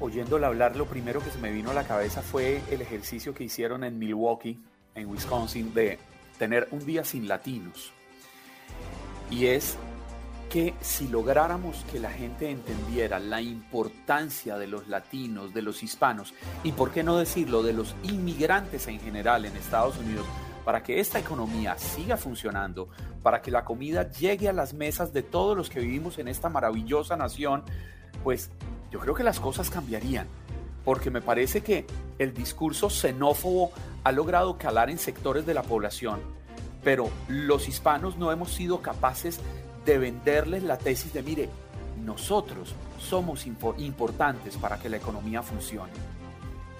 oyéndole 0.00 0.46
hablar 0.46 0.76
lo 0.76 0.86
primero 0.86 1.22
que 1.22 1.30
se 1.30 1.38
me 1.38 1.52
vino 1.52 1.70
a 1.70 1.74
la 1.74 1.84
cabeza 1.84 2.22
fue 2.22 2.60
el 2.70 2.82
ejercicio 2.82 3.34
que 3.34 3.44
hicieron 3.44 3.84
en 3.84 3.98
Milwaukee, 3.98 4.58
en 4.94 5.08
Wisconsin, 5.08 5.72
de 5.72 5.98
tener 6.38 6.68
un 6.72 6.84
día 6.84 7.04
sin 7.04 7.28
latinos? 7.28 7.92
Y 9.30 9.46
es 9.46 9.76
que 10.50 10.74
si 10.80 11.06
lográramos 11.06 11.86
que 11.92 12.00
la 12.00 12.10
gente 12.10 12.50
entendiera 12.50 13.20
la 13.20 13.40
importancia 13.40 14.58
de 14.58 14.66
los 14.66 14.88
latinos, 14.88 15.54
de 15.54 15.62
los 15.62 15.84
hispanos, 15.84 16.34
y 16.64 16.72
por 16.72 16.90
qué 16.90 17.04
no 17.04 17.16
decirlo, 17.16 17.62
de 17.62 17.72
los 17.72 17.94
inmigrantes 18.02 18.88
en 18.88 18.98
general 18.98 19.44
en 19.44 19.56
Estados 19.56 19.96
Unidos, 19.96 20.26
para 20.64 20.82
que 20.82 20.98
esta 20.98 21.20
economía 21.20 21.78
siga 21.78 22.16
funcionando, 22.16 22.88
para 23.22 23.40
que 23.40 23.52
la 23.52 23.64
comida 23.64 24.10
llegue 24.10 24.48
a 24.48 24.52
las 24.52 24.74
mesas 24.74 25.12
de 25.12 25.22
todos 25.22 25.56
los 25.56 25.70
que 25.70 25.80
vivimos 25.80 26.18
en 26.18 26.26
esta 26.26 26.48
maravillosa 26.48 27.16
nación, 27.16 27.62
pues 28.24 28.50
yo 28.90 28.98
creo 28.98 29.14
que 29.14 29.22
las 29.22 29.38
cosas 29.38 29.70
cambiarían. 29.70 30.26
Porque 30.84 31.10
me 31.10 31.22
parece 31.22 31.62
que 31.62 31.86
el 32.18 32.34
discurso 32.34 32.90
xenófobo 32.90 33.70
ha 34.02 34.10
logrado 34.10 34.58
calar 34.58 34.90
en 34.90 34.98
sectores 34.98 35.46
de 35.46 35.54
la 35.54 35.62
población, 35.62 36.20
pero 36.82 37.08
los 37.28 37.68
hispanos 37.68 38.16
no 38.16 38.32
hemos 38.32 38.52
sido 38.52 38.82
capaces 38.82 39.40
de 39.90 39.98
venderles 39.98 40.62
la 40.62 40.78
tesis 40.78 41.12
de, 41.12 41.20
mire, 41.22 41.48
nosotros 42.04 42.74
somos 42.98 43.44
importantes 43.46 44.56
para 44.56 44.78
que 44.78 44.88
la 44.88 44.98
economía 44.98 45.42
funcione. 45.42 45.92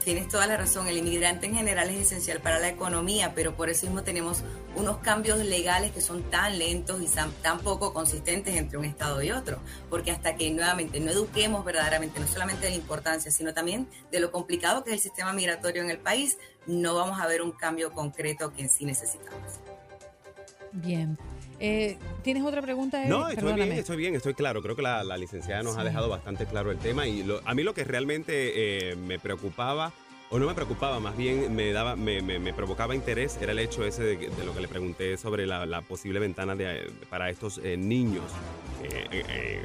tienes 0.04 0.28
toda 0.28 0.46
la 0.46 0.56
razón, 0.56 0.86
el 0.86 0.96
inmigrante 0.96 1.46
en 1.46 1.54
general 1.56 1.90
es 1.90 2.02
esencial 2.02 2.40
para 2.40 2.60
la 2.60 2.68
economía, 2.68 3.32
pero 3.34 3.54
por 3.56 3.68
eso 3.68 3.86
mismo 3.86 4.02
tenemos 4.02 4.44
unos 4.76 4.98
cambios 4.98 5.38
legales 5.38 5.90
que 5.90 6.00
son 6.00 6.22
tan 6.30 6.58
lentos 6.58 7.02
y 7.02 7.08
tan 7.42 7.58
poco 7.58 7.92
consistentes 7.92 8.54
entre 8.54 8.78
un 8.78 8.84
Estado 8.84 9.20
y 9.22 9.32
otro, 9.32 9.58
porque 9.90 10.12
hasta 10.12 10.36
que 10.36 10.50
nuevamente 10.52 11.00
no 11.00 11.10
eduquemos 11.10 11.64
verdaderamente, 11.64 12.20
no 12.20 12.28
solamente 12.28 12.66
de 12.66 12.70
la 12.70 12.76
importancia, 12.76 13.32
sino 13.32 13.52
también 13.52 13.88
de 14.12 14.20
lo 14.20 14.30
complicado 14.30 14.84
que 14.84 14.90
es 14.90 14.94
el 14.94 15.02
sistema 15.02 15.32
migratorio 15.32 15.82
en 15.82 15.90
el 15.90 15.98
país, 15.98 16.38
no 16.66 16.94
vamos 16.94 17.20
a 17.20 17.26
ver 17.26 17.42
un 17.42 17.50
cambio 17.50 17.92
concreto 17.92 18.52
que 18.52 18.62
en 18.62 18.70
sí 18.70 18.84
necesitamos. 18.84 19.58
Bien. 20.72 21.18
Eh, 21.60 21.98
¿Tienes 22.22 22.42
otra 22.42 22.62
pregunta? 22.62 23.04
No, 23.06 23.28
estoy 23.28 23.52
bien, 23.52 23.72
estoy 23.72 23.96
bien, 23.96 24.14
estoy 24.14 24.34
claro. 24.34 24.62
Creo 24.62 24.74
que 24.74 24.82
la, 24.82 25.04
licenciada 25.16 25.62
nos 25.62 25.76
ha 25.76 25.84
dejado 25.84 26.08
bastante 26.08 26.46
claro 26.46 26.70
el 26.70 26.78
tema 26.78 27.06
y 27.06 27.24
a 27.44 27.54
mí 27.54 27.62
lo 27.62 27.74
que 27.74 27.84
realmente 27.84 28.90
eh, 28.90 28.96
me 28.96 29.18
preocupaba 29.18 29.92
o 30.30 30.38
no 30.38 30.46
me 30.46 30.54
preocupaba, 30.54 31.00
más 31.00 31.16
bien 31.16 31.54
me 31.56 31.72
daba, 31.72 31.96
me, 31.96 32.22
me, 32.22 32.52
provocaba 32.52 32.94
interés, 32.94 33.36
era 33.40 33.50
el 33.50 33.58
hecho 33.58 33.84
ese 33.84 34.02
de, 34.04 34.44
lo 34.44 34.54
que 34.54 34.60
le 34.60 34.68
pregunté 34.68 35.16
sobre 35.16 35.44
la, 35.44 35.82
posible 35.82 36.20
ventana 36.20 36.54
de, 36.54 36.88
para 37.10 37.30
estos 37.30 37.60
eh, 37.64 37.76
niños 37.76 38.22
eh, 38.84 39.60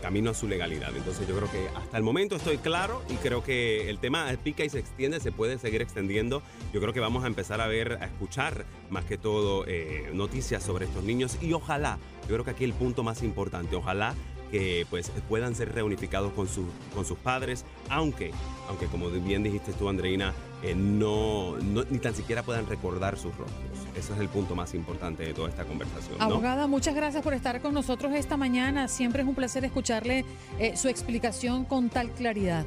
camino 0.00 0.30
a 0.30 0.34
su 0.34 0.48
legalidad. 0.48 0.96
Entonces 0.96 1.26
yo 1.26 1.36
creo 1.36 1.50
que 1.50 1.68
hasta 1.76 1.96
el 1.96 2.02
momento 2.02 2.36
estoy 2.36 2.58
claro 2.58 3.02
y 3.08 3.14
creo 3.14 3.42
que 3.42 3.90
el 3.90 3.98
tema 3.98 4.26
pica 4.42 4.64
y 4.64 4.68
se 4.68 4.78
extiende, 4.78 5.20
se 5.20 5.32
puede 5.32 5.58
seguir 5.58 5.82
extendiendo. 5.82 6.42
Yo 6.72 6.80
creo 6.80 6.92
que 6.92 7.00
vamos 7.00 7.24
a 7.24 7.26
empezar 7.26 7.60
a 7.60 7.66
ver, 7.66 7.98
a 8.00 8.06
escuchar 8.06 8.64
más 8.90 9.04
que 9.04 9.18
todo 9.18 9.64
noticias 10.12 10.62
sobre 10.62 10.86
estos 10.86 11.04
niños 11.04 11.38
y 11.40 11.52
ojalá, 11.52 11.98
yo 12.22 12.34
creo 12.34 12.44
que 12.44 12.50
aquí 12.50 12.64
el 12.64 12.74
punto 12.74 13.02
más 13.02 13.22
importante, 13.22 13.76
ojalá 13.76 14.14
que 14.50 14.86
pues 14.90 15.10
puedan 15.28 15.54
ser 15.54 15.72
reunificados 15.72 16.32
con, 16.32 16.48
su, 16.48 16.64
con 16.94 17.04
sus 17.04 17.18
padres, 17.18 17.64
aunque, 17.88 18.32
aunque 18.68 18.86
como 18.86 19.10
bien 19.10 19.42
dijiste 19.42 19.72
tú, 19.72 19.88
Andreina, 19.88 20.32
eh, 20.62 20.74
no, 20.74 21.56
ni 21.58 21.98
tan 21.98 22.14
siquiera 22.14 22.42
puedan 22.42 22.66
recordar 22.66 23.18
sus 23.18 23.36
rostros. 23.36 23.60
Ese 23.96 24.12
es 24.12 24.18
el 24.18 24.28
punto 24.28 24.54
más 24.54 24.74
importante 24.74 25.24
de 25.24 25.34
toda 25.34 25.48
esta 25.48 25.64
conversación. 25.64 26.20
Abogada, 26.20 26.66
muchas 26.66 26.94
gracias 26.94 27.22
por 27.22 27.34
estar 27.34 27.60
con 27.60 27.74
nosotros 27.74 28.12
esta 28.14 28.36
mañana. 28.36 28.88
Siempre 28.88 29.22
es 29.22 29.28
un 29.28 29.34
placer 29.34 29.64
escucharle 29.64 30.24
eh, 30.58 30.76
su 30.76 30.88
explicación 30.88 31.64
con 31.64 31.90
tal 31.90 32.10
claridad. 32.10 32.64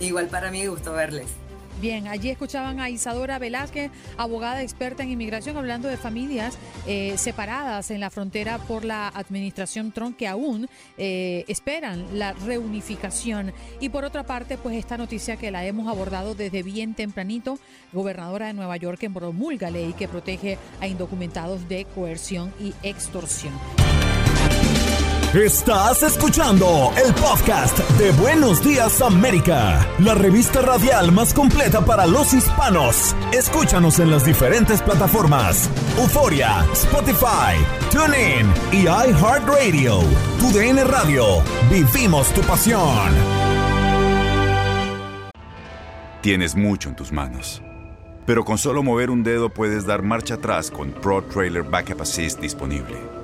Igual 0.00 0.26
para 0.26 0.50
mí, 0.50 0.66
gusto 0.66 0.92
verles. 0.92 1.28
Bien, 1.80 2.06
allí 2.06 2.30
escuchaban 2.30 2.80
a 2.80 2.88
Isadora 2.88 3.38
Velázquez, 3.38 3.90
abogada 4.16 4.62
experta 4.62 5.02
en 5.02 5.10
inmigración, 5.10 5.56
hablando 5.56 5.88
de 5.88 5.96
familias 5.96 6.56
eh, 6.86 7.14
separadas 7.18 7.90
en 7.90 8.00
la 8.00 8.10
frontera 8.10 8.58
por 8.58 8.84
la 8.84 9.08
administración 9.08 9.92
Trump 9.92 10.16
que 10.16 10.28
aún 10.28 10.68
eh, 10.96 11.44
esperan 11.48 12.18
la 12.18 12.32
reunificación. 12.32 13.52
Y 13.80 13.88
por 13.88 14.04
otra 14.04 14.24
parte, 14.24 14.56
pues 14.56 14.76
esta 14.76 14.96
noticia 14.96 15.36
que 15.36 15.50
la 15.50 15.64
hemos 15.66 15.88
abordado 15.88 16.34
desde 16.34 16.62
bien 16.62 16.94
tempranito, 16.94 17.58
gobernadora 17.92 18.46
de 18.46 18.54
Nueva 18.54 18.76
York 18.76 19.02
en 19.02 19.14
promulga 19.14 19.70
ley 19.70 19.94
que 19.94 20.08
protege 20.08 20.58
a 20.80 20.86
indocumentados 20.86 21.68
de 21.68 21.86
coerción 21.86 22.52
y 22.60 22.72
extorsión. 22.82 23.52
Estás 25.34 26.04
escuchando 26.04 26.92
el 27.04 27.12
podcast 27.12 27.76
de 27.98 28.12
Buenos 28.12 28.64
Días 28.64 29.02
América, 29.02 29.84
la 29.98 30.14
revista 30.14 30.62
radial 30.62 31.10
más 31.10 31.34
completa 31.34 31.84
para 31.84 32.06
los 32.06 32.32
hispanos. 32.32 33.16
Escúchanos 33.32 33.98
en 33.98 34.12
las 34.12 34.24
diferentes 34.24 34.80
plataformas: 34.80 35.68
Euforia, 35.98 36.64
Spotify, 36.72 37.58
TuneIn 37.90 38.46
y 38.70 38.82
iHeartRadio. 38.82 40.02
Tu 40.38 40.52
DN 40.56 40.84
Radio. 40.84 41.42
Vivimos 41.68 42.32
tu 42.32 42.40
pasión. 42.42 43.12
Tienes 46.20 46.54
mucho 46.54 46.90
en 46.90 46.94
tus 46.94 47.10
manos, 47.10 47.60
pero 48.24 48.44
con 48.44 48.56
solo 48.56 48.84
mover 48.84 49.10
un 49.10 49.24
dedo 49.24 49.48
puedes 49.48 49.84
dar 49.84 50.02
marcha 50.02 50.34
atrás 50.34 50.70
con 50.70 50.92
Pro 50.92 51.24
Trailer 51.24 51.64
Backup 51.64 52.02
Assist 52.02 52.38
disponible 52.38 53.23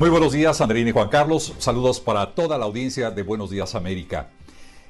Muy 0.00 0.10
buenos 0.10 0.32
días, 0.32 0.60
Andreina 0.60 0.90
y 0.90 0.92
Juan 0.92 1.08
Carlos. 1.08 1.54
Saludos 1.58 2.00
para 2.00 2.34
toda 2.34 2.58
la 2.58 2.64
audiencia 2.64 3.12
de 3.12 3.22
Buenos 3.22 3.50
Días 3.50 3.76
América. 3.76 4.28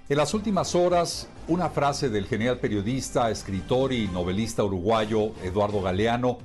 En 0.09 0.16
las 0.16 0.32
últimas 0.32 0.74
horas, 0.74 1.28
una 1.46 1.68
frase 1.68 2.09
del 2.09 2.24
genial 2.26 2.59
periodista, 2.59 3.30
escritor 3.30 3.92
y 3.92 4.09
novelista 4.09 4.64
uruguayo 4.64 5.32
Eduardo 5.42 5.82
Galeano 5.82 6.38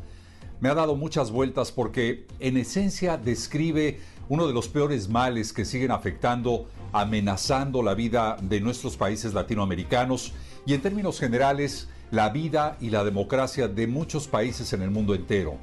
me 0.59 0.67
ha 0.67 0.73
dado 0.73 0.97
muchas 0.97 1.31
vueltas 1.31 1.71
porque 1.71 2.27
en 2.41 2.57
esencia 2.57 3.15
describe 3.15 4.01
uno 4.27 4.45
de 4.45 4.53
los 4.53 4.67
peores 4.67 5.07
males 5.07 5.53
que 5.53 5.63
siguen 5.63 5.91
afectando, 5.91 6.67
amenazando 6.91 7.81
la 7.81 7.93
vida 7.93 8.35
de 8.41 8.59
nuestros 8.59 8.97
países 8.97 9.33
latinoamericanos 9.33 10.33
y 10.65 10.73
en 10.73 10.81
términos 10.81 11.17
generales 11.17 11.87
la 12.11 12.27
vida 12.27 12.75
y 12.81 12.89
la 12.89 13.05
democracia 13.05 13.69
de 13.69 13.87
muchos 13.87 14.27
países 14.27 14.73
en 14.73 14.81
el 14.81 14.91
mundo 14.91 15.15
entero. 15.15 15.55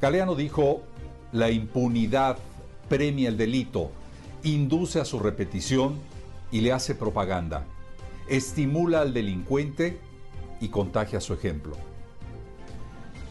Galeano 0.00 0.34
dijo, 0.34 0.82
la 1.32 1.50
impunidad 1.50 2.38
premia 2.88 3.28
el 3.28 3.36
delito, 3.36 3.90
induce 4.42 5.00
a 5.00 5.04
su 5.04 5.18
repetición 5.18 5.96
y 6.50 6.60
le 6.60 6.72
hace 6.72 6.94
propaganda, 6.94 7.64
estimula 8.28 9.00
al 9.00 9.12
delincuente 9.12 9.98
y 10.60 10.68
contagia 10.68 11.20
su 11.20 11.34
ejemplo. 11.34 11.76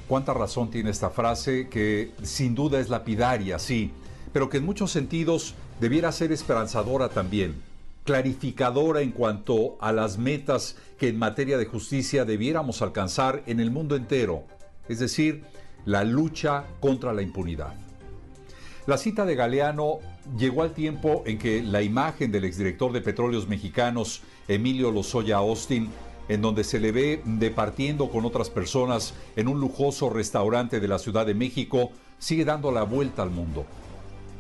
¿Cuánta 0.08 0.34
razón 0.34 0.70
tiene 0.70 0.92
esta 0.92 1.10
frase 1.10 1.68
que 1.68 2.12
sin 2.22 2.54
duda 2.54 2.80
es 2.80 2.90
lapidaria, 2.90 3.58
sí, 3.58 3.92
pero 4.32 4.50
que 4.50 4.58
en 4.58 4.66
muchos 4.66 4.92
sentidos 4.92 5.56
debiera 5.80 6.12
ser 6.12 6.32
esperanzadora 6.32 7.10
también, 7.10 7.56
clarificadora 8.04 9.02
en 9.02 9.12
cuanto 9.12 9.78
a 9.82 9.92
las 9.92 10.18
metas 10.18 10.78
que 11.00 11.08
en 11.08 11.18
materia 11.18 11.58
de 11.58 11.66
justicia 11.66 12.24
debiéramos 12.24 12.82
alcanzar 12.82 13.44
en 13.48 13.60
el 13.60 13.72
mundo 13.72 13.96
entero, 13.96 14.44
es 14.88 15.00
decir, 15.00 15.44
la 15.86 16.04
lucha 16.04 16.66
contra 16.80 17.14
la 17.14 17.24
impunidad. 17.24 17.85
La 18.88 19.00
cita 19.00 19.26
de 19.26 19.34
Galeano 19.34 19.98
llegó 20.38 20.62
al 20.62 20.76
tiempo 20.76 21.24
en 21.26 21.40
que 21.40 21.64
la 21.64 21.82
imagen 21.82 22.32
del 22.32 22.46
exdirector 22.46 22.92
de 22.92 23.02
Petróleos 23.02 23.48
Mexicanos, 23.48 24.22
Emilio 24.48 24.92
Lozoya 24.92 25.38
Austin, 25.38 25.90
en 26.30 26.42
donde 26.44 26.64
se 26.64 26.80
le 26.80 26.92
ve 26.92 27.20
departiendo 27.26 28.12
con 28.12 28.26
otras 28.26 28.52
personas 28.52 29.16
en 29.36 29.48
un 29.48 29.60
lujoso 29.60 30.12
restaurante 30.12 30.80
de 30.80 30.88
la 30.88 31.00
Ciudad 31.00 31.26
de 31.26 31.34
México, 31.34 31.90
sigue 32.20 32.46
dando 32.46 32.72
la 32.72 32.84
vuelta 32.84 33.24
al 33.24 33.32
mundo. 33.32 33.66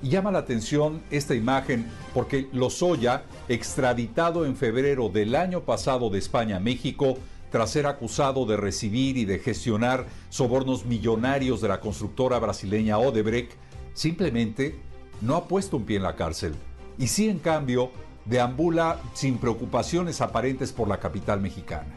Y 0.04 0.10
llama 0.10 0.32
la 0.32 0.40
atención 0.40 1.02
esta 1.10 1.34
imagen 1.34 1.88
porque 2.14 2.48
Lozoya, 2.54 3.24
extraditado 3.50 4.46
en 4.46 4.56
febrero 4.56 5.10
del 5.10 5.34
año 5.34 5.62
pasado 5.62 6.12
de 6.12 6.20
España 6.20 6.58
a 6.58 6.60
México, 6.60 7.18
tras 7.50 7.72
ser 7.72 7.88
acusado 7.88 8.46
de 8.46 8.58
recibir 8.58 9.18
y 9.18 9.26
de 9.26 9.40
gestionar 9.40 10.06
sobornos 10.30 10.86
millonarios 10.86 11.62
de 11.62 11.70
la 11.70 11.80
constructora 11.80 12.38
brasileña 12.38 13.00
Odebrecht, 13.00 13.54
simplemente 13.96 14.80
no 15.22 15.36
ha 15.36 15.48
puesto 15.48 15.78
un 15.78 15.86
pie 15.86 15.98
en 15.98 16.04
la 16.04 16.16
cárcel 16.16 16.54
y 17.00 17.08
sí 17.08 17.28
en 17.28 17.40
cambio 17.40 17.90
deambula 18.26 19.02
sin 19.14 19.38
preocupaciones 19.38 20.22
aparentes 20.22 20.72
por 20.72 20.88
la 20.88 21.00
capital 21.00 21.42
mexicana. 21.42 21.94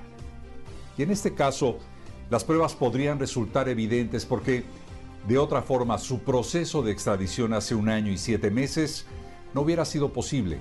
Y 0.97 1.03
en 1.03 1.11
este 1.11 1.35
caso, 1.35 1.79
las 2.31 2.45
pruebas 2.45 2.75
podrían 2.75 3.19
resultar 3.19 3.69
evidentes 3.69 4.25
porque, 4.25 4.65
de 5.27 5.39
otra 5.39 5.63
forma, 5.63 5.99
su 5.99 6.21
proceso 6.21 6.83
de 6.83 6.93
extradición 6.93 7.53
hace 7.53 7.75
un 7.75 7.89
año 7.89 8.13
y 8.13 8.19
siete 8.19 8.51
meses 8.51 9.07
no 9.55 9.63
hubiera 9.63 9.85
sido 9.85 10.13
posible. 10.13 10.59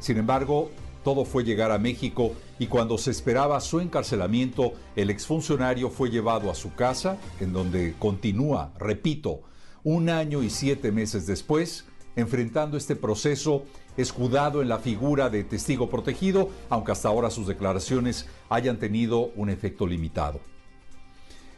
Sin 0.00 0.18
embargo, 0.18 0.70
todo 1.02 1.24
fue 1.24 1.44
llegar 1.44 1.72
a 1.72 1.78
México 1.78 2.32
y 2.58 2.66
cuando 2.66 2.98
se 2.98 3.10
esperaba 3.10 3.60
su 3.60 3.80
encarcelamiento, 3.80 4.74
el 4.94 5.08
exfuncionario 5.08 5.88
fue 5.88 6.10
llevado 6.10 6.50
a 6.50 6.54
su 6.54 6.74
casa, 6.74 7.16
en 7.40 7.52
donde 7.52 7.94
continúa, 7.98 8.72
repito, 8.78 9.40
un 9.84 10.08
año 10.08 10.42
y 10.42 10.50
siete 10.50 10.92
meses 10.92 11.26
después, 11.26 11.86
enfrentando 12.16 12.76
este 12.76 12.96
proceso 12.96 13.64
escudado 13.96 14.62
en 14.62 14.68
la 14.68 14.78
figura 14.78 15.28
de 15.28 15.44
testigo 15.44 15.90
protegido, 15.90 16.50
aunque 16.68 16.92
hasta 16.92 17.08
ahora 17.08 17.30
sus 17.30 17.46
declaraciones 17.46 18.26
hayan 18.48 18.78
tenido 18.78 19.32
un 19.34 19.50
efecto 19.50 19.86
limitado. 19.86 20.40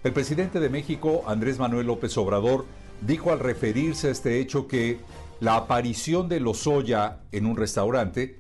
El 0.03 0.13
presidente 0.13 0.61
de 0.61 0.71
México, 0.71 1.23
Andrés 1.27 1.59
Manuel 1.59 1.87
López 1.87 2.17
Obrador, 2.17 2.65
dijo 3.03 3.33
al 3.33 3.39
referirse 3.39 4.09
a 4.09 4.11
este 4.11 4.41
hecho 4.41 4.67
que 4.67 4.99
la 5.41 5.57
aparición 5.57 6.29
de 6.29 6.41
Lozoya 6.41 7.21
en 7.33 7.47
un 7.47 7.57
restaurante 7.57 8.39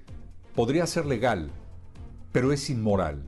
podría 0.54 0.86
ser 0.86 1.06
legal, 1.06 1.50
pero 2.32 2.52
es 2.52 2.70
inmoral. 2.70 3.22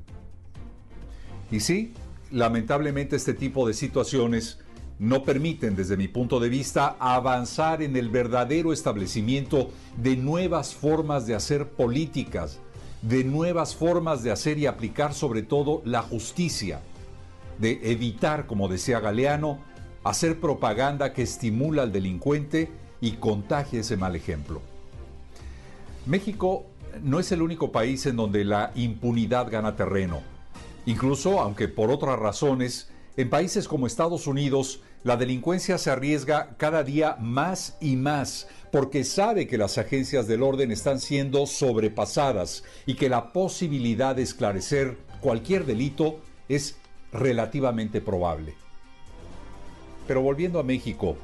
Y 1.51 1.61
sí, 1.61 1.93
lamentablemente 2.31 3.17
este 3.17 3.35
tipo 3.35 3.67
de 3.67 3.75
situaciones 3.75 4.59
no 4.99 5.25
permiten, 5.25 5.75
desde 5.75 5.97
mi 5.97 6.09
punto 6.09 6.39
de 6.41 6.49
vista, 6.49 6.97
avanzar 6.99 7.83
en 7.83 7.97
el 7.97 8.09
verdadero 8.09 8.73
establecimiento 8.73 9.71
de 9.97 10.17
nuevas 10.17 10.75
formas 10.75 11.27
de 11.27 11.35
hacer 11.35 11.69
políticas, 11.71 12.61
de 13.03 13.25
nuevas 13.25 13.75
formas 13.75 14.23
de 14.23 14.31
hacer 14.31 14.59
y 14.59 14.67
aplicar 14.67 15.13
sobre 15.13 15.43
todo 15.43 15.83
la 15.85 16.03
justicia, 16.03 16.81
de 17.59 17.81
evitar, 17.83 18.47
como 18.47 18.69
decía 18.69 19.01
Galeano, 19.01 19.59
hacer 20.05 20.41
propaganda 20.41 21.13
que 21.13 21.23
estimula 21.23 21.83
al 21.83 21.93
delincuente 21.93 22.71
y 23.01 23.13
contagie 23.13 23.81
ese 23.81 23.97
mal 23.97 24.15
ejemplo. 24.15 24.63
México 26.07 26.67
no 27.03 27.19
es 27.19 27.33
el 27.33 27.43
único 27.43 27.73
país 27.73 28.07
en 28.07 28.17
donde 28.17 28.45
la 28.45 28.73
impunidad 28.75 29.51
gana 29.51 29.77
terreno. 29.77 30.21
Incluso, 30.87 31.41
aunque 31.41 31.69
por 31.69 31.91
otras 31.91 32.19
razones, 32.19 32.92
en 33.17 33.29
países 33.29 33.69
como 33.69 33.87
Estados 33.87 34.27
Unidos, 34.27 34.81
la 35.05 35.17
delincuencia 35.17 35.77
se 35.77 35.91
arriesga 35.91 36.55
cada 36.57 36.83
día 36.83 37.17
más 37.21 37.77
y 37.81 37.97
más 37.97 38.49
porque 38.71 39.05
sabe 39.05 39.47
que 39.47 39.59
las 39.59 39.77
agencias 39.77 40.27
del 40.27 40.43
orden 40.43 40.73
están 40.73 40.99
siendo 40.99 41.47
sobrepasadas 41.47 42.65
y 42.87 42.95
que 42.95 43.11
la 43.11 43.33
posibilidad 43.33 44.17
de 44.17 44.23
esclarecer 44.23 44.97
cualquier 45.21 45.67
delito 45.67 46.21
es 46.49 46.77
relativamente 47.13 48.01
probable. 48.01 48.55
Pero 50.07 50.23
volviendo 50.23 50.59
a 50.59 50.63
México, 50.63 51.17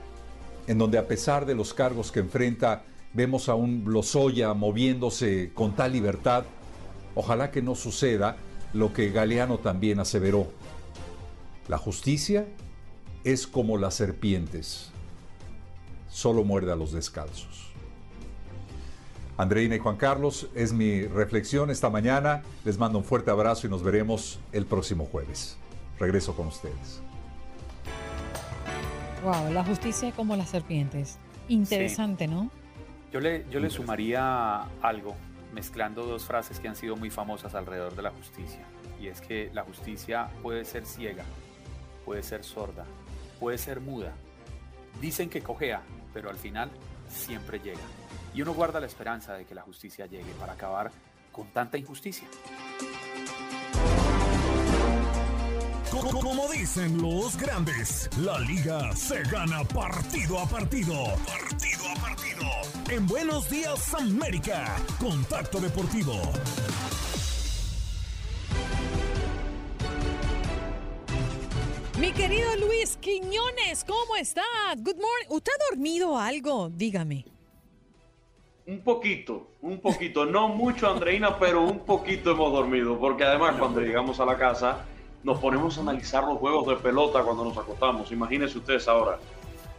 en 0.66 0.76
donde 0.76 0.98
a 0.98 1.08
pesar 1.08 1.46
de 1.46 1.54
los 1.54 1.72
cargos 1.72 2.12
que 2.12 2.20
enfrenta, 2.20 2.84
vemos 3.14 3.48
a 3.48 3.54
un 3.54 3.84
Lozoya 3.86 4.52
moviéndose 4.52 5.52
con 5.54 5.74
tal 5.74 5.92
libertad, 5.92 6.44
ojalá 7.14 7.50
que 7.50 7.62
no 7.62 7.74
suceda 7.74 8.36
lo 8.74 8.92
que 8.92 9.10
Galeano 9.10 9.58
también 9.58 10.00
aseveró. 10.00 10.48
La 11.68 11.76
justicia 11.76 12.46
es 13.24 13.46
como 13.46 13.76
las 13.76 13.94
serpientes, 13.94 14.90
solo 16.08 16.42
muerde 16.42 16.72
a 16.72 16.76
los 16.76 16.92
descalzos. 16.92 17.68
Andreina 19.36 19.76
y 19.76 19.78
Juan 19.78 19.96
Carlos, 19.96 20.48
es 20.54 20.72
mi 20.72 21.02
reflexión 21.02 21.70
esta 21.70 21.90
mañana. 21.90 22.42
Les 22.64 22.78
mando 22.78 22.98
un 22.98 23.04
fuerte 23.04 23.30
abrazo 23.30 23.66
y 23.66 23.70
nos 23.70 23.82
veremos 23.82 24.40
el 24.52 24.64
próximo 24.64 25.04
jueves. 25.04 25.58
Regreso 25.98 26.34
con 26.34 26.46
ustedes. 26.46 27.02
Wow, 29.22 29.52
la 29.52 29.62
justicia 29.62 30.10
como 30.12 30.36
las 30.36 30.48
serpientes. 30.48 31.18
Interesante, 31.48 32.26
¿no? 32.26 32.50
Yo 33.12 33.20
le, 33.20 33.44
yo 33.50 33.60
le 33.60 33.68
sumaría 33.68 34.62
algo, 34.80 35.14
mezclando 35.52 36.06
dos 36.06 36.24
frases 36.24 36.60
que 36.60 36.68
han 36.68 36.76
sido 36.76 36.96
muy 36.96 37.10
famosas 37.10 37.54
alrededor 37.54 37.94
de 37.94 38.02
la 38.02 38.10
justicia. 38.10 38.64
Y 39.00 39.08
es 39.08 39.20
que 39.20 39.50
la 39.52 39.62
justicia 39.64 40.30
puede 40.42 40.64
ser 40.64 40.86
ciega, 40.86 41.24
puede 42.08 42.22
ser 42.22 42.42
sorda, 42.42 42.86
puede 43.38 43.58
ser 43.58 43.80
muda. 43.80 44.14
Dicen 44.98 45.28
que 45.28 45.42
cojea, 45.42 45.82
pero 46.14 46.30
al 46.30 46.38
final 46.38 46.70
siempre 47.06 47.58
llega. 47.58 47.82
Y 48.32 48.40
uno 48.40 48.54
guarda 48.54 48.80
la 48.80 48.86
esperanza 48.86 49.34
de 49.34 49.44
que 49.44 49.54
la 49.54 49.60
justicia 49.60 50.06
llegue 50.06 50.32
para 50.40 50.54
acabar 50.54 50.90
con 51.30 51.48
tanta 51.48 51.76
injusticia. 51.76 52.26
Como 56.22 56.50
dicen 56.50 56.96
los 57.02 57.36
grandes, 57.36 58.08
la 58.20 58.38
liga 58.38 58.90
se 58.96 59.22
gana 59.24 59.62
partido 59.64 60.38
a 60.38 60.46
partido. 60.46 60.94
Partido 61.26 61.90
a 61.94 62.00
partido. 62.00 62.44
En 62.88 63.06
Buenos 63.06 63.50
Días 63.50 63.92
América, 63.92 64.76
Contacto 64.98 65.60
Deportivo. 65.60 66.14
Mi 72.00 72.12
querido 72.12 72.54
Luis 72.56 72.96
Quiñones, 73.00 73.84
¿cómo 73.84 74.14
estás? 74.14 74.44
Good 74.76 74.94
morning. 74.94 75.26
¿Usted 75.30 75.50
ha 75.52 75.70
dormido 75.70 76.16
algo? 76.16 76.68
Dígame. 76.68 77.24
Un 78.66 78.80
poquito, 78.82 79.48
un 79.62 79.80
poquito, 79.80 80.24
no 80.24 80.48
mucho 80.48 80.88
Andreina, 80.88 81.36
pero 81.40 81.62
un 81.62 81.80
poquito 81.80 82.30
hemos 82.30 82.52
dormido, 82.52 82.96
porque 83.00 83.24
además 83.24 83.56
cuando 83.58 83.80
llegamos 83.80 84.20
a 84.20 84.26
la 84.26 84.38
casa 84.38 84.84
nos 85.24 85.40
ponemos 85.40 85.76
a 85.76 85.80
analizar 85.80 86.22
los 86.22 86.38
juegos 86.38 86.68
de 86.68 86.76
pelota 86.76 87.24
cuando 87.24 87.44
nos 87.44 87.58
acostamos. 87.58 88.12
Imagínense 88.12 88.58
ustedes 88.58 88.86
ahora. 88.86 89.18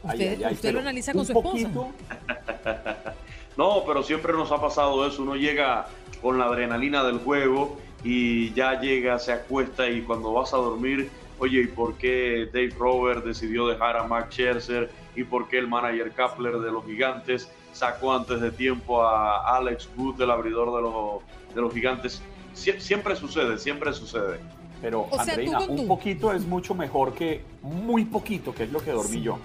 ¿Usted, 0.03 0.73
lo 0.73 0.79
analiza 0.79 1.13
con 1.13 1.25
su 1.25 1.31
esposa? 1.31 1.69
no, 3.57 3.83
pero 3.87 4.03
siempre 4.03 4.33
nos 4.33 4.51
ha 4.51 4.59
pasado 4.59 5.07
eso. 5.07 5.21
Uno 5.21 5.37
llega 5.37 5.87
con 6.21 6.37
la 6.37 6.45
adrenalina 6.45 7.01
del 7.05 7.19
juego 7.19 7.77
y 8.03 8.53
ya 8.53 8.77
llega, 8.81 9.19
se 9.19 9.31
acuesta 9.31 9.89
y 9.89 10.01
cuando 10.01 10.33
vas 10.33 10.53
a 10.53 10.57
dormir 10.57 11.09
oye, 11.39 11.61
¿y 11.61 11.67
por 11.67 11.95
qué 11.95 12.49
Dave 12.53 12.73
Rover 12.77 13.23
decidió 13.23 13.67
dejar 13.67 13.97
a 13.97 14.03
Max 14.03 14.35
Scherzer? 14.35 14.89
¿Y 15.15 15.23
por 15.23 15.47
qué 15.47 15.57
el 15.57 15.67
manager 15.67 16.11
Kapler 16.11 16.59
de 16.59 16.71
los 16.71 16.85
Gigantes 16.85 17.49
sacó 17.73 18.13
antes 18.13 18.41
de 18.41 18.51
tiempo 18.51 19.03
a 19.03 19.57
Alex 19.57 19.89
Wood, 19.97 20.21
el 20.21 20.31
abridor 20.31 20.75
de 20.75 20.81
los, 20.81 21.55
de 21.55 21.61
los 21.61 21.73
Gigantes? 21.73 22.21
siempre 22.53 23.15
sucede, 23.15 23.57
siempre 23.57 23.93
sucede. 23.93 24.39
Pero, 24.81 25.07
Andreina, 25.17 25.59
un 25.59 25.87
poquito 25.87 26.33
es 26.33 26.45
mucho 26.45 26.73
mejor 26.73 27.13
que 27.13 27.41
muy 27.61 28.05
poquito, 28.05 28.53
que 28.53 28.63
es 28.63 28.71
lo 28.71 28.79
que 28.79 28.91
dormí 28.91 29.21
yo. 29.21 29.39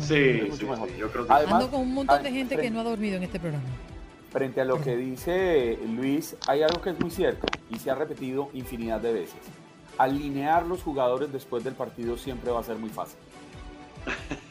Sí, 0.00 0.48
sí, 0.52 0.66
yo 0.98 1.10
creo 1.10 1.26
que 1.26 1.32
Ando 1.32 1.68
con 1.68 1.80
un 1.80 1.94
montón 1.94 2.22
de 2.22 2.30
gente 2.30 2.56
que 2.56 2.70
no 2.70 2.80
ha 2.80 2.84
dormido 2.84 3.16
en 3.16 3.24
este 3.24 3.40
programa. 3.40 3.64
Frente 4.30 4.60
a 4.60 4.64
lo 4.64 4.80
que 4.80 4.96
dice 4.96 5.78
Luis, 5.96 6.36
hay 6.46 6.62
algo 6.62 6.80
que 6.80 6.90
es 6.90 7.00
muy 7.00 7.10
cierto 7.10 7.46
y 7.70 7.78
se 7.78 7.90
ha 7.90 7.94
repetido 7.94 8.50
infinidad 8.52 9.00
de 9.00 9.12
veces 9.12 9.63
alinear 9.98 10.66
los 10.66 10.82
jugadores 10.82 11.32
después 11.32 11.64
del 11.64 11.74
partido 11.74 12.16
siempre 12.16 12.50
va 12.50 12.60
a 12.60 12.64
ser 12.64 12.76
muy 12.76 12.90
fácil. 12.90 13.18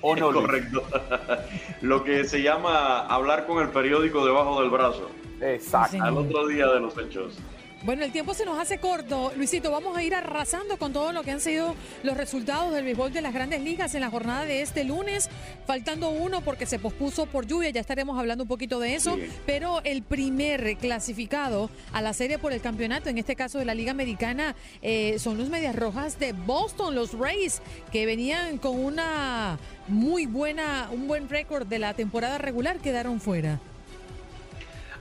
¿O 0.02 0.16
no? 0.18 0.32
Correcto. 0.32 0.84
Lo 1.82 2.04
que 2.04 2.24
se 2.26 2.42
llama 2.42 3.06
hablar 3.08 3.46
con 3.46 3.62
el 3.62 3.70
periódico 3.70 4.26
debajo 4.26 4.62
del 4.62 4.70
brazo. 4.70 5.10
Exacto. 5.42 6.02
Al 6.02 6.18
otro 6.18 6.48
día 6.48 6.68
de 6.68 6.80
los 6.80 6.98
hechos. 6.98 7.38
Bueno, 7.84 8.06
el 8.06 8.14
tiempo 8.14 8.34
se 8.34 8.46
nos 8.46 8.58
hace 8.58 8.78
corto. 8.78 9.34
Luisito, 9.36 9.70
vamos 9.70 9.98
a 9.98 10.04
ir 10.04 10.16
arrasando 10.16 10.78
con 10.78 10.94
todo 10.94 11.12
lo 11.12 11.24
que 11.24 11.32
han 11.32 11.42
sido 11.42 11.76
los 12.04 12.16
resultados 12.16 12.74
del 12.74 12.86
béisbol 12.86 13.12
de 13.12 13.22
las 13.22 13.34
grandes 13.34 13.60
ligas 13.60 13.94
en 13.94 14.00
la 14.00 14.10
jornada 14.10 14.46
de 14.46 14.62
este 14.62 14.86
lunes. 14.86 15.30
Faltando 15.68 16.10
uno 16.10 16.40
porque 16.40 16.66
se 16.66 16.80
pospuso 16.80 17.26
por 17.26 17.46
lluvia, 17.46 17.72
ya 17.72 17.82
estaremos 17.82 18.18
hablando 18.18 18.46
un 18.46 18.48
poquito 18.48 18.80
de 18.80 18.96
eso. 18.96 19.18
Pero 19.46 19.82
el 19.84 20.02
primer 20.02 20.78
clasificado 20.78 21.70
a 21.92 22.02
la 22.02 22.14
serie 22.14 22.40
por 22.40 22.54
el 22.54 22.62
campeonato, 22.62 23.10
en 23.10 23.18
este 23.18 23.36
caso 23.36 23.60
de 23.60 23.66
la 23.66 23.76
Liga 23.76 23.92
Americana, 23.92 24.56
eh, 24.82 25.20
son 25.20 25.38
los 25.38 25.50
Medias 25.50 25.76
Rojas 25.76 26.18
de 26.20 26.32
Boston, 26.32 26.96
los 26.96 27.12
Rays, 27.12 27.62
que 27.92 28.06
venían 28.06 28.60
con 28.60 28.80
una 28.80 29.60
muy 29.90 30.26
buena, 30.26 30.88
un 30.90 31.10
buen 31.10 31.28
récord 31.28 31.68
de 31.68 31.80
la 31.80 31.94
temporada 31.94 32.38
regular, 32.38 32.78
quedaron 32.78 33.20
fuera. 33.20 33.60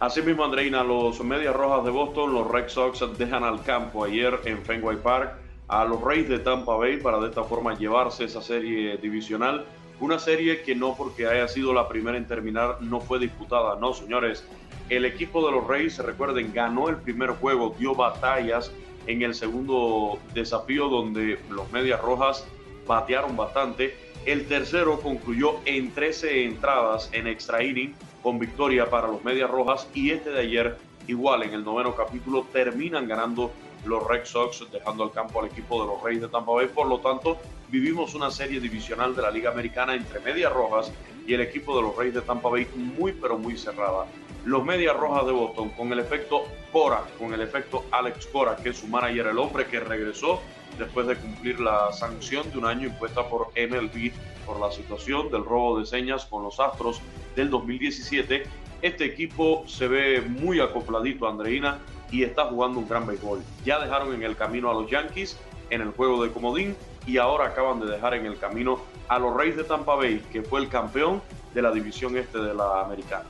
Asimismo, 0.02 0.44
Andreina, 0.44 0.82
los 0.82 1.22
Medias 1.22 1.54
Rojas 1.54 1.84
de 1.84 1.92
Boston, 1.92 2.32
los 2.32 2.50
Red 2.50 2.66
Sox 2.66 3.04
dejan 3.16 3.44
al 3.44 3.62
campo 3.62 4.02
ayer 4.02 4.36
en 4.46 4.60
Fenway 4.64 4.96
Park 4.96 5.34
a 5.68 5.84
los 5.84 6.00
Rays 6.02 6.28
de 6.28 6.40
Tampa 6.40 6.74
Bay 6.74 6.96
para 6.96 7.20
de 7.20 7.28
esta 7.28 7.44
forma 7.44 7.78
llevarse 7.78 8.24
esa 8.24 8.42
serie 8.42 8.96
divisional. 8.96 9.64
Una 10.00 10.18
serie 10.18 10.62
que 10.62 10.74
no 10.74 10.96
porque 10.96 11.28
haya 11.28 11.46
sido 11.46 11.72
la 11.72 11.86
primera 11.86 12.18
en 12.18 12.26
terminar 12.26 12.78
no 12.80 12.98
fue 13.00 13.20
disputada, 13.20 13.76
no 13.78 13.94
señores. 13.94 14.44
El 14.88 15.04
equipo 15.04 15.46
de 15.46 15.52
los 15.52 15.68
Rays, 15.68 15.96
recuerden, 15.98 16.52
ganó 16.52 16.88
el 16.88 16.96
primer 16.96 17.30
juego, 17.30 17.76
dio 17.78 17.94
batallas 17.94 18.72
en 19.06 19.22
el 19.22 19.36
segundo 19.36 20.18
desafío 20.34 20.88
donde 20.88 21.38
los 21.48 21.70
Medias 21.70 22.00
Rojas 22.02 22.44
batearon 22.88 23.36
bastante. 23.36 23.96
El 24.26 24.48
tercero 24.48 24.98
concluyó 24.98 25.60
en 25.64 25.92
13 25.92 26.42
entradas 26.42 27.08
en 27.12 27.28
extra 27.28 27.62
inning 27.62 27.94
con 28.22 28.38
victoria 28.38 28.88
para 28.88 29.08
los 29.08 29.24
Medias 29.24 29.50
Rojas 29.50 29.88
y 29.94 30.10
este 30.10 30.30
de 30.30 30.40
ayer 30.40 30.78
igual 31.08 31.42
en 31.42 31.54
el 31.54 31.64
noveno 31.64 31.94
capítulo 31.94 32.46
terminan 32.52 33.08
ganando 33.08 33.50
los 33.84 34.06
Red 34.06 34.24
Sox 34.24 34.64
dejando 34.70 35.02
al 35.02 35.10
campo 35.10 35.40
al 35.40 35.46
equipo 35.46 35.82
de 35.82 35.88
los 35.88 36.02
Reyes 36.02 36.22
de 36.22 36.28
Tampa 36.28 36.52
Bay. 36.52 36.68
Por 36.68 36.86
lo 36.86 37.00
tanto, 37.00 37.38
vivimos 37.68 38.14
una 38.14 38.30
serie 38.30 38.60
divisional 38.60 39.14
de 39.16 39.22
la 39.22 39.30
Liga 39.30 39.50
Americana 39.50 39.94
entre 39.94 40.20
Medias 40.20 40.52
Rojas 40.52 40.92
y 41.26 41.34
el 41.34 41.40
equipo 41.40 41.76
de 41.76 41.82
los 41.82 41.96
Reyes 41.96 42.14
de 42.14 42.22
Tampa 42.22 42.48
Bay 42.48 42.66
muy 42.74 43.12
pero 43.12 43.38
muy 43.38 43.56
cerrada. 43.56 44.06
Los 44.44 44.64
Medias 44.64 44.96
Rojas 44.96 45.26
de 45.26 45.32
Boston 45.32 45.70
con 45.70 45.92
el 45.92 45.98
efecto 45.98 46.44
Cora, 46.72 47.02
con 47.18 47.32
el 47.34 47.40
efecto 47.40 47.84
Alex 47.90 48.26
Cora, 48.26 48.56
que 48.56 48.70
es 48.70 48.78
su 48.78 48.86
manager, 48.88 49.26
el 49.26 49.38
hombre 49.38 49.66
que 49.66 49.80
regresó 49.80 50.40
después 50.78 51.06
de 51.06 51.16
cumplir 51.16 51.60
la 51.60 51.92
sanción 51.92 52.50
de 52.50 52.58
un 52.58 52.66
año 52.66 52.88
impuesta 52.88 53.28
por 53.28 53.48
MLB 53.48 54.12
por 54.46 54.60
la 54.60 54.70
situación 54.70 55.30
del 55.30 55.44
robo 55.44 55.78
de 55.78 55.86
señas 55.86 56.26
con 56.26 56.42
los 56.42 56.58
Astros 56.60 57.00
del 57.36 57.50
2017. 57.50 58.44
Este 58.82 59.04
equipo 59.04 59.64
se 59.66 59.86
ve 59.88 60.20
muy 60.20 60.60
acopladito, 60.60 61.28
Andreina, 61.28 61.78
y 62.10 62.24
está 62.24 62.46
jugando 62.46 62.78
un 62.78 62.88
gran 62.88 63.06
béisbol. 63.06 63.42
Ya 63.64 63.78
dejaron 63.78 64.14
en 64.14 64.22
el 64.22 64.36
camino 64.36 64.70
a 64.70 64.74
los 64.74 64.90
Yankees 64.90 65.38
en 65.70 65.80
el 65.80 65.90
juego 65.92 66.22
de 66.22 66.30
comodín 66.30 66.76
y 67.06 67.18
ahora 67.18 67.46
acaban 67.46 67.80
de 67.80 67.86
dejar 67.86 68.14
en 68.14 68.26
el 68.26 68.38
camino 68.38 68.80
a 69.08 69.18
los 69.18 69.34
Reyes 69.34 69.56
de 69.56 69.64
Tampa 69.64 69.94
Bay, 69.94 70.22
que 70.32 70.42
fue 70.42 70.60
el 70.60 70.68
campeón 70.68 71.22
de 71.54 71.62
la 71.62 71.72
división 71.72 72.16
este 72.16 72.38
de 72.38 72.54
la 72.54 72.82
americana. 72.82 73.24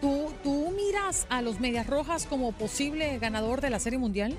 ¿Tú, 0.00 0.32
¿Tú 0.42 0.72
miras 0.76 1.26
a 1.30 1.40
los 1.40 1.60
Medias 1.60 1.86
Rojas 1.86 2.26
como 2.26 2.52
posible 2.52 3.18
ganador 3.18 3.60
de 3.60 3.70
la 3.70 3.78
Serie 3.78 3.98
Mundial? 3.98 4.36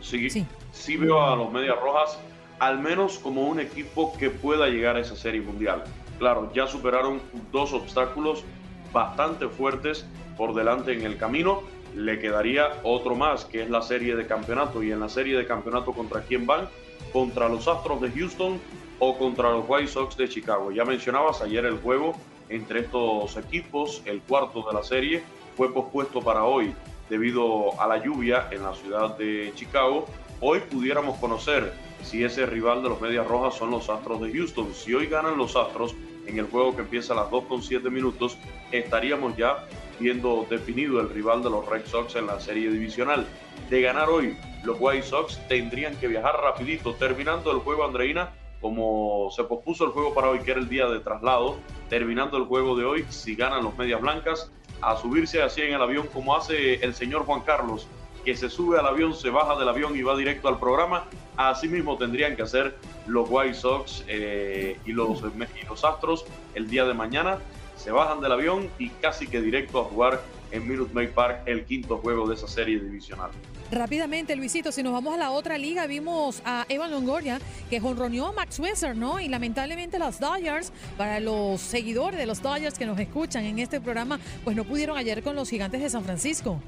Sí, 0.00 0.46
sí, 0.72 0.96
veo 0.96 1.22
a 1.22 1.36
los 1.36 1.50
Medias 1.52 1.78
Rojas 1.80 2.18
al 2.58 2.78
menos 2.78 3.18
como 3.18 3.42
un 3.42 3.58
equipo 3.58 4.16
que 4.18 4.30
pueda 4.30 4.68
llegar 4.68 4.96
a 4.96 5.00
esa 5.00 5.16
serie 5.16 5.40
mundial. 5.40 5.82
Claro, 6.18 6.52
ya 6.54 6.66
superaron 6.66 7.20
dos 7.50 7.72
obstáculos 7.72 8.44
bastante 8.92 9.48
fuertes 9.48 10.06
por 10.36 10.54
delante 10.54 10.92
en 10.92 11.06
el 11.06 11.16
camino. 11.16 11.62
Le 11.96 12.18
quedaría 12.18 12.68
otro 12.82 13.14
más, 13.14 13.46
que 13.46 13.62
es 13.62 13.70
la 13.70 13.80
serie 13.80 14.14
de 14.14 14.26
campeonato. 14.26 14.82
Y 14.82 14.92
en 14.92 15.00
la 15.00 15.08
serie 15.08 15.38
de 15.38 15.46
campeonato, 15.46 15.92
¿contra 15.92 16.20
quién 16.20 16.46
van? 16.46 16.68
Contra 17.14 17.48
los 17.48 17.66
Astros 17.66 18.02
de 18.02 18.10
Houston 18.10 18.60
o 18.98 19.16
contra 19.16 19.50
los 19.50 19.64
White 19.66 19.88
Sox 19.88 20.16
de 20.18 20.28
Chicago. 20.28 20.70
Ya 20.70 20.84
mencionabas 20.84 21.40
ayer 21.40 21.64
el 21.64 21.78
juego 21.78 22.14
entre 22.50 22.80
estos 22.80 23.38
equipos, 23.38 24.02
el 24.04 24.20
cuarto 24.20 24.62
de 24.68 24.74
la 24.74 24.82
serie, 24.82 25.22
fue 25.56 25.72
pospuesto 25.72 26.20
para 26.20 26.44
hoy 26.44 26.74
debido 27.10 27.78
a 27.78 27.86
la 27.86 28.02
lluvia 28.02 28.48
en 28.50 28.62
la 28.62 28.74
ciudad 28.74 29.18
de 29.18 29.52
Chicago. 29.54 30.06
Hoy 30.40 30.60
pudiéramos 30.60 31.18
conocer 31.18 31.74
si 32.02 32.24
ese 32.24 32.46
rival 32.46 32.82
de 32.82 32.88
los 32.88 33.00
Medias 33.00 33.26
Rojas 33.26 33.56
son 33.56 33.70
los 33.70 33.90
Astros 33.90 34.22
de 34.22 34.32
Houston. 34.32 34.72
Si 34.72 34.94
hoy 34.94 35.06
ganan 35.06 35.36
los 35.36 35.56
Astros 35.56 35.94
en 36.26 36.38
el 36.38 36.46
juego 36.46 36.74
que 36.74 36.82
empieza 36.82 37.12
a 37.12 37.16
las 37.16 37.30
2 37.30 37.44
con 37.44 37.62
7 37.62 37.90
minutos, 37.90 38.38
estaríamos 38.72 39.36
ya 39.36 39.66
viendo 39.98 40.46
definido 40.48 41.00
el 41.00 41.10
rival 41.10 41.42
de 41.42 41.50
los 41.50 41.66
Red 41.66 41.84
Sox 41.84 42.16
en 42.16 42.26
la 42.26 42.40
serie 42.40 42.70
divisional. 42.70 43.26
De 43.68 43.82
ganar 43.82 44.08
hoy, 44.08 44.36
los 44.64 44.78
White 44.80 45.02
Sox 45.02 45.38
tendrían 45.48 45.96
que 45.96 46.08
viajar 46.08 46.40
rapidito, 46.40 46.94
terminando 46.94 47.50
el 47.50 47.58
juego 47.58 47.84
Andreina, 47.84 48.32
como 48.60 49.30
se 49.30 49.44
pospuso 49.44 49.84
el 49.84 49.90
juego 49.90 50.14
para 50.14 50.30
hoy, 50.30 50.40
que 50.40 50.52
era 50.52 50.60
el 50.60 50.68
día 50.68 50.86
de 50.86 51.00
traslado, 51.00 51.56
terminando 51.88 52.36
el 52.36 52.44
juego 52.44 52.76
de 52.76 52.84
hoy, 52.84 53.04
si 53.08 53.34
ganan 53.34 53.64
los 53.64 53.76
Medias 53.76 54.00
Blancas, 54.00 54.50
a 54.82 54.96
subirse 54.96 55.42
así 55.42 55.62
en 55.62 55.74
el 55.74 55.82
avión 55.82 56.06
como 56.12 56.36
hace 56.36 56.74
el 56.84 56.94
señor 56.94 57.24
Juan 57.24 57.40
Carlos, 57.42 57.86
que 58.24 58.36
se 58.36 58.48
sube 58.50 58.78
al 58.78 58.86
avión, 58.86 59.14
se 59.14 59.30
baja 59.30 59.58
del 59.58 59.68
avión 59.68 59.96
y 59.96 60.02
va 60.02 60.16
directo 60.16 60.48
al 60.48 60.58
programa. 60.58 61.06
Asimismo 61.36 61.96
tendrían 61.96 62.36
que 62.36 62.42
hacer 62.42 62.76
los 63.06 63.28
White 63.30 63.54
Sox 63.54 64.04
eh, 64.08 64.78
y, 64.84 64.92
los, 64.92 65.22
y 65.22 65.66
los 65.66 65.84
Astros 65.84 66.26
el 66.54 66.68
día 66.68 66.84
de 66.84 66.94
mañana. 66.94 67.38
Se 67.76 67.90
bajan 67.90 68.20
del 68.20 68.32
avión 68.32 68.68
y 68.78 68.90
casi 68.90 69.26
que 69.26 69.40
directo 69.40 69.80
a 69.80 69.84
jugar 69.84 70.20
en 70.50 70.68
Minute 70.68 70.92
Maid 70.92 71.10
Park 71.10 71.42
el 71.46 71.64
quinto 71.64 71.96
juego 71.98 72.28
de 72.28 72.34
esa 72.34 72.46
serie 72.46 72.78
divisional. 72.78 73.30
Rápidamente, 73.72 74.34
Luisito, 74.34 74.72
si 74.72 74.82
nos 74.82 74.92
vamos 74.92 75.14
a 75.14 75.16
la 75.16 75.30
otra 75.30 75.56
liga, 75.56 75.86
vimos 75.86 76.42
a 76.44 76.66
Evan 76.68 76.90
Longoria 76.90 77.38
que 77.68 77.78
jonroneó 77.78 78.26
a 78.26 78.32
Max 78.32 78.56
Scherzer, 78.56 78.96
¿no? 78.96 79.20
Y 79.20 79.28
lamentablemente 79.28 80.00
los 80.00 80.18
Dodgers, 80.18 80.72
para 80.96 81.20
los 81.20 81.60
seguidores 81.60 82.18
de 82.18 82.26
los 82.26 82.42
Dodgers 82.42 82.76
que 82.76 82.84
nos 82.84 82.98
escuchan 82.98 83.44
en 83.44 83.60
este 83.60 83.80
programa, 83.80 84.18
pues 84.42 84.56
no 84.56 84.64
pudieron 84.64 84.98
ayer 84.98 85.22
con 85.22 85.36
los 85.36 85.48
gigantes 85.48 85.80
de 85.80 85.88
San 85.88 86.02
Francisco. 86.02 86.60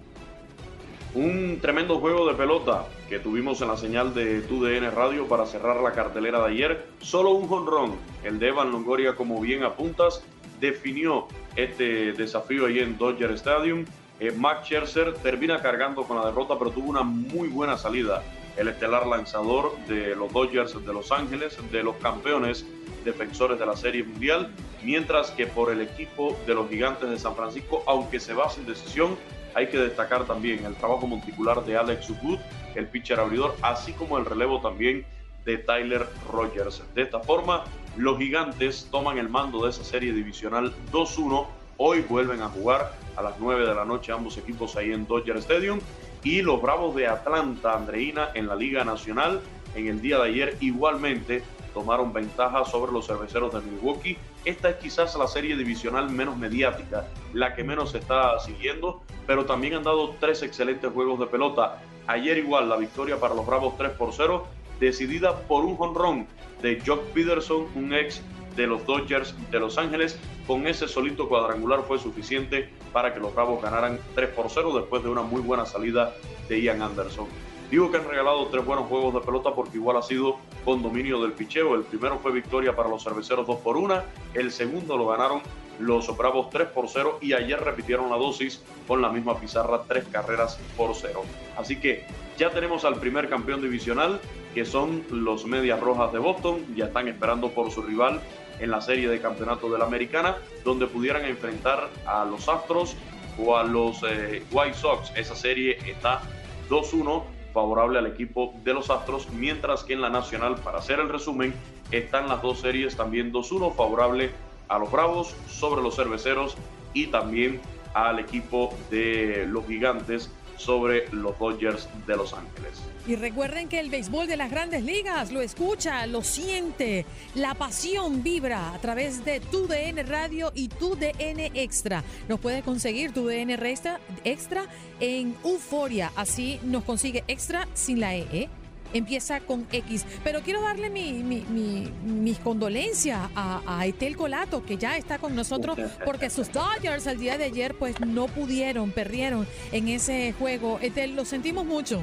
Un 1.14 1.58
tremendo 1.60 1.98
juego 1.98 2.26
de 2.28 2.34
pelota 2.34 2.86
que 3.08 3.18
tuvimos 3.18 3.60
en 3.62 3.68
la 3.68 3.76
señal 3.76 4.14
de 4.14 4.40
TUDN 4.40 4.94
Radio 4.94 5.26
para 5.26 5.44
cerrar 5.44 5.80
la 5.82 5.92
cartelera 5.92 6.38
de 6.38 6.52
ayer. 6.52 6.86
Solo 7.00 7.32
un 7.32 7.48
jonrón, 7.48 7.96
el 8.22 8.38
de 8.38 8.48
Evan 8.48 8.70
Longoria, 8.70 9.16
como 9.16 9.40
bien 9.40 9.64
apuntas, 9.64 10.22
definió 10.60 11.26
este 11.56 12.12
desafío 12.12 12.66
ahí 12.66 12.78
en 12.78 12.96
Dodger 12.96 13.32
Stadium. 13.32 13.84
Eh, 14.22 14.30
Max 14.30 14.68
Scherzer 14.68 15.14
termina 15.14 15.60
cargando 15.60 16.04
con 16.04 16.16
la 16.16 16.26
derrota, 16.26 16.56
pero 16.56 16.70
tuvo 16.70 16.88
una 16.88 17.02
muy 17.02 17.48
buena 17.48 17.76
salida. 17.76 18.22
El 18.56 18.68
estelar 18.68 19.04
lanzador 19.04 19.76
de 19.88 20.14
los 20.14 20.32
Dodgers 20.32 20.74
de 20.86 20.92
Los 20.92 21.10
Ángeles, 21.10 21.58
de 21.72 21.82
los 21.82 21.96
campeones 21.96 22.64
defensores 23.04 23.58
de 23.58 23.66
la 23.66 23.76
Serie 23.76 24.04
Mundial, 24.04 24.54
mientras 24.84 25.32
que 25.32 25.48
por 25.48 25.72
el 25.72 25.80
equipo 25.80 26.38
de 26.46 26.54
los 26.54 26.68
Gigantes 26.68 27.10
de 27.10 27.18
San 27.18 27.34
Francisco, 27.34 27.82
aunque 27.88 28.20
se 28.20 28.32
va 28.32 28.48
sin 28.48 28.64
decisión, 28.64 29.16
hay 29.56 29.66
que 29.66 29.78
destacar 29.78 30.24
también 30.24 30.64
el 30.66 30.76
trabajo 30.76 31.08
monticular 31.08 31.64
de 31.64 31.76
Alex 31.76 32.10
Wood, 32.22 32.38
el 32.76 32.86
pitcher 32.86 33.18
abridor, 33.18 33.56
así 33.60 33.92
como 33.92 34.18
el 34.18 34.24
relevo 34.24 34.60
también 34.60 35.04
de 35.44 35.58
Tyler 35.58 36.06
Rogers. 36.30 36.84
De 36.94 37.02
esta 37.02 37.18
forma, 37.18 37.64
los 37.96 38.18
gigantes 38.18 38.86
toman 38.88 39.18
el 39.18 39.28
mando 39.28 39.64
de 39.64 39.70
esa 39.70 39.82
serie 39.82 40.12
divisional 40.12 40.72
2-1. 40.92 41.44
Hoy 41.76 42.02
vuelven 42.02 42.40
a 42.40 42.48
jugar 42.48 42.92
a 43.16 43.22
las 43.22 43.38
9 43.38 43.66
de 43.66 43.74
la 43.74 43.84
noche 43.84 44.12
ambos 44.12 44.36
equipos 44.38 44.76
ahí 44.76 44.92
en 44.92 45.06
Dodger 45.06 45.36
Stadium. 45.38 45.80
Y 46.22 46.42
los 46.42 46.62
Bravos 46.62 46.94
de 46.94 47.08
Atlanta, 47.08 47.74
Andreina, 47.74 48.30
en 48.34 48.46
la 48.46 48.54
Liga 48.54 48.84
Nacional, 48.84 49.40
en 49.74 49.88
el 49.88 50.00
día 50.00 50.18
de 50.18 50.28
ayer 50.28 50.56
igualmente 50.60 51.42
tomaron 51.72 52.12
ventaja 52.12 52.64
sobre 52.64 52.92
los 52.92 53.06
cerveceros 53.06 53.52
de 53.52 53.60
Milwaukee. 53.60 54.16
Esta 54.44 54.70
es 54.70 54.76
quizás 54.76 55.16
la 55.16 55.26
serie 55.26 55.56
divisional 55.56 56.10
menos 56.10 56.36
mediática, 56.36 57.06
la 57.32 57.54
que 57.54 57.64
menos 57.64 57.92
se 57.92 57.98
está 57.98 58.38
siguiendo, 58.40 59.02
pero 59.26 59.46
también 59.46 59.74
han 59.74 59.82
dado 59.82 60.14
tres 60.20 60.42
excelentes 60.42 60.92
juegos 60.92 61.18
de 61.20 61.26
pelota. 61.26 61.80
Ayer 62.06 62.38
igual 62.38 62.68
la 62.68 62.76
victoria 62.76 63.18
para 63.18 63.34
los 63.34 63.46
Bravos 63.46 63.76
3 63.78 63.92
por 63.92 64.12
0, 64.12 64.46
decidida 64.80 65.38
por 65.42 65.64
un 65.64 65.76
jonrón 65.76 66.26
de 66.60 66.82
Jock 66.84 67.02
Peterson, 67.12 67.68
un 67.74 67.94
ex 67.94 68.22
de 68.56 68.66
los 68.66 68.84
Dodgers 68.86 69.34
de 69.50 69.60
Los 69.60 69.78
Ángeles. 69.78 70.18
Con 70.46 70.66
ese 70.66 70.88
solito 70.88 71.28
cuadrangular 71.28 71.82
fue 71.86 71.98
suficiente 71.98 72.70
para 72.92 73.14
que 73.14 73.20
los 73.20 73.34
Bravos 73.34 73.62
ganaran 73.62 73.98
3 74.14 74.28
por 74.30 74.50
0 74.50 74.72
después 74.76 75.02
de 75.02 75.08
una 75.08 75.22
muy 75.22 75.40
buena 75.40 75.66
salida 75.66 76.14
de 76.48 76.60
Ian 76.60 76.82
Anderson. 76.82 77.26
Digo 77.72 77.90
que 77.90 77.96
han 77.96 78.06
regalado 78.06 78.48
tres 78.48 78.66
buenos 78.66 78.86
juegos 78.86 79.14
de 79.14 79.20
pelota 79.20 79.54
porque 79.54 79.78
igual 79.78 79.96
ha 79.96 80.02
sido 80.02 80.36
con 80.62 80.82
dominio 80.82 81.22
del 81.22 81.32
picheo. 81.32 81.74
El 81.74 81.84
primero 81.84 82.18
fue 82.18 82.30
victoria 82.30 82.76
para 82.76 82.90
los 82.90 83.02
cerveceros 83.02 83.46
2 83.46 83.60
por 83.60 83.78
1. 83.78 84.02
El 84.34 84.52
segundo 84.52 84.98
lo 84.98 85.06
ganaron 85.06 85.40
los 85.78 86.14
Bravos 86.14 86.50
3 86.50 86.68
por 86.68 86.86
0 86.88 87.18
y 87.22 87.32
ayer 87.32 87.58
repitieron 87.58 88.10
la 88.10 88.16
dosis 88.16 88.62
con 88.86 89.00
la 89.00 89.08
misma 89.08 89.38
pizarra, 89.40 89.84
tres 89.88 90.04
carreras 90.12 90.58
por 90.76 90.94
0. 90.94 91.22
Así 91.56 91.80
que 91.80 92.04
ya 92.36 92.50
tenemos 92.50 92.84
al 92.84 92.96
primer 92.96 93.30
campeón 93.30 93.62
divisional, 93.62 94.20
que 94.54 94.66
son 94.66 95.04
los 95.10 95.46
Medias 95.46 95.80
Rojas 95.80 96.12
de 96.12 96.18
Boston. 96.18 96.66
Ya 96.76 96.86
están 96.86 97.08
esperando 97.08 97.52
por 97.52 97.70
su 97.70 97.80
rival 97.80 98.20
en 98.62 98.70
la 98.70 98.80
serie 98.80 99.08
de 99.08 99.20
campeonato 99.20 99.70
de 99.70 99.78
la 99.78 99.84
Americana, 99.84 100.36
donde 100.64 100.86
pudieran 100.86 101.24
enfrentar 101.24 101.90
a 102.06 102.24
los 102.24 102.48
Astros 102.48 102.96
o 103.38 103.56
a 103.56 103.64
los 103.64 104.02
eh, 104.04 104.44
White 104.50 104.74
Sox. 104.74 105.12
Esa 105.16 105.34
serie 105.34 105.78
está 105.86 106.22
2-1 106.70 107.24
favorable 107.52 107.98
al 107.98 108.06
equipo 108.06 108.54
de 108.64 108.72
los 108.72 108.88
Astros, 108.88 109.28
mientras 109.30 109.82
que 109.82 109.92
en 109.92 110.00
la 110.00 110.08
Nacional, 110.08 110.56
para 110.56 110.78
hacer 110.78 111.00
el 111.00 111.08
resumen, 111.08 111.52
están 111.90 112.28
las 112.28 112.40
dos 112.40 112.60
series 112.60 112.96
también 112.96 113.32
2-1 113.32 113.74
favorable 113.74 114.30
a 114.68 114.78
los 114.78 114.90
Bravos 114.90 115.34
sobre 115.48 115.82
los 115.82 115.96
Cerveceros 115.96 116.56
y 116.94 117.08
también 117.08 117.60
al 117.94 118.18
equipo 118.18 118.74
de 118.90 119.44
los 119.48 119.66
Gigantes 119.66 120.30
sobre 120.62 121.08
los 121.10 121.36
Dodgers 121.38 121.88
de 122.06 122.16
Los 122.16 122.32
Ángeles. 122.32 122.80
Y 123.06 123.16
recuerden 123.16 123.68
que 123.68 123.80
el 123.80 123.90
béisbol 123.90 124.28
de 124.28 124.36
las 124.36 124.50
grandes 124.50 124.84
ligas 124.84 125.32
lo 125.32 125.40
escucha, 125.40 126.06
lo 126.06 126.22
siente, 126.22 127.04
la 127.34 127.54
pasión 127.54 128.22
vibra 128.22 128.72
a 128.72 128.78
través 128.78 129.24
de 129.24 129.40
tu 129.40 129.66
DN 129.66 130.04
Radio 130.04 130.52
y 130.54 130.68
tu 130.68 130.94
DN 130.94 131.50
Extra. 131.54 132.04
Nos 132.28 132.38
puede 132.38 132.62
conseguir 132.62 133.12
tu 133.12 133.26
DN 133.26 133.54
Extra, 133.54 133.98
extra 134.22 134.66
en 135.00 135.34
Euforia, 135.44 136.12
así 136.14 136.60
nos 136.62 136.84
consigue 136.84 137.24
extra 137.26 137.66
sin 137.74 137.98
la 137.98 138.14
E. 138.14 138.28
¿eh? 138.32 138.48
Empieza 138.92 139.40
con 139.40 139.66
X. 139.70 140.04
Pero 140.24 140.40
quiero 140.42 140.62
darle 140.62 140.90
mi, 140.90 141.22
mis 141.22 142.38
condolencias 142.38 143.20
a, 143.34 143.62
a, 143.66 143.86
Etel 143.86 144.16
Colato, 144.16 144.64
que 144.64 144.76
ya 144.76 144.96
está 144.96 145.18
con 145.18 145.34
nosotros, 145.34 145.78
porque 146.04 146.30
sus 146.30 146.52
Dodgers 146.52 147.06
al 147.06 147.18
día 147.18 147.38
de 147.38 147.44
ayer 147.44 147.74
pues 147.74 148.00
no 148.00 148.26
pudieron, 148.26 148.90
perdieron 148.92 149.46
en 149.72 149.88
ese 149.88 150.34
juego. 150.38 150.78
Etel, 150.80 151.16
lo 151.16 151.24
sentimos 151.24 151.64
mucho. 151.64 152.02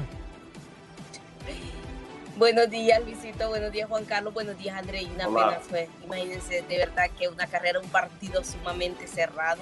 Buenos 2.36 2.70
días, 2.70 3.02
Luisito. 3.04 3.50
Buenos 3.50 3.70
días, 3.70 3.86
Juan 3.86 4.06
Carlos. 4.06 4.32
Buenos 4.32 4.56
días, 4.56 4.74
Andreina. 4.78 5.26
Apenas 5.26 5.62
fue, 5.68 5.90
imagínense, 6.02 6.64
de 6.66 6.78
verdad 6.78 7.10
que 7.18 7.28
una 7.28 7.46
carrera, 7.46 7.80
un 7.80 7.88
partido 7.90 8.42
sumamente 8.42 9.06
cerrado 9.06 9.60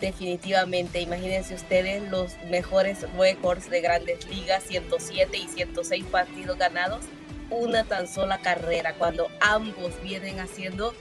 definitivamente. 0.00 1.00
Imagínense 1.00 1.54
ustedes 1.54 2.02
los 2.10 2.36
mejores 2.50 3.06
récords 3.16 3.70
de 3.70 3.80
grandes 3.80 4.26
ligas, 4.28 4.64
107 4.64 5.36
y 5.36 5.48
106 5.48 6.04
partidos 6.06 6.58
ganados, 6.58 7.04
una 7.50 7.84
tan 7.84 8.08
sola 8.08 8.38
carrera, 8.38 8.94
cuando 8.94 9.28
ambos 9.40 9.92
vienen 10.02 10.40
haciendo, 10.40 10.94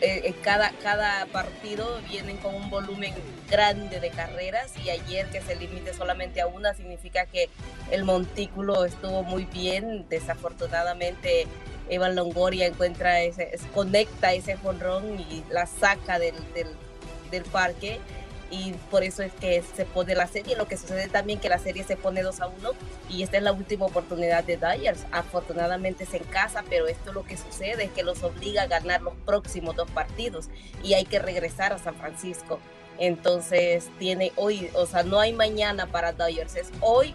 eh, 0.00 0.22
eh, 0.24 0.34
cada, 0.44 0.70
cada 0.82 1.26
partido 1.26 2.00
vienen 2.08 2.36
con 2.36 2.54
un 2.54 2.70
volumen 2.70 3.12
grande 3.50 3.98
de 3.98 4.10
carreras 4.10 4.72
y 4.84 4.90
ayer 4.90 5.26
que 5.26 5.40
se 5.40 5.56
limite 5.56 5.92
solamente 5.92 6.40
a 6.40 6.46
una 6.46 6.72
significa 6.74 7.26
que 7.26 7.48
el 7.90 8.04
montículo 8.04 8.84
estuvo 8.84 9.22
muy 9.24 9.44
bien, 9.44 10.06
desafortunadamente. 10.08 11.46
Evan 11.90 12.14
Longoria 12.14 12.66
encuentra 12.66 13.22
ese, 13.22 13.50
conecta 13.74 14.34
ese 14.34 14.56
jonrón 14.56 15.18
y 15.18 15.42
la 15.50 15.66
saca 15.66 16.18
del, 16.18 16.34
del, 16.52 16.68
del 17.30 17.44
parque 17.44 17.98
y 18.50 18.72
por 18.90 19.02
eso 19.02 19.22
es 19.22 19.32
que 19.32 19.62
se 19.62 19.84
pone 19.84 20.14
la 20.14 20.26
serie. 20.26 20.56
Lo 20.56 20.66
que 20.66 20.76
sucede 20.76 21.08
también 21.08 21.38
que 21.38 21.48
la 21.48 21.58
serie 21.58 21.84
se 21.84 21.96
pone 21.96 22.22
2 22.22 22.40
a 22.40 22.46
1 22.48 22.70
y 23.10 23.22
esta 23.22 23.36
es 23.36 23.42
la 23.42 23.52
última 23.52 23.86
oportunidad 23.86 24.44
de 24.44 24.56
Dyers. 24.56 25.06
Afortunadamente 25.12 26.04
es 26.04 26.14
en 26.14 26.24
casa, 26.24 26.64
pero 26.68 26.86
esto 26.86 27.12
lo 27.12 27.24
que 27.24 27.36
sucede 27.36 27.84
es 27.84 27.90
que 27.90 28.02
los 28.02 28.22
obliga 28.22 28.62
a 28.62 28.66
ganar 28.66 29.02
los 29.02 29.14
próximos 29.26 29.76
dos 29.76 29.90
partidos 29.90 30.48
y 30.82 30.94
hay 30.94 31.04
que 31.04 31.18
regresar 31.18 31.72
a 31.72 31.78
San 31.78 31.94
Francisco. 31.94 32.58
Entonces 32.98 33.88
tiene 33.98 34.32
hoy, 34.36 34.70
o 34.74 34.86
sea, 34.86 35.02
no 35.02 35.20
hay 35.20 35.32
mañana 35.32 35.86
para 35.86 36.12
Dyers, 36.12 36.56
es 36.56 36.70
hoy 36.80 37.14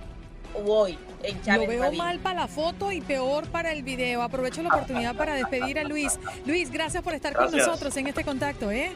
hoy 0.66 0.98
en 1.24 1.42
Chávez 1.42 1.68
Lo 1.68 1.68
veo 1.68 1.80
Marín. 1.80 1.98
mal 1.98 2.20
para 2.20 2.42
la 2.42 2.48
foto 2.48 2.92
y 2.92 3.02
peor 3.02 3.48
para 3.48 3.72
el 3.72 3.84
video. 3.84 4.22
Aprovecho 4.22 4.62
la 4.62 4.70
oportunidad 4.70 5.16
para 5.16 5.34
despedir 5.36 5.80
a 5.80 5.84
Luis. 5.84 6.20
Luis, 6.46 6.72
gracias 6.72 7.04
por 7.04 7.14
estar 7.14 7.34
con 7.34 7.52
nosotros 7.52 7.96
en 7.98 8.08
este 8.08 8.24
contacto, 8.24 8.72
¿eh? 8.72 8.92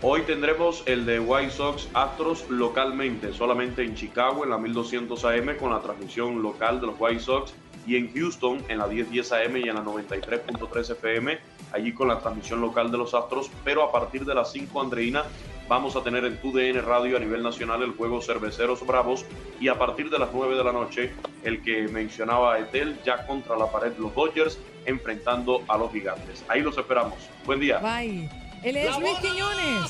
Hoy 0.00 0.22
tendremos 0.22 0.84
el 0.86 1.04
de 1.06 1.18
White 1.18 1.50
Sox 1.50 1.88
Astros 1.92 2.48
localmente, 2.48 3.32
solamente 3.32 3.82
en 3.82 3.96
Chicago 3.96 4.44
en 4.44 4.50
la 4.50 4.56
1200 4.56 5.24
AM 5.24 5.56
con 5.56 5.72
la 5.72 5.80
transmisión 5.80 6.40
local 6.40 6.80
de 6.80 6.86
los 6.86 6.94
White 7.00 7.18
Sox 7.18 7.52
y 7.84 7.96
en 7.96 8.14
Houston 8.14 8.62
en 8.68 8.78
la 8.78 8.86
1010 8.86 9.32
AM 9.32 9.56
y 9.56 9.68
en 9.68 9.74
la 9.74 9.82
93.3 9.82 10.92
FM, 10.92 11.38
allí 11.72 11.92
con 11.92 12.06
la 12.06 12.20
transmisión 12.20 12.60
local 12.60 12.92
de 12.92 12.98
los 12.98 13.12
Astros, 13.12 13.50
pero 13.64 13.82
a 13.82 13.90
partir 13.90 14.24
de 14.24 14.36
las 14.36 14.52
5 14.52 14.80
Andreina 14.80 15.24
vamos 15.68 15.96
a 15.96 16.04
tener 16.04 16.24
en 16.24 16.40
TUDN 16.40 16.80
Radio 16.86 17.16
a 17.16 17.20
nivel 17.20 17.42
nacional 17.42 17.82
el 17.82 17.90
juego 17.90 18.22
Cerveceros 18.22 18.86
Bravos 18.86 19.24
y 19.58 19.66
a 19.66 19.76
partir 19.80 20.10
de 20.10 20.20
las 20.20 20.28
9 20.32 20.54
de 20.54 20.62
la 20.62 20.72
noche 20.72 21.12
el 21.42 21.60
que 21.60 21.88
mencionaba 21.88 22.60
Etel 22.60 23.00
ya 23.04 23.26
contra 23.26 23.56
la 23.56 23.66
pared 23.66 23.92
los 23.98 24.14
Dodgers 24.14 24.60
enfrentando 24.86 25.64
a 25.66 25.76
los 25.76 25.90
gigantes. 25.90 26.44
Ahí 26.46 26.62
los 26.62 26.78
esperamos. 26.78 27.18
Buen 27.44 27.58
día. 27.58 27.78
Bye. 27.78 28.47
Él 28.62 28.76
es 28.76 28.98
Luis 28.98 29.18
Quiñones. 29.18 29.84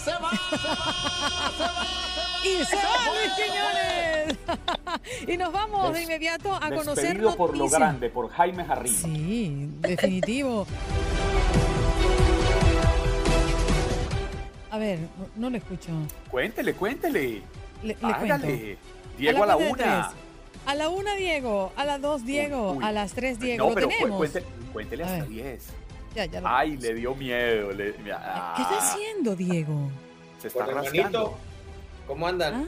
y 2.44 2.64
se 2.64 2.76
va 2.76 2.92
Luis 3.14 3.32
Quiñones. 3.36 4.38
y 5.28 5.36
nos 5.36 5.52
vamos 5.52 5.88
de 5.92 5.98
Des- 5.98 6.02
inmediato 6.08 6.54
a 6.54 6.60
conocer 6.68 6.94
Despedido 6.96 7.36
por 7.36 7.50
lo 7.52 7.58
noticias. 7.58 7.80
grande, 7.80 8.08
por 8.10 8.30
Jaime 8.30 8.64
Jarrín. 8.64 8.94
Sí, 8.94 9.68
definitivo. 9.80 10.66
A 14.70 14.78
ver, 14.78 14.98
no, 15.36 15.48
lo 15.50 15.56
escucho. 15.56 15.90
Cuéntele, 16.30 16.74
cuéntele. 16.74 17.42
Le, 17.82 17.94
le 17.94 17.96
Hágale. 18.02 18.28
cuento. 18.28 18.80
Diego 19.16 19.42
a 19.42 19.46
la 19.46 19.54
cuenta 19.56 19.84
de 19.84 19.90
una. 19.90 20.08
tres. 20.10 20.20
A 20.66 20.74
la 20.74 20.88
una, 20.90 21.14
Diego. 21.14 21.72
A 21.76 21.84
las 21.86 22.00
dos, 22.02 22.24
Diego. 22.26 22.72
Uy, 22.72 22.78
uy. 22.78 22.84
A 22.84 22.92
las 22.92 23.12
tres, 23.14 23.40
Diego. 23.40 23.64
No, 23.64 23.68
¿Lo 23.70 23.74
pero 23.74 23.88
cu- 23.88 23.94
tenemos? 23.94 24.28
cuéntele 24.72 25.04
A 25.04 25.06
hasta 25.06 25.24
ver. 25.24 25.58
10. 26.14 26.14
Ya, 26.14 26.24
ya 26.26 26.40
lo- 26.40 26.48
Ay, 26.48 26.76
le 26.76 26.94
dio 26.94 27.14
miedo. 27.14 27.72
le- 27.72 27.92
¿Qué 27.94 28.12
ah, 28.12 28.54
está 28.58 28.78
haciendo, 28.78 29.36
Diego? 29.36 29.90
Se 30.40 30.48
está 30.48 30.64
el 30.66 30.74
rascando. 30.74 31.36
¿Cómo 32.06 32.26
andan? 32.26 32.54
¿Ah? 32.54 32.64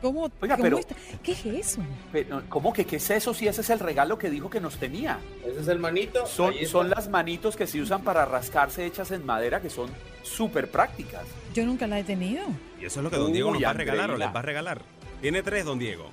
¿Cómo, 0.00 0.30
Oiga, 0.40 0.56
cómo 0.56 0.62
pero- 0.64 0.78
está? 0.78 0.94
¿Qué 1.22 1.32
es 1.32 1.44
eso? 1.44 1.82
Pero, 2.10 2.42
¿Cómo 2.48 2.72
que 2.72 2.86
qué 2.86 2.96
es 2.96 3.10
eso 3.10 3.34
si 3.34 3.48
ese 3.48 3.60
es 3.60 3.68
el 3.70 3.78
regalo 3.80 4.16
que 4.16 4.30
dijo 4.30 4.48
que 4.48 4.60
nos 4.60 4.76
tenía? 4.78 5.18
Ese 5.44 5.60
es 5.60 5.68
el 5.68 5.78
manito. 5.78 6.26
Son, 6.26 6.54
son 6.66 6.88
las 6.88 7.08
manitos 7.08 7.54
que 7.56 7.66
se 7.66 7.80
usan 7.82 8.02
para 8.02 8.24
rascarse 8.24 8.86
hechas 8.86 9.10
en 9.10 9.26
madera 9.26 9.60
que 9.60 9.68
son 9.68 9.90
súper 10.22 10.70
prácticas. 10.70 11.24
Yo 11.52 11.66
nunca 11.66 11.86
la 11.86 11.98
he 11.98 12.04
tenido. 12.04 12.44
Y 12.80 12.86
eso 12.86 13.00
es 13.00 13.04
lo 13.04 13.10
que 13.10 13.16
don 13.16 13.32
Diego 13.32 13.50
nos 13.50 13.58
Uy, 13.58 13.64
va 13.64 13.70
a 13.70 13.74
regalar 13.74 14.10
o 14.10 14.16
les 14.16 14.28
va 14.34 14.38
a 14.38 14.42
regalar. 14.42 14.80
Tiene 15.20 15.42
tres, 15.42 15.66
don 15.66 15.78
Diego. 15.78 16.06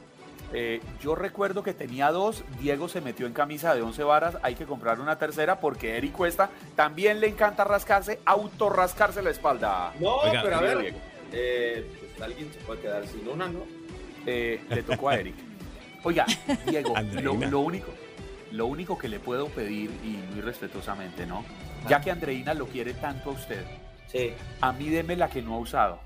Eh, 0.53 0.81
yo 1.01 1.13
recuerdo 1.13 1.61
que 1.61 1.73
tenía 1.73 2.11
dos, 2.11 2.43
Diego 2.61 2.87
se 2.87 3.01
metió 3.01 3.27
en 3.27 3.33
camisa 3.33 3.75
de 3.75 3.81
11 3.81 4.03
varas, 4.03 4.37
hay 4.43 4.55
que 4.55 4.65
comprar 4.65 4.99
una 5.01 5.17
tercera 5.17 5.59
porque 5.59 5.97
Eric 5.97 6.13
Cuesta 6.13 6.49
también 6.75 7.19
le 7.19 7.27
encanta 7.27 7.65
rascarse, 7.65 8.19
autorrascarse 8.25 9.21
la 9.21 9.31
espalda. 9.31 9.93
No, 9.99 10.15
Oiga, 10.17 10.41
pero 10.43 10.55
a 10.55 10.61
ver. 10.61 10.77
Diego. 10.79 10.97
eh, 11.33 11.85
pues 11.99 12.21
alguien 12.21 12.51
se 12.53 12.59
puede 12.59 12.81
quedar 12.81 13.05
sin 13.07 13.27
una, 13.27 13.47
¿no? 13.49 13.59
Eh, 14.25 14.61
le 14.69 14.83
tocó 14.83 15.09
a 15.09 15.15
Eric. 15.15 15.35
Oiga, 16.03 16.25
Diego, 16.65 16.93
lo, 17.21 17.59
único, 17.59 17.91
lo 18.51 18.67
único 18.67 18.97
que 18.97 19.09
le 19.09 19.19
puedo 19.19 19.47
pedir, 19.49 19.89
y 20.03 20.17
muy 20.33 20.41
respetuosamente, 20.41 21.25
¿no? 21.25 21.43
Ya 21.89 21.99
que 21.99 22.09
Andreina 22.11 22.53
lo 22.53 22.67
quiere 22.67 22.93
tanto 22.93 23.31
a 23.31 23.33
usted, 23.33 23.65
Sí. 24.07 24.31
a 24.61 24.71
mí 24.71 24.89
deme 24.89 25.17
la 25.17 25.29
que 25.29 25.41
no 25.41 25.55
ha 25.55 25.59
usado. 25.59 25.99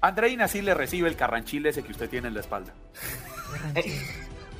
Andreina 0.00 0.46
sí 0.46 0.62
le 0.62 0.74
recibe 0.74 1.08
el 1.08 1.16
carranchil 1.16 1.66
ese 1.66 1.82
que 1.82 1.90
usted 1.90 2.08
tiene 2.08 2.28
en 2.28 2.34
la 2.34 2.40
espalda. 2.40 2.72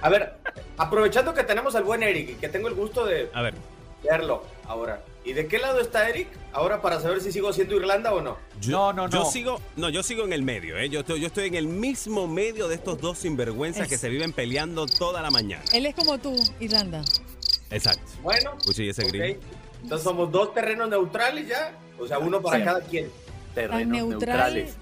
A 0.01 0.09
ver, 0.09 0.34
aprovechando 0.76 1.32
que 1.34 1.45
tenemos 1.45 1.74
al 1.74 1.84
buen 1.84 2.03
Eric 2.03 2.30
y 2.30 2.34
que 2.34 2.49
tengo 2.49 2.68
el 2.68 2.74
gusto 2.74 3.05
de 3.07 3.30
A 3.34 3.43
ver, 3.43 3.55
verlo 4.03 4.45
ahora. 4.66 5.03
¿Y 5.24 5.32
de 5.34 5.47
qué 5.47 5.59
lado 5.59 5.78
está 5.80 6.09
Eric? 6.09 6.26
Ahora 6.53 6.82
para 6.82 7.01
saber 7.01 7.20
si 7.20 7.30
sigo 7.30 7.53
siendo 7.53 7.76
Irlanda 7.76 8.12
o 8.12 8.20
no. 8.20 8.36
no, 8.66 8.93
no, 8.93 9.09
yo 9.09 9.20
no. 9.20 9.24
sigo, 9.24 9.61
no, 9.76 9.88
yo 9.88 10.03
sigo 10.03 10.24
en 10.24 10.32
el 10.32 10.43
medio, 10.43 10.76
¿eh? 10.76 10.88
Yo 10.88 11.01
estoy, 11.01 11.20
yo 11.20 11.28
estoy 11.28 11.47
en 11.47 11.55
el 11.55 11.68
mismo 11.68 12.26
medio 12.26 12.66
de 12.66 12.74
estos 12.74 13.01
dos 13.01 13.18
sinvergüenzas 13.18 13.84
Es- 13.84 13.88
que 13.88 13.99
se 13.99 14.09
viven 14.09 14.32
peleando 14.32 14.86
toda 14.86 15.22
la 15.22 15.30
mañana. 15.30 15.62
Él 15.72 15.86
es 15.86 15.95
como 15.95 16.18
tú, 16.18 16.34
Irlanda. 16.59 17.03
Exacto. 17.70 18.03
Bueno, 18.22 18.57
ese. 18.68 19.38
Entonces 19.82 20.03
somos 20.05 20.30
dos 20.32 20.53
terrenos 20.53 20.88
neutrales 20.88 21.47
ya. 21.49 21.72
O 21.99 22.07
sea, 22.07 22.18
uno 22.18 22.43
para 22.43 22.59
Sí. 22.59 22.64
cada 22.64 22.80
quien. 22.80 23.11
Terrenos 23.55 23.86
neutral 23.86 24.09
neutrales. 24.55 24.74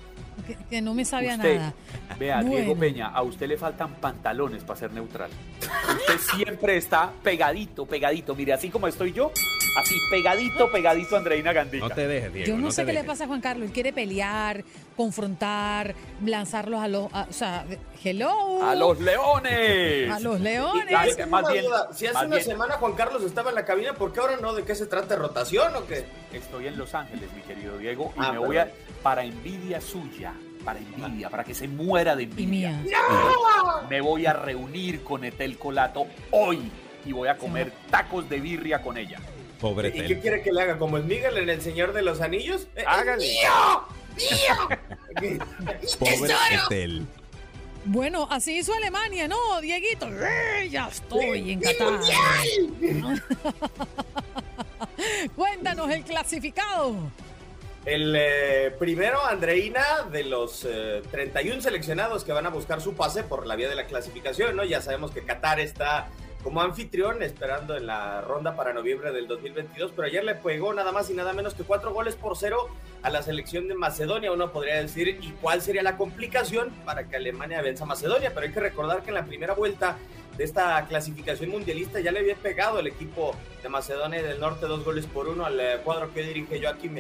Que, 0.47 0.57
que 0.69 0.81
no 0.81 0.95
me 0.95 1.05
sabe 1.05 1.31
a 1.31 1.37
Usted, 1.37 1.57
nada. 1.59 1.75
Vea, 2.19 2.43
Diego. 2.43 2.77
Peña, 2.77 3.09
a 3.09 3.23
usted 3.23 3.47
le 3.49 3.57
faltan 3.57 3.95
pantalones 3.95 4.63
para 4.65 4.79
ser 4.79 4.93
neutral. 4.93 5.31
Usted 5.61 6.19
siempre 6.37 6.77
está 6.77 7.11
pegadito, 7.23 7.87
pegadito. 7.87 8.35
Mire, 8.35 8.53
así 8.53 8.69
como 8.71 8.87
estoy 8.89 9.13
yo, 9.13 9.31
así 9.79 9.95
pegadito, 10.11 10.71
pegadito 10.73 11.15
a 11.15 11.19
Andreina 11.19 11.53
Gandica. 11.53 11.89
No 11.89 11.95
te 11.95 12.07
dejes, 12.09 12.33
Diego. 12.33 12.49
Yo 12.49 12.57
no, 12.59 12.71
sé 12.71 12.85
qué 12.85 12.93
le 12.93 13.05
pasa 13.05 13.25
a 13.25 13.27
Juan 13.27 13.41
Carlos. 13.41 13.67
Él 13.69 13.73
quiere 13.73 13.93
pelear, 13.93 14.65
confrontar, 14.97 15.95
lanzarlos 16.25 16.81
a 16.81 16.89
los. 16.89 17.13
a- 17.13 17.27
o 17.29 17.33
sea, 17.33 17.65
hello. 18.03 18.63
¡A 18.65 18.75
los 18.75 19.01
leones! 19.01 20.11
A 20.11 20.21
los 20.21 20.41
leones. 20.41 20.87
Y- 21.19 21.27
más 21.29 21.53
bien-. 21.53 21.65
Si 21.93 22.07
hace 22.07 22.15
más 22.15 22.27
una 22.27 22.37
bien- 22.37 22.49
semana 22.49 22.75
Juan 22.75 22.93
Carlos 22.95 23.23
estaba 23.23 23.51
en 23.51 23.57
la 23.57 23.65
cabina, 23.65 23.93
¿por 23.95 24.13
qué 24.13 24.21
ahora 24.21 24.37
no? 24.41 24.55
¿De 24.55 24.65
qué 24.65 24.75
se 24.75 24.87
trata? 24.87 25.15
¿De 25.15 25.17
rotación 25.17 25.75
o 25.77 25.87
qué? 25.87 26.05
Estoy 26.33 26.67
en 26.69 26.79
Los 26.79 26.95
Ángeles, 26.95 27.29
mi 27.35 27.43
querido 27.43 27.77
Diego, 27.79 28.13
y 28.17 28.21
Ah, 28.21 28.33
me 28.33 28.39
voy 28.39 28.57
a. 28.57 28.71
para 29.03 29.25
envidia 29.25 29.81
suya, 29.81 30.33
para 30.65 30.79
envidia, 30.79 31.31
para 31.31 31.45
que 31.45 31.55
se 31.55 31.69
muera 31.69 32.17
de 32.17 32.25
Y 32.25 32.27
envidia. 32.27 32.73
mía. 32.73 32.95
Me 33.89 34.01
voy 34.01 34.27
a 34.27 34.33
reunir 34.33 35.03
con 35.03 35.25
Etel 35.25 35.57
Colato 35.59 36.07
hoy 36.31 36.71
y 37.05 37.13
voy 37.13 37.29
a 37.29 37.37
comer 37.37 37.73
tacos 37.91 38.29
de 38.29 38.41
birria 38.41 38.83
con 38.83 38.97
ella. 38.99 39.19
Pobre 39.61 39.89
¿Y 39.89 39.93
qué 40.07 40.21
quiere 40.21 40.43
que 40.43 40.53
le 40.53 40.63
haga? 40.63 40.79
¿Como 40.79 40.97
el 40.97 41.05
Miguel 41.05 41.37
en 41.37 41.51
El 41.51 41.61
Señor 41.61 41.93
de 41.93 42.03
los 42.03 42.21
Anillos? 42.21 42.67
Eh, 42.77 42.85
Hágale. 42.87 43.27
Pobre 45.99 46.35
Tel. 46.69 47.07
Bueno, 47.85 48.27
así 48.31 48.59
hizo 48.59 48.75
Alemania, 48.75 49.27
¿no, 49.27 49.61
Dieguito? 49.63 50.07
¡Eh, 50.09 50.69
ya 50.71 50.89
estoy 50.89 51.53
en 51.53 51.61
Qatar. 51.61 51.99
Cuéntanos 55.37 55.91
el 55.91 56.03
clasificado. 56.05 56.95
El 57.87 58.15
eh, 58.15 58.75
primero, 58.79 59.25
Andreina, 59.25 60.03
de 60.13 60.25
los 60.25 60.67
eh, 60.67 61.03
31 61.11 61.63
seleccionados 61.63 62.25
que 62.25 62.33
van 62.33 62.45
a 62.45 62.51
buscar 62.51 62.83
su 62.83 62.95
pase 62.95 63.23
por 63.23 63.47
la 63.47 63.57
vía 63.57 63.71
de 63.71 63.75
la 63.75 63.87
clasificación, 63.87 64.55
¿no? 64.55 64.65
Ya 64.65 64.83
sabemos 64.83 65.13
que 65.13 65.23
Qatar 65.23 65.61
está 65.61 66.09
como 66.43 66.61
anfitrión 66.61 67.23
esperando 67.23 67.77
en 67.77 67.87
la 67.87 68.21
ronda 68.21 68.55
para 68.55 68.75
noviembre 68.75 69.13
del 69.13 69.27
2022, 69.27 69.93
pero 69.97 70.09
ayer 70.09 70.25
le 70.25 70.35
pegó 70.35 70.75
nada 70.75 70.93
más 70.93 71.09
y 71.11 71.15
nada 71.15 71.33
menos 71.33 71.55
que 71.55 71.65
cuatro 71.65 71.93
goles 71.93 72.17
por 72.17 72.37
cero 72.37 72.69
a 73.03 73.09
la 73.09 73.23
selección 73.23 73.67
de 73.67 73.75
Macedonia. 73.75 74.31
Uno 74.31 74.53
podría 74.53 74.77
decir, 74.77 75.09
¿y 75.09 75.31
cuál 75.41 75.63
sería 75.63 75.83
la 75.83 75.97
complicación 75.97 76.71
para 76.85 77.09
que 77.09 77.17
Alemania 77.17 77.63
venza 77.63 77.85
a 77.85 77.87
Macedonia? 77.87 78.31
Pero 78.35 78.47
hay 78.47 78.53
que 78.53 78.61
recordar 78.61 79.03
que 79.03 79.09
en 79.09 79.15
la 79.15 79.25
primera 79.25 79.55
vuelta 79.55 79.97
de 80.37 80.45
esta 80.45 80.87
clasificación 80.87 81.51
mundialista 81.51 82.01
ya 82.01 82.13
le 82.13 82.21
había 82.21 82.37
pegado 82.37 82.79
el 82.79 82.87
equipo 82.87 83.35
de 83.63 83.69
Macedonia 83.71 84.23
del 84.23 84.39
Norte 84.39 84.67
dos 84.67 84.85
goles 84.85 85.07
por 85.07 85.29
uno 85.29 85.47
al 85.47 85.59
eh, 85.59 85.79
cuadro 85.83 86.13
que 86.13 86.23
dirige 86.23 86.61
Joaquín, 86.61 86.99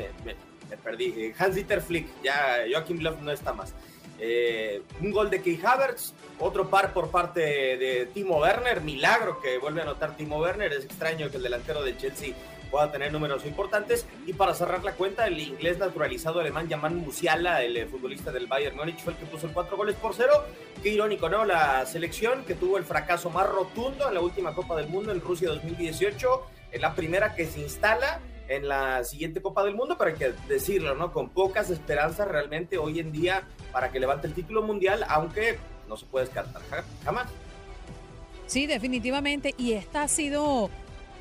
perdí, 0.76 1.14
eh, 1.16 1.34
Hans-Dieter 1.38 1.80
Flick, 1.80 2.08
ya 2.22 2.64
Joachim 2.70 3.00
Löw 3.00 3.16
no 3.20 3.30
está 3.30 3.52
más. 3.52 3.74
Eh, 4.18 4.82
un 5.00 5.10
gol 5.12 5.30
de 5.30 5.40
Key 5.40 5.58
Havertz, 5.64 6.12
otro 6.38 6.68
par 6.68 6.92
por 6.92 7.10
parte 7.10 7.40
de 7.40 8.06
Timo 8.12 8.38
Werner, 8.38 8.82
milagro 8.82 9.40
que 9.40 9.56
vuelve 9.58 9.80
a 9.80 9.84
anotar 9.84 10.16
Timo 10.16 10.38
Werner, 10.38 10.72
es 10.72 10.84
extraño 10.84 11.30
que 11.30 11.38
el 11.38 11.42
delantero 11.42 11.82
de 11.82 11.96
Chelsea 11.96 12.34
pueda 12.70 12.90
tener 12.90 13.12
números 13.12 13.44
importantes. 13.44 14.06
Y 14.26 14.32
para 14.32 14.54
cerrar 14.54 14.84
la 14.84 14.92
cuenta, 14.92 15.26
el 15.26 15.38
inglés 15.38 15.78
naturalizado 15.78 16.40
alemán 16.40 16.68
Yaman 16.68 16.96
Musiala, 16.96 17.62
el 17.62 17.76
eh, 17.76 17.86
futbolista 17.86 18.30
del 18.30 18.46
Bayern 18.46 18.76
Múnich, 18.76 19.00
fue 19.00 19.12
el 19.12 19.18
que 19.18 19.26
puso 19.26 19.46
el 19.46 19.52
cuatro 19.52 19.76
goles 19.76 19.96
por 19.96 20.14
cero. 20.14 20.44
Qué 20.82 20.90
irónico, 20.90 21.28
¿no? 21.28 21.44
La 21.44 21.84
selección 21.86 22.44
que 22.44 22.54
tuvo 22.54 22.78
el 22.78 22.84
fracaso 22.84 23.30
más 23.30 23.48
rotundo 23.48 24.08
en 24.08 24.14
la 24.14 24.20
última 24.20 24.54
Copa 24.54 24.76
del 24.76 24.88
Mundo 24.88 25.12
en 25.12 25.20
Rusia 25.20 25.48
2018, 25.48 26.46
en 26.72 26.80
la 26.80 26.94
primera 26.94 27.34
que 27.34 27.46
se 27.46 27.60
instala 27.60 28.20
en 28.50 28.66
la 28.68 29.04
siguiente 29.04 29.40
Copa 29.40 29.62
del 29.64 29.76
Mundo, 29.76 29.96
pero 29.96 30.10
hay 30.10 30.16
que 30.16 30.32
decirlo, 30.48 30.96
¿no? 30.96 31.12
Con 31.12 31.28
pocas 31.28 31.70
esperanzas 31.70 32.26
realmente 32.26 32.78
hoy 32.78 32.98
en 32.98 33.12
día 33.12 33.44
para 33.72 33.92
que 33.92 34.00
levante 34.00 34.26
el 34.26 34.34
título 34.34 34.62
mundial, 34.62 35.04
aunque 35.08 35.56
no 35.88 35.96
se 35.96 36.04
puede 36.06 36.26
descartar 36.26 36.60
ja- 36.68 36.84
jamás. 37.04 37.28
Sí, 38.48 38.66
definitivamente. 38.66 39.54
Y 39.56 39.74
esta 39.74 40.02
ha 40.02 40.08
sido 40.08 40.68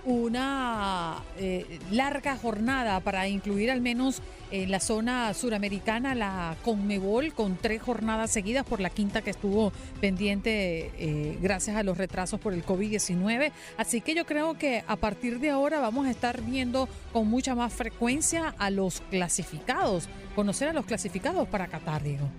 una 0.05 1.17
eh, 1.37 1.79
larga 1.91 2.35
jornada 2.35 2.99
para 2.99 3.27
incluir 3.27 3.69
al 3.69 3.81
menos 3.81 4.21
en 4.51 4.71
la 4.71 4.79
zona 4.79 5.33
suramericana 5.33 6.15
la 6.15 6.55
Conmebol 6.63 7.33
con 7.33 7.57
tres 7.57 7.81
jornadas 7.81 8.31
seguidas 8.31 8.65
por 8.65 8.79
la 8.79 8.89
quinta 8.89 9.21
que 9.21 9.29
estuvo 9.29 9.71
pendiente 10.01 10.91
eh, 10.97 11.37
gracias 11.41 11.75
a 11.75 11.83
los 11.83 11.97
retrasos 11.97 12.39
por 12.39 12.53
el 12.53 12.65
COVID-19. 12.65 13.51
Así 13.77 14.01
que 14.01 14.15
yo 14.15 14.25
creo 14.25 14.57
que 14.57 14.83
a 14.87 14.95
partir 14.95 15.39
de 15.39 15.49
ahora 15.49 15.79
vamos 15.79 16.07
a 16.07 16.11
estar 16.11 16.41
viendo 16.41 16.87
con 17.13 17.27
mucha 17.27 17.55
más 17.55 17.73
frecuencia 17.73 18.53
a 18.57 18.69
los 18.69 19.01
clasificados, 19.09 20.09
conocer 20.35 20.69
a 20.69 20.73
los 20.73 20.85
clasificados 20.85 21.47
para 21.47 21.67
Qatar, 21.67 22.03
Diego. 22.03 22.29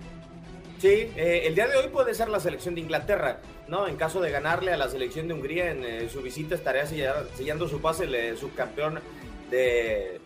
Sí, 0.81 1.11
eh, 1.15 1.43
el 1.45 1.53
día 1.53 1.67
de 1.67 1.75
hoy 1.77 1.89
puede 1.89 2.15
ser 2.15 2.27
la 2.27 2.39
selección 2.39 2.73
de 2.73 2.81
Inglaterra, 2.81 3.37
¿no? 3.67 3.87
En 3.87 3.97
caso 3.97 4.19
de 4.19 4.31
ganarle 4.31 4.73
a 4.73 4.77
la 4.77 4.89
selección 4.89 5.27
de 5.27 5.35
Hungría 5.35 5.69
en 5.69 5.83
eh, 5.83 6.09
su 6.09 6.23
visita, 6.23 6.55
estaría 6.55 6.87
sellando 6.87 7.67
su 7.67 7.79
pase 7.79 8.05
el 8.05 8.15
eh, 8.15 8.35
subcampeón 8.35 8.99
de 9.51 10.19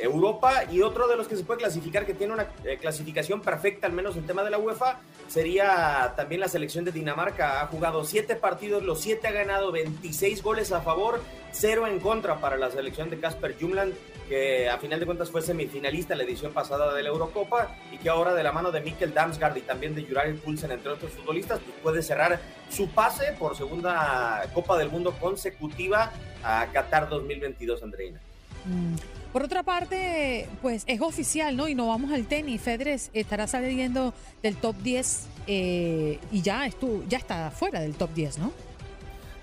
Europa. 0.00 0.64
Y 0.70 0.82
otro 0.82 1.08
de 1.08 1.16
los 1.16 1.28
que 1.28 1.36
se 1.36 1.44
puede 1.44 1.60
clasificar, 1.60 2.06
que 2.06 2.14
tiene 2.14 2.34
una 2.34 2.46
clasificación 2.80 3.40
perfecta, 3.40 3.86
al 3.86 3.92
menos 3.92 4.16
en 4.16 4.26
tema 4.26 4.42
de 4.42 4.50
la 4.50 4.58
UEFA, 4.58 5.00
sería 5.28 6.14
también 6.16 6.40
la 6.40 6.48
selección 6.48 6.84
de 6.84 6.92
Dinamarca. 6.92 7.62
Ha 7.62 7.66
jugado 7.66 8.04
siete 8.04 8.36
partidos, 8.36 8.82
los 8.82 9.00
siete 9.00 9.28
ha 9.28 9.32
ganado 9.32 9.72
26 9.72 10.42
goles 10.42 10.72
a 10.72 10.80
favor, 10.80 11.20
cero 11.52 11.86
en 11.86 12.00
contra 12.00 12.40
para 12.40 12.56
la 12.56 12.70
selección 12.70 13.10
de 13.10 13.18
Casper 13.18 13.56
Jumland 13.60 13.94
que 14.30 14.70
a 14.70 14.78
final 14.78 15.00
de 15.00 15.06
cuentas 15.06 15.28
fue 15.28 15.42
semifinalista 15.42 16.14
en 16.14 16.18
la 16.18 16.24
edición 16.24 16.52
pasada 16.52 16.94
de 16.94 17.02
la 17.02 17.08
Eurocopa 17.08 17.74
y 17.90 17.98
que 17.98 18.08
ahora 18.08 18.32
de 18.32 18.44
la 18.44 18.52
mano 18.52 18.70
de 18.70 18.80
Mikkel 18.80 19.12
Damsgaard 19.12 19.56
y 19.56 19.62
también 19.62 19.96
de 19.96 20.04
Juraj 20.04 20.36
Pulsen, 20.36 20.70
entre 20.70 20.92
otros 20.92 21.10
futbolistas, 21.10 21.58
pues 21.58 21.76
puede 21.82 22.00
cerrar 22.00 22.38
su 22.68 22.88
pase 22.90 23.32
por 23.36 23.56
segunda 23.56 24.48
Copa 24.54 24.78
del 24.78 24.88
Mundo 24.88 25.12
consecutiva 25.18 26.12
a 26.44 26.68
Qatar 26.72 27.08
2022, 27.08 27.82
Andreina. 27.82 28.20
Mm. 28.64 28.94
Por 29.32 29.44
otra 29.44 29.62
parte, 29.62 30.48
pues 30.60 30.82
es 30.86 31.00
oficial, 31.00 31.56
¿no? 31.56 31.68
Y 31.68 31.74
no 31.74 31.86
vamos 31.86 32.10
al 32.10 32.26
tenis. 32.26 32.60
Federer 32.60 33.00
estará 33.12 33.46
saliendo 33.46 34.12
del 34.42 34.56
top 34.56 34.74
10 34.82 35.26
eh, 35.46 36.18
y 36.32 36.42
ya, 36.42 36.66
estuvo, 36.66 37.04
ya 37.08 37.18
está 37.18 37.50
fuera 37.52 37.80
del 37.80 37.94
top 37.94 38.12
10, 38.12 38.38
¿no? 38.38 38.52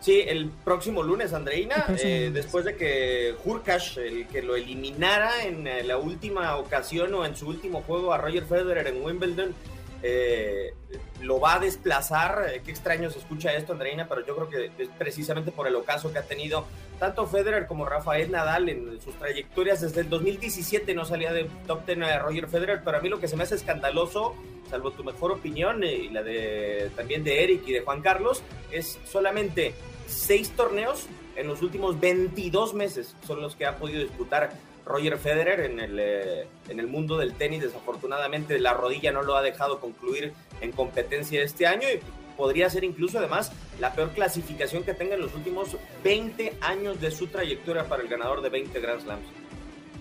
Sí, 0.02 0.24
el 0.26 0.50
próximo 0.64 1.04
lunes, 1.04 1.34
Andreina, 1.34 1.86
eh, 2.02 2.32
después 2.34 2.66
de 2.66 2.76
que 2.76 3.36
Hurkacz, 3.44 3.98
el 3.98 4.28
que 4.28 4.42
lo 4.42 4.56
eliminara 4.56 5.44
en 5.44 5.66
eh, 5.66 5.84
la 5.84 5.98
última 5.98 6.56
ocasión 6.58 7.14
o 7.14 7.26
en 7.26 7.36
su 7.36 7.48
último 7.48 7.82
juego 7.82 8.14
a 8.14 8.18
Roger 8.18 8.46
Federer 8.46 8.88
en 8.88 9.04
Wimbledon, 9.04 9.56
eh, 10.04 10.74
lo 11.22 11.40
va 11.40 11.56
a 11.56 11.60
desplazar. 11.60 12.62
Qué 12.64 12.72
extraño 12.72 13.10
se 13.10 13.20
escucha 13.20 13.54
esto, 13.54 13.74
Andreina, 13.74 14.08
pero 14.08 14.26
yo 14.26 14.36
creo 14.36 14.50
que 14.50 14.84
es 14.84 14.90
precisamente 14.98 15.52
por 15.52 15.68
el 15.68 15.76
ocaso 15.76 16.12
que 16.12 16.20
ha 16.20 16.24
tenido 16.24 16.66
tanto 17.00 17.28
Federer 17.28 17.68
como 17.68 17.86
Rafael 17.86 18.32
Nadal 18.32 18.70
en 18.70 19.02
sus 19.02 19.16
trayectorias. 19.16 19.82
Desde 19.82 20.02
el 20.02 20.10
2017 20.10 20.94
no 20.94 21.06
salía 21.06 21.34
de 21.34 21.50
top 21.66 21.86
10 21.86 22.02
a 22.04 22.20
Roger 22.20 22.48
Federer, 22.48 22.82
pero 22.84 22.98
a 22.98 23.02
mí 23.02 23.10
lo 23.10 23.20
que 23.20 23.28
se 23.28 23.36
me 23.36 23.44
hace 23.44 23.56
escandaloso, 23.56 24.36
salvo 24.70 24.92
tu 24.92 25.04
mejor 25.04 25.32
opinión 25.32 25.84
y 25.84 26.10
la 26.10 26.24
de 26.24 26.92
también 26.96 27.24
de 27.24 27.44
Eric 27.44 27.68
y 27.68 27.74
de 27.74 27.82
Juan 27.82 28.02
Carlos, 28.02 28.44
es 28.72 29.00
solamente 29.06 29.74
seis 30.08 30.52
torneos 30.52 31.08
en 31.38 31.48
los 31.48 31.62
últimos 31.62 32.00
22 32.00 32.74
meses 32.74 33.16
son 33.26 33.42
los 33.42 33.56
que 33.56 33.66
ha 33.66 33.78
podido 33.78 34.02
disputar 34.02 34.52
Roger 34.88 35.18
Federer 35.18 35.60
en 35.62 35.80
el, 35.80 36.00
eh, 36.00 36.48
en 36.70 36.80
el 36.80 36.88
mundo 36.88 37.18
del 37.18 37.34
tenis. 37.34 37.62
Desafortunadamente 37.62 38.60
la 38.60 38.74
rodilla 38.74 39.12
no 39.12 39.22
lo 39.22 39.36
ha 39.36 39.42
dejado 39.42 39.80
concluir 39.80 40.34
en 40.62 40.72
competencia 40.72 41.42
este 41.44 41.68
año 41.68 41.88
y 41.88 42.00
podría 42.36 42.70
ser 42.70 42.84
incluso 42.84 43.20
además 43.20 43.52
la 43.80 43.94
peor 43.94 44.12
clasificación 44.12 44.84
que 44.84 44.94
tenga 44.94 45.16
en 45.16 45.22
los 45.22 45.34
últimos 45.34 45.76
20 46.04 46.54
años 46.62 47.02
de 47.02 47.12
su 47.12 47.28
trayectoria 47.28 47.86
para 47.86 48.04
el 48.04 48.10
ganador 48.10 48.42
de 48.42 48.50
20 48.50 48.80
Grand 48.80 49.02
Slams. 49.02 49.26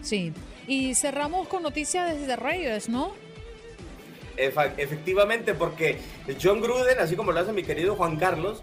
Sí, 0.02 0.32
y 0.66 0.94
cerramos 0.94 1.48
con 1.48 1.62
noticias 1.62 2.18
desde 2.18 2.36
Raiders, 2.36 2.88
¿no? 2.88 3.12
Efectivamente, 4.36 5.54
porque 5.54 5.98
John 6.40 6.60
Gruden, 6.60 6.98
así 6.98 7.16
como 7.16 7.32
lo 7.32 7.40
hace 7.40 7.52
mi 7.52 7.62
querido 7.62 7.96
Juan 7.96 8.16
Carlos, 8.16 8.62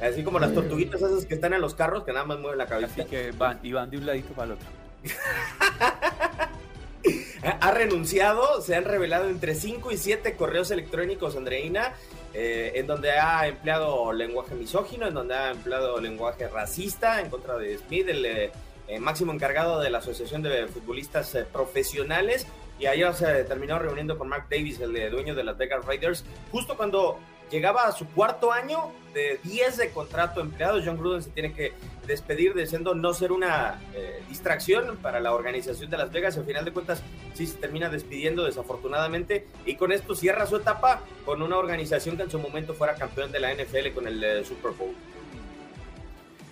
Así 0.00 0.22
como 0.22 0.38
las 0.38 0.52
tortuguitas 0.52 1.00
esas 1.00 1.24
que 1.24 1.34
están 1.34 1.54
en 1.54 1.60
los 1.60 1.74
carros 1.74 2.04
que 2.04 2.12
nada 2.12 2.26
más 2.26 2.38
mueven 2.38 2.58
la 2.58 2.66
cabeza. 2.66 2.92
Así 3.00 3.04
que 3.04 3.30
van, 3.32 3.58
y 3.62 3.72
van 3.72 3.90
de 3.90 3.98
un 3.98 4.06
ladito 4.06 4.32
para 4.34 4.46
el 4.46 4.52
otro. 4.52 4.66
ha 7.60 7.70
renunciado, 7.70 8.60
se 8.60 8.74
han 8.74 8.84
revelado 8.84 9.28
entre 9.28 9.54
5 9.54 9.92
y 9.92 9.96
7 9.96 10.34
correos 10.34 10.70
electrónicos, 10.70 11.36
Andreina, 11.36 11.94
eh, 12.34 12.72
en 12.74 12.86
donde 12.86 13.12
ha 13.12 13.46
empleado 13.46 14.12
lenguaje 14.12 14.54
misógino, 14.54 15.06
en 15.06 15.14
donde 15.14 15.34
ha 15.34 15.50
empleado 15.52 16.00
lenguaje 16.00 16.48
racista 16.48 17.20
en 17.20 17.30
contra 17.30 17.56
de 17.56 17.78
Smith, 17.78 18.08
el 18.08 18.26
eh, 18.26 18.50
eh, 18.88 19.00
máximo 19.00 19.32
encargado 19.32 19.80
de 19.80 19.90
la 19.90 19.98
Asociación 19.98 20.42
de 20.42 20.66
Futbolistas 20.66 21.36
Profesionales. 21.52 22.46
Y 22.78 22.86
ayer 22.86 23.14
se 23.14 23.44
terminó 23.44 23.78
reuniendo 23.78 24.18
con 24.18 24.28
Mark 24.28 24.48
Davis, 24.50 24.80
el 24.80 25.10
dueño 25.10 25.34
de 25.34 25.44
las 25.44 25.56
Vegas 25.56 25.82
Raiders, 25.86 26.24
justo 26.52 26.76
cuando 26.76 27.18
llegaba 27.50 27.84
a 27.86 27.92
su 27.92 28.06
cuarto 28.08 28.52
año 28.52 28.92
de 29.14 29.40
10 29.44 29.76
de 29.76 29.90
contrato 29.90 30.40
empleado. 30.40 30.80
John 30.84 30.98
Gruden 30.98 31.22
se 31.22 31.30
tiene 31.30 31.52
que 31.52 31.72
despedir 32.06 32.54
diciendo 32.54 32.94
no 32.94 33.14
ser 33.14 33.32
una 33.32 33.80
eh, 33.94 34.22
distracción 34.28 34.96
para 34.98 35.20
la 35.20 35.34
organización 35.34 35.90
de 35.90 35.96
Las 35.96 36.12
Vegas. 36.12 36.36
Al 36.36 36.44
final 36.44 36.64
de 36.64 36.72
cuentas, 36.72 37.02
sí 37.34 37.46
se 37.46 37.56
termina 37.56 37.88
despidiendo 37.88 38.44
desafortunadamente 38.44 39.46
y 39.64 39.76
con 39.76 39.92
esto 39.92 40.14
cierra 40.14 40.46
su 40.46 40.56
etapa 40.56 41.00
con 41.24 41.42
una 41.42 41.56
organización 41.56 42.16
que 42.16 42.24
en 42.24 42.30
su 42.30 42.38
momento 42.38 42.74
fuera 42.74 42.94
campeón 42.94 43.32
de 43.32 43.40
la 43.40 43.54
NFL 43.54 43.92
con 43.94 44.06
el 44.06 44.22
eh, 44.22 44.44
Super 44.44 44.72
Bowl. 44.72 44.94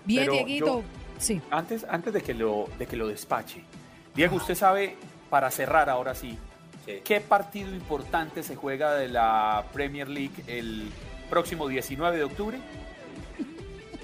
Bien, 0.04 0.30
Dieguito. 0.30 0.82
sí. 1.18 1.40
Antes, 1.50 1.84
antes 1.88 2.12
de, 2.12 2.22
que 2.22 2.34
lo, 2.34 2.68
de 2.78 2.86
que 2.86 2.96
lo 2.96 3.08
despache, 3.08 3.64
Diego, 4.14 4.36
usted 4.36 4.54
sabe, 4.54 4.96
para 5.30 5.50
cerrar 5.50 5.88
ahora 5.88 6.14
sí, 6.14 6.38
¿Qué 6.86 7.20
partido 7.20 7.70
importante 7.70 8.42
se 8.42 8.56
juega 8.56 8.94
de 8.94 9.08
la 9.08 9.64
Premier 9.72 10.08
League 10.08 10.44
el 10.46 10.90
próximo 11.30 11.68
19 11.68 12.16
de 12.16 12.24
octubre? 12.24 12.58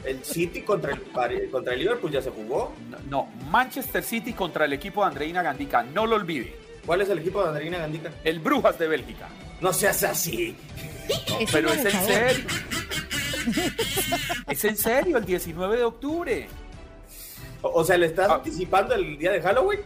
El 0.05 0.25
City 0.25 0.63
contra 0.63 0.93
el, 0.93 1.51
contra 1.51 1.75
el 1.75 1.81
Liverpool 1.81 2.11
ya 2.11 2.23
se 2.23 2.31
jugó. 2.31 2.73
No, 3.09 3.29
Manchester 3.51 4.03
City 4.03 4.33
contra 4.33 4.65
el 4.65 4.73
equipo 4.73 5.03
de 5.03 5.09
Andreina 5.09 5.43
Gandica, 5.43 5.83
no 5.83 6.07
lo 6.07 6.17
olvide. 6.17 6.55
¿Cuál 6.87 7.03
es 7.03 7.11
el 7.11 7.19
equipo 7.19 7.43
de 7.43 7.49
Andreina 7.49 7.79
Gandica? 7.79 8.11
El 8.25 8.41
Brujas 8.41 8.79
de 8.79 8.89
Bélgica. 8.89 9.29
No 9.61 9.73
seas 9.73 10.03
así. 10.03 10.57
pero 11.53 11.71
es 11.71 11.85
en 11.85 12.07
serio. 12.07 12.47
es 14.49 14.65
en 14.65 14.77
serio, 14.77 15.19
el 15.19 15.25
19 15.25 15.77
de 15.77 15.85
octubre. 15.85 16.49
O, 17.63 17.85
sea, 17.85 17.99
¿le 17.99 18.07
estás 18.07 18.31
ah. 18.31 18.35
anticipando 18.37 18.95
el 18.95 19.19
día 19.19 19.33
de 19.33 19.43
Halloween? 19.43 19.81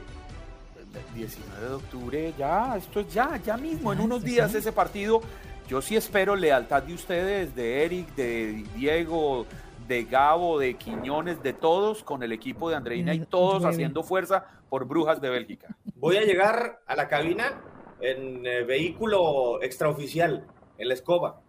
19 1.15 1.69
de 1.69 1.75
octubre, 1.75 2.35
ya, 2.39 2.77
esto 2.77 3.01
es 3.01 3.13
ya, 3.13 3.37
ya 3.45 3.57
mismo, 3.57 3.93
en 3.93 4.01
unos 4.01 4.23
días 4.23 4.55
ese 4.55 4.73
partido. 4.73 5.21
Yo 5.69 5.81
sí 5.81 5.97
espero 5.97 6.37
lealtad 6.37 6.83
de 6.83 6.95
ustedes, 6.95 7.55
de 7.55 7.85
Eric, 7.85 8.15
de 8.15 8.65
Diego, 8.77 9.47
de 9.89 10.05
Gabo, 10.05 10.59
de 10.59 10.75
Quiñones, 10.75 11.43
de 11.43 11.53
todos 11.53 12.03
con 12.03 12.23
el 12.23 12.33
equipo 12.33 12.69
de 12.69 12.77
Andreina 12.77 13.15
y 13.15 13.21
todos 13.21 13.65
haciendo 13.65 14.03
fuerza 14.03 14.47
por 14.69 14.87
Brujas 14.87 15.21
de 15.21 15.31
Bélgica. 15.31 15.77
Voy 15.97 16.17
a 16.17 16.23
llegar 16.23 16.81
a 16.87 16.97
la 16.97 17.09
cabina 17.09 17.63
en 18.01 18.47
eh, 18.47 18.63
vehículo 18.65 19.63
extraoficial, 19.63 20.47
en 20.77 20.89
la 20.89 20.95
escoba. 20.95 21.41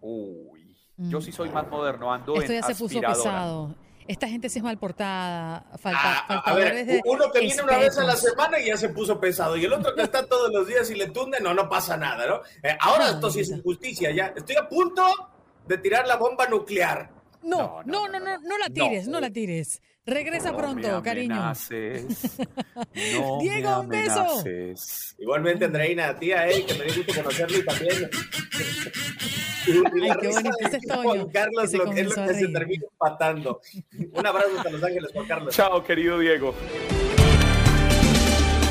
Uy, 0.00 0.76
yo 0.96 1.20
sí 1.20 1.32
soy 1.32 1.48
más 1.50 1.68
moderno, 1.68 2.12
ando 2.12 2.36
Esto 2.36 2.52
ya 2.52 2.62
se 2.62 2.74
puso 2.74 3.00
pesado 3.00 3.74
esta 4.06 4.28
gente 4.28 4.48
sí 4.48 4.58
es 4.58 4.64
mal 4.64 4.78
portada, 4.78 5.64
falta, 5.78 6.24
ah, 6.28 6.42
a 6.44 6.54
ver, 6.54 7.00
uno 7.04 7.30
que 7.32 7.40
viene 7.40 7.62
una 7.62 7.78
vez 7.78 7.96
a 7.98 8.04
la 8.04 8.16
semana 8.16 8.58
y 8.58 8.66
ya 8.66 8.76
se 8.76 8.90
puso 8.90 9.18
pesado, 9.18 9.56
y 9.56 9.64
el 9.64 9.72
otro 9.72 9.94
que 9.94 10.02
está 10.02 10.26
todos 10.26 10.52
los 10.52 10.66
días 10.66 10.90
y 10.90 10.94
le 10.94 11.08
tunde, 11.08 11.38
no, 11.40 11.54
no 11.54 11.68
pasa 11.68 11.96
nada, 11.96 12.26
¿no? 12.26 12.40
Eh, 12.62 12.76
ahora 12.80 13.10
esto 13.10 13.30
sí 13.30 13.40
es 13.40 13.50
injusticia, 13.50 14.10
ya. 14.10 14.32
Estoy 14.36 14.56
a 14.56 14.68
punto 14.68 15.06
de 15.66 15.78
tirar 15.78 16.06
la 16.06 16.16
bomba 16.16 16.46
nuclear. 16.46 17.10
No, 17.42 17.82
no, 17.84 18.08
no, 18.08 18.18
no, 18.20 18.38
no, 18.38 18.58
la 18.58 18.68
tires, 18.68 19.06
no, 19.06 19.20
la 19.20 19.30
tires. 19.30 19.80
Regresa 20.06 20.54
pronto, 20.54 21.02
cariño. 21.02 21.52
Diego, 23.40 23.80
un 23.80 23.88
beso. 23.88 24.44
Igualmente, 25.18 25.64
Andreina, 25.64 26.18
tía, 26.18 26.48
eh, 26.48 26.64
que 26.66 26.74
me 26.74 26.84
dio 26.84 26.96
gusto 26.96 27.14
conocerlo 27.22 27.58
y 27.58 27.64
también. 27.64 28.10
Ay, 29.66 30.12
qué 30.20 30.28
bonito 30.28 30.56
ese 30.60 30.80
Juan 30.86 31.28
Carlos, 31.30 31.72
lo 31.72 31.90
que 31.90 32.00
es 32.02 32.16
lo 32.16 32.26
que 32.26 32.34
se 32.34 32.48
termina 32.48 32.84
empatando. 32.92 33.60
Un 34.12 34.26
abrazo 34.26 34.48
hasta 34.58 34.70
Los 34.70 34.82
Ángeles, 34.82 35.10
Juan 35.12 35.26
Carlos. 35.26 35.54
Chao, 35.54 35.82
querido 35.82 36.18
Diego. 36.18 36.54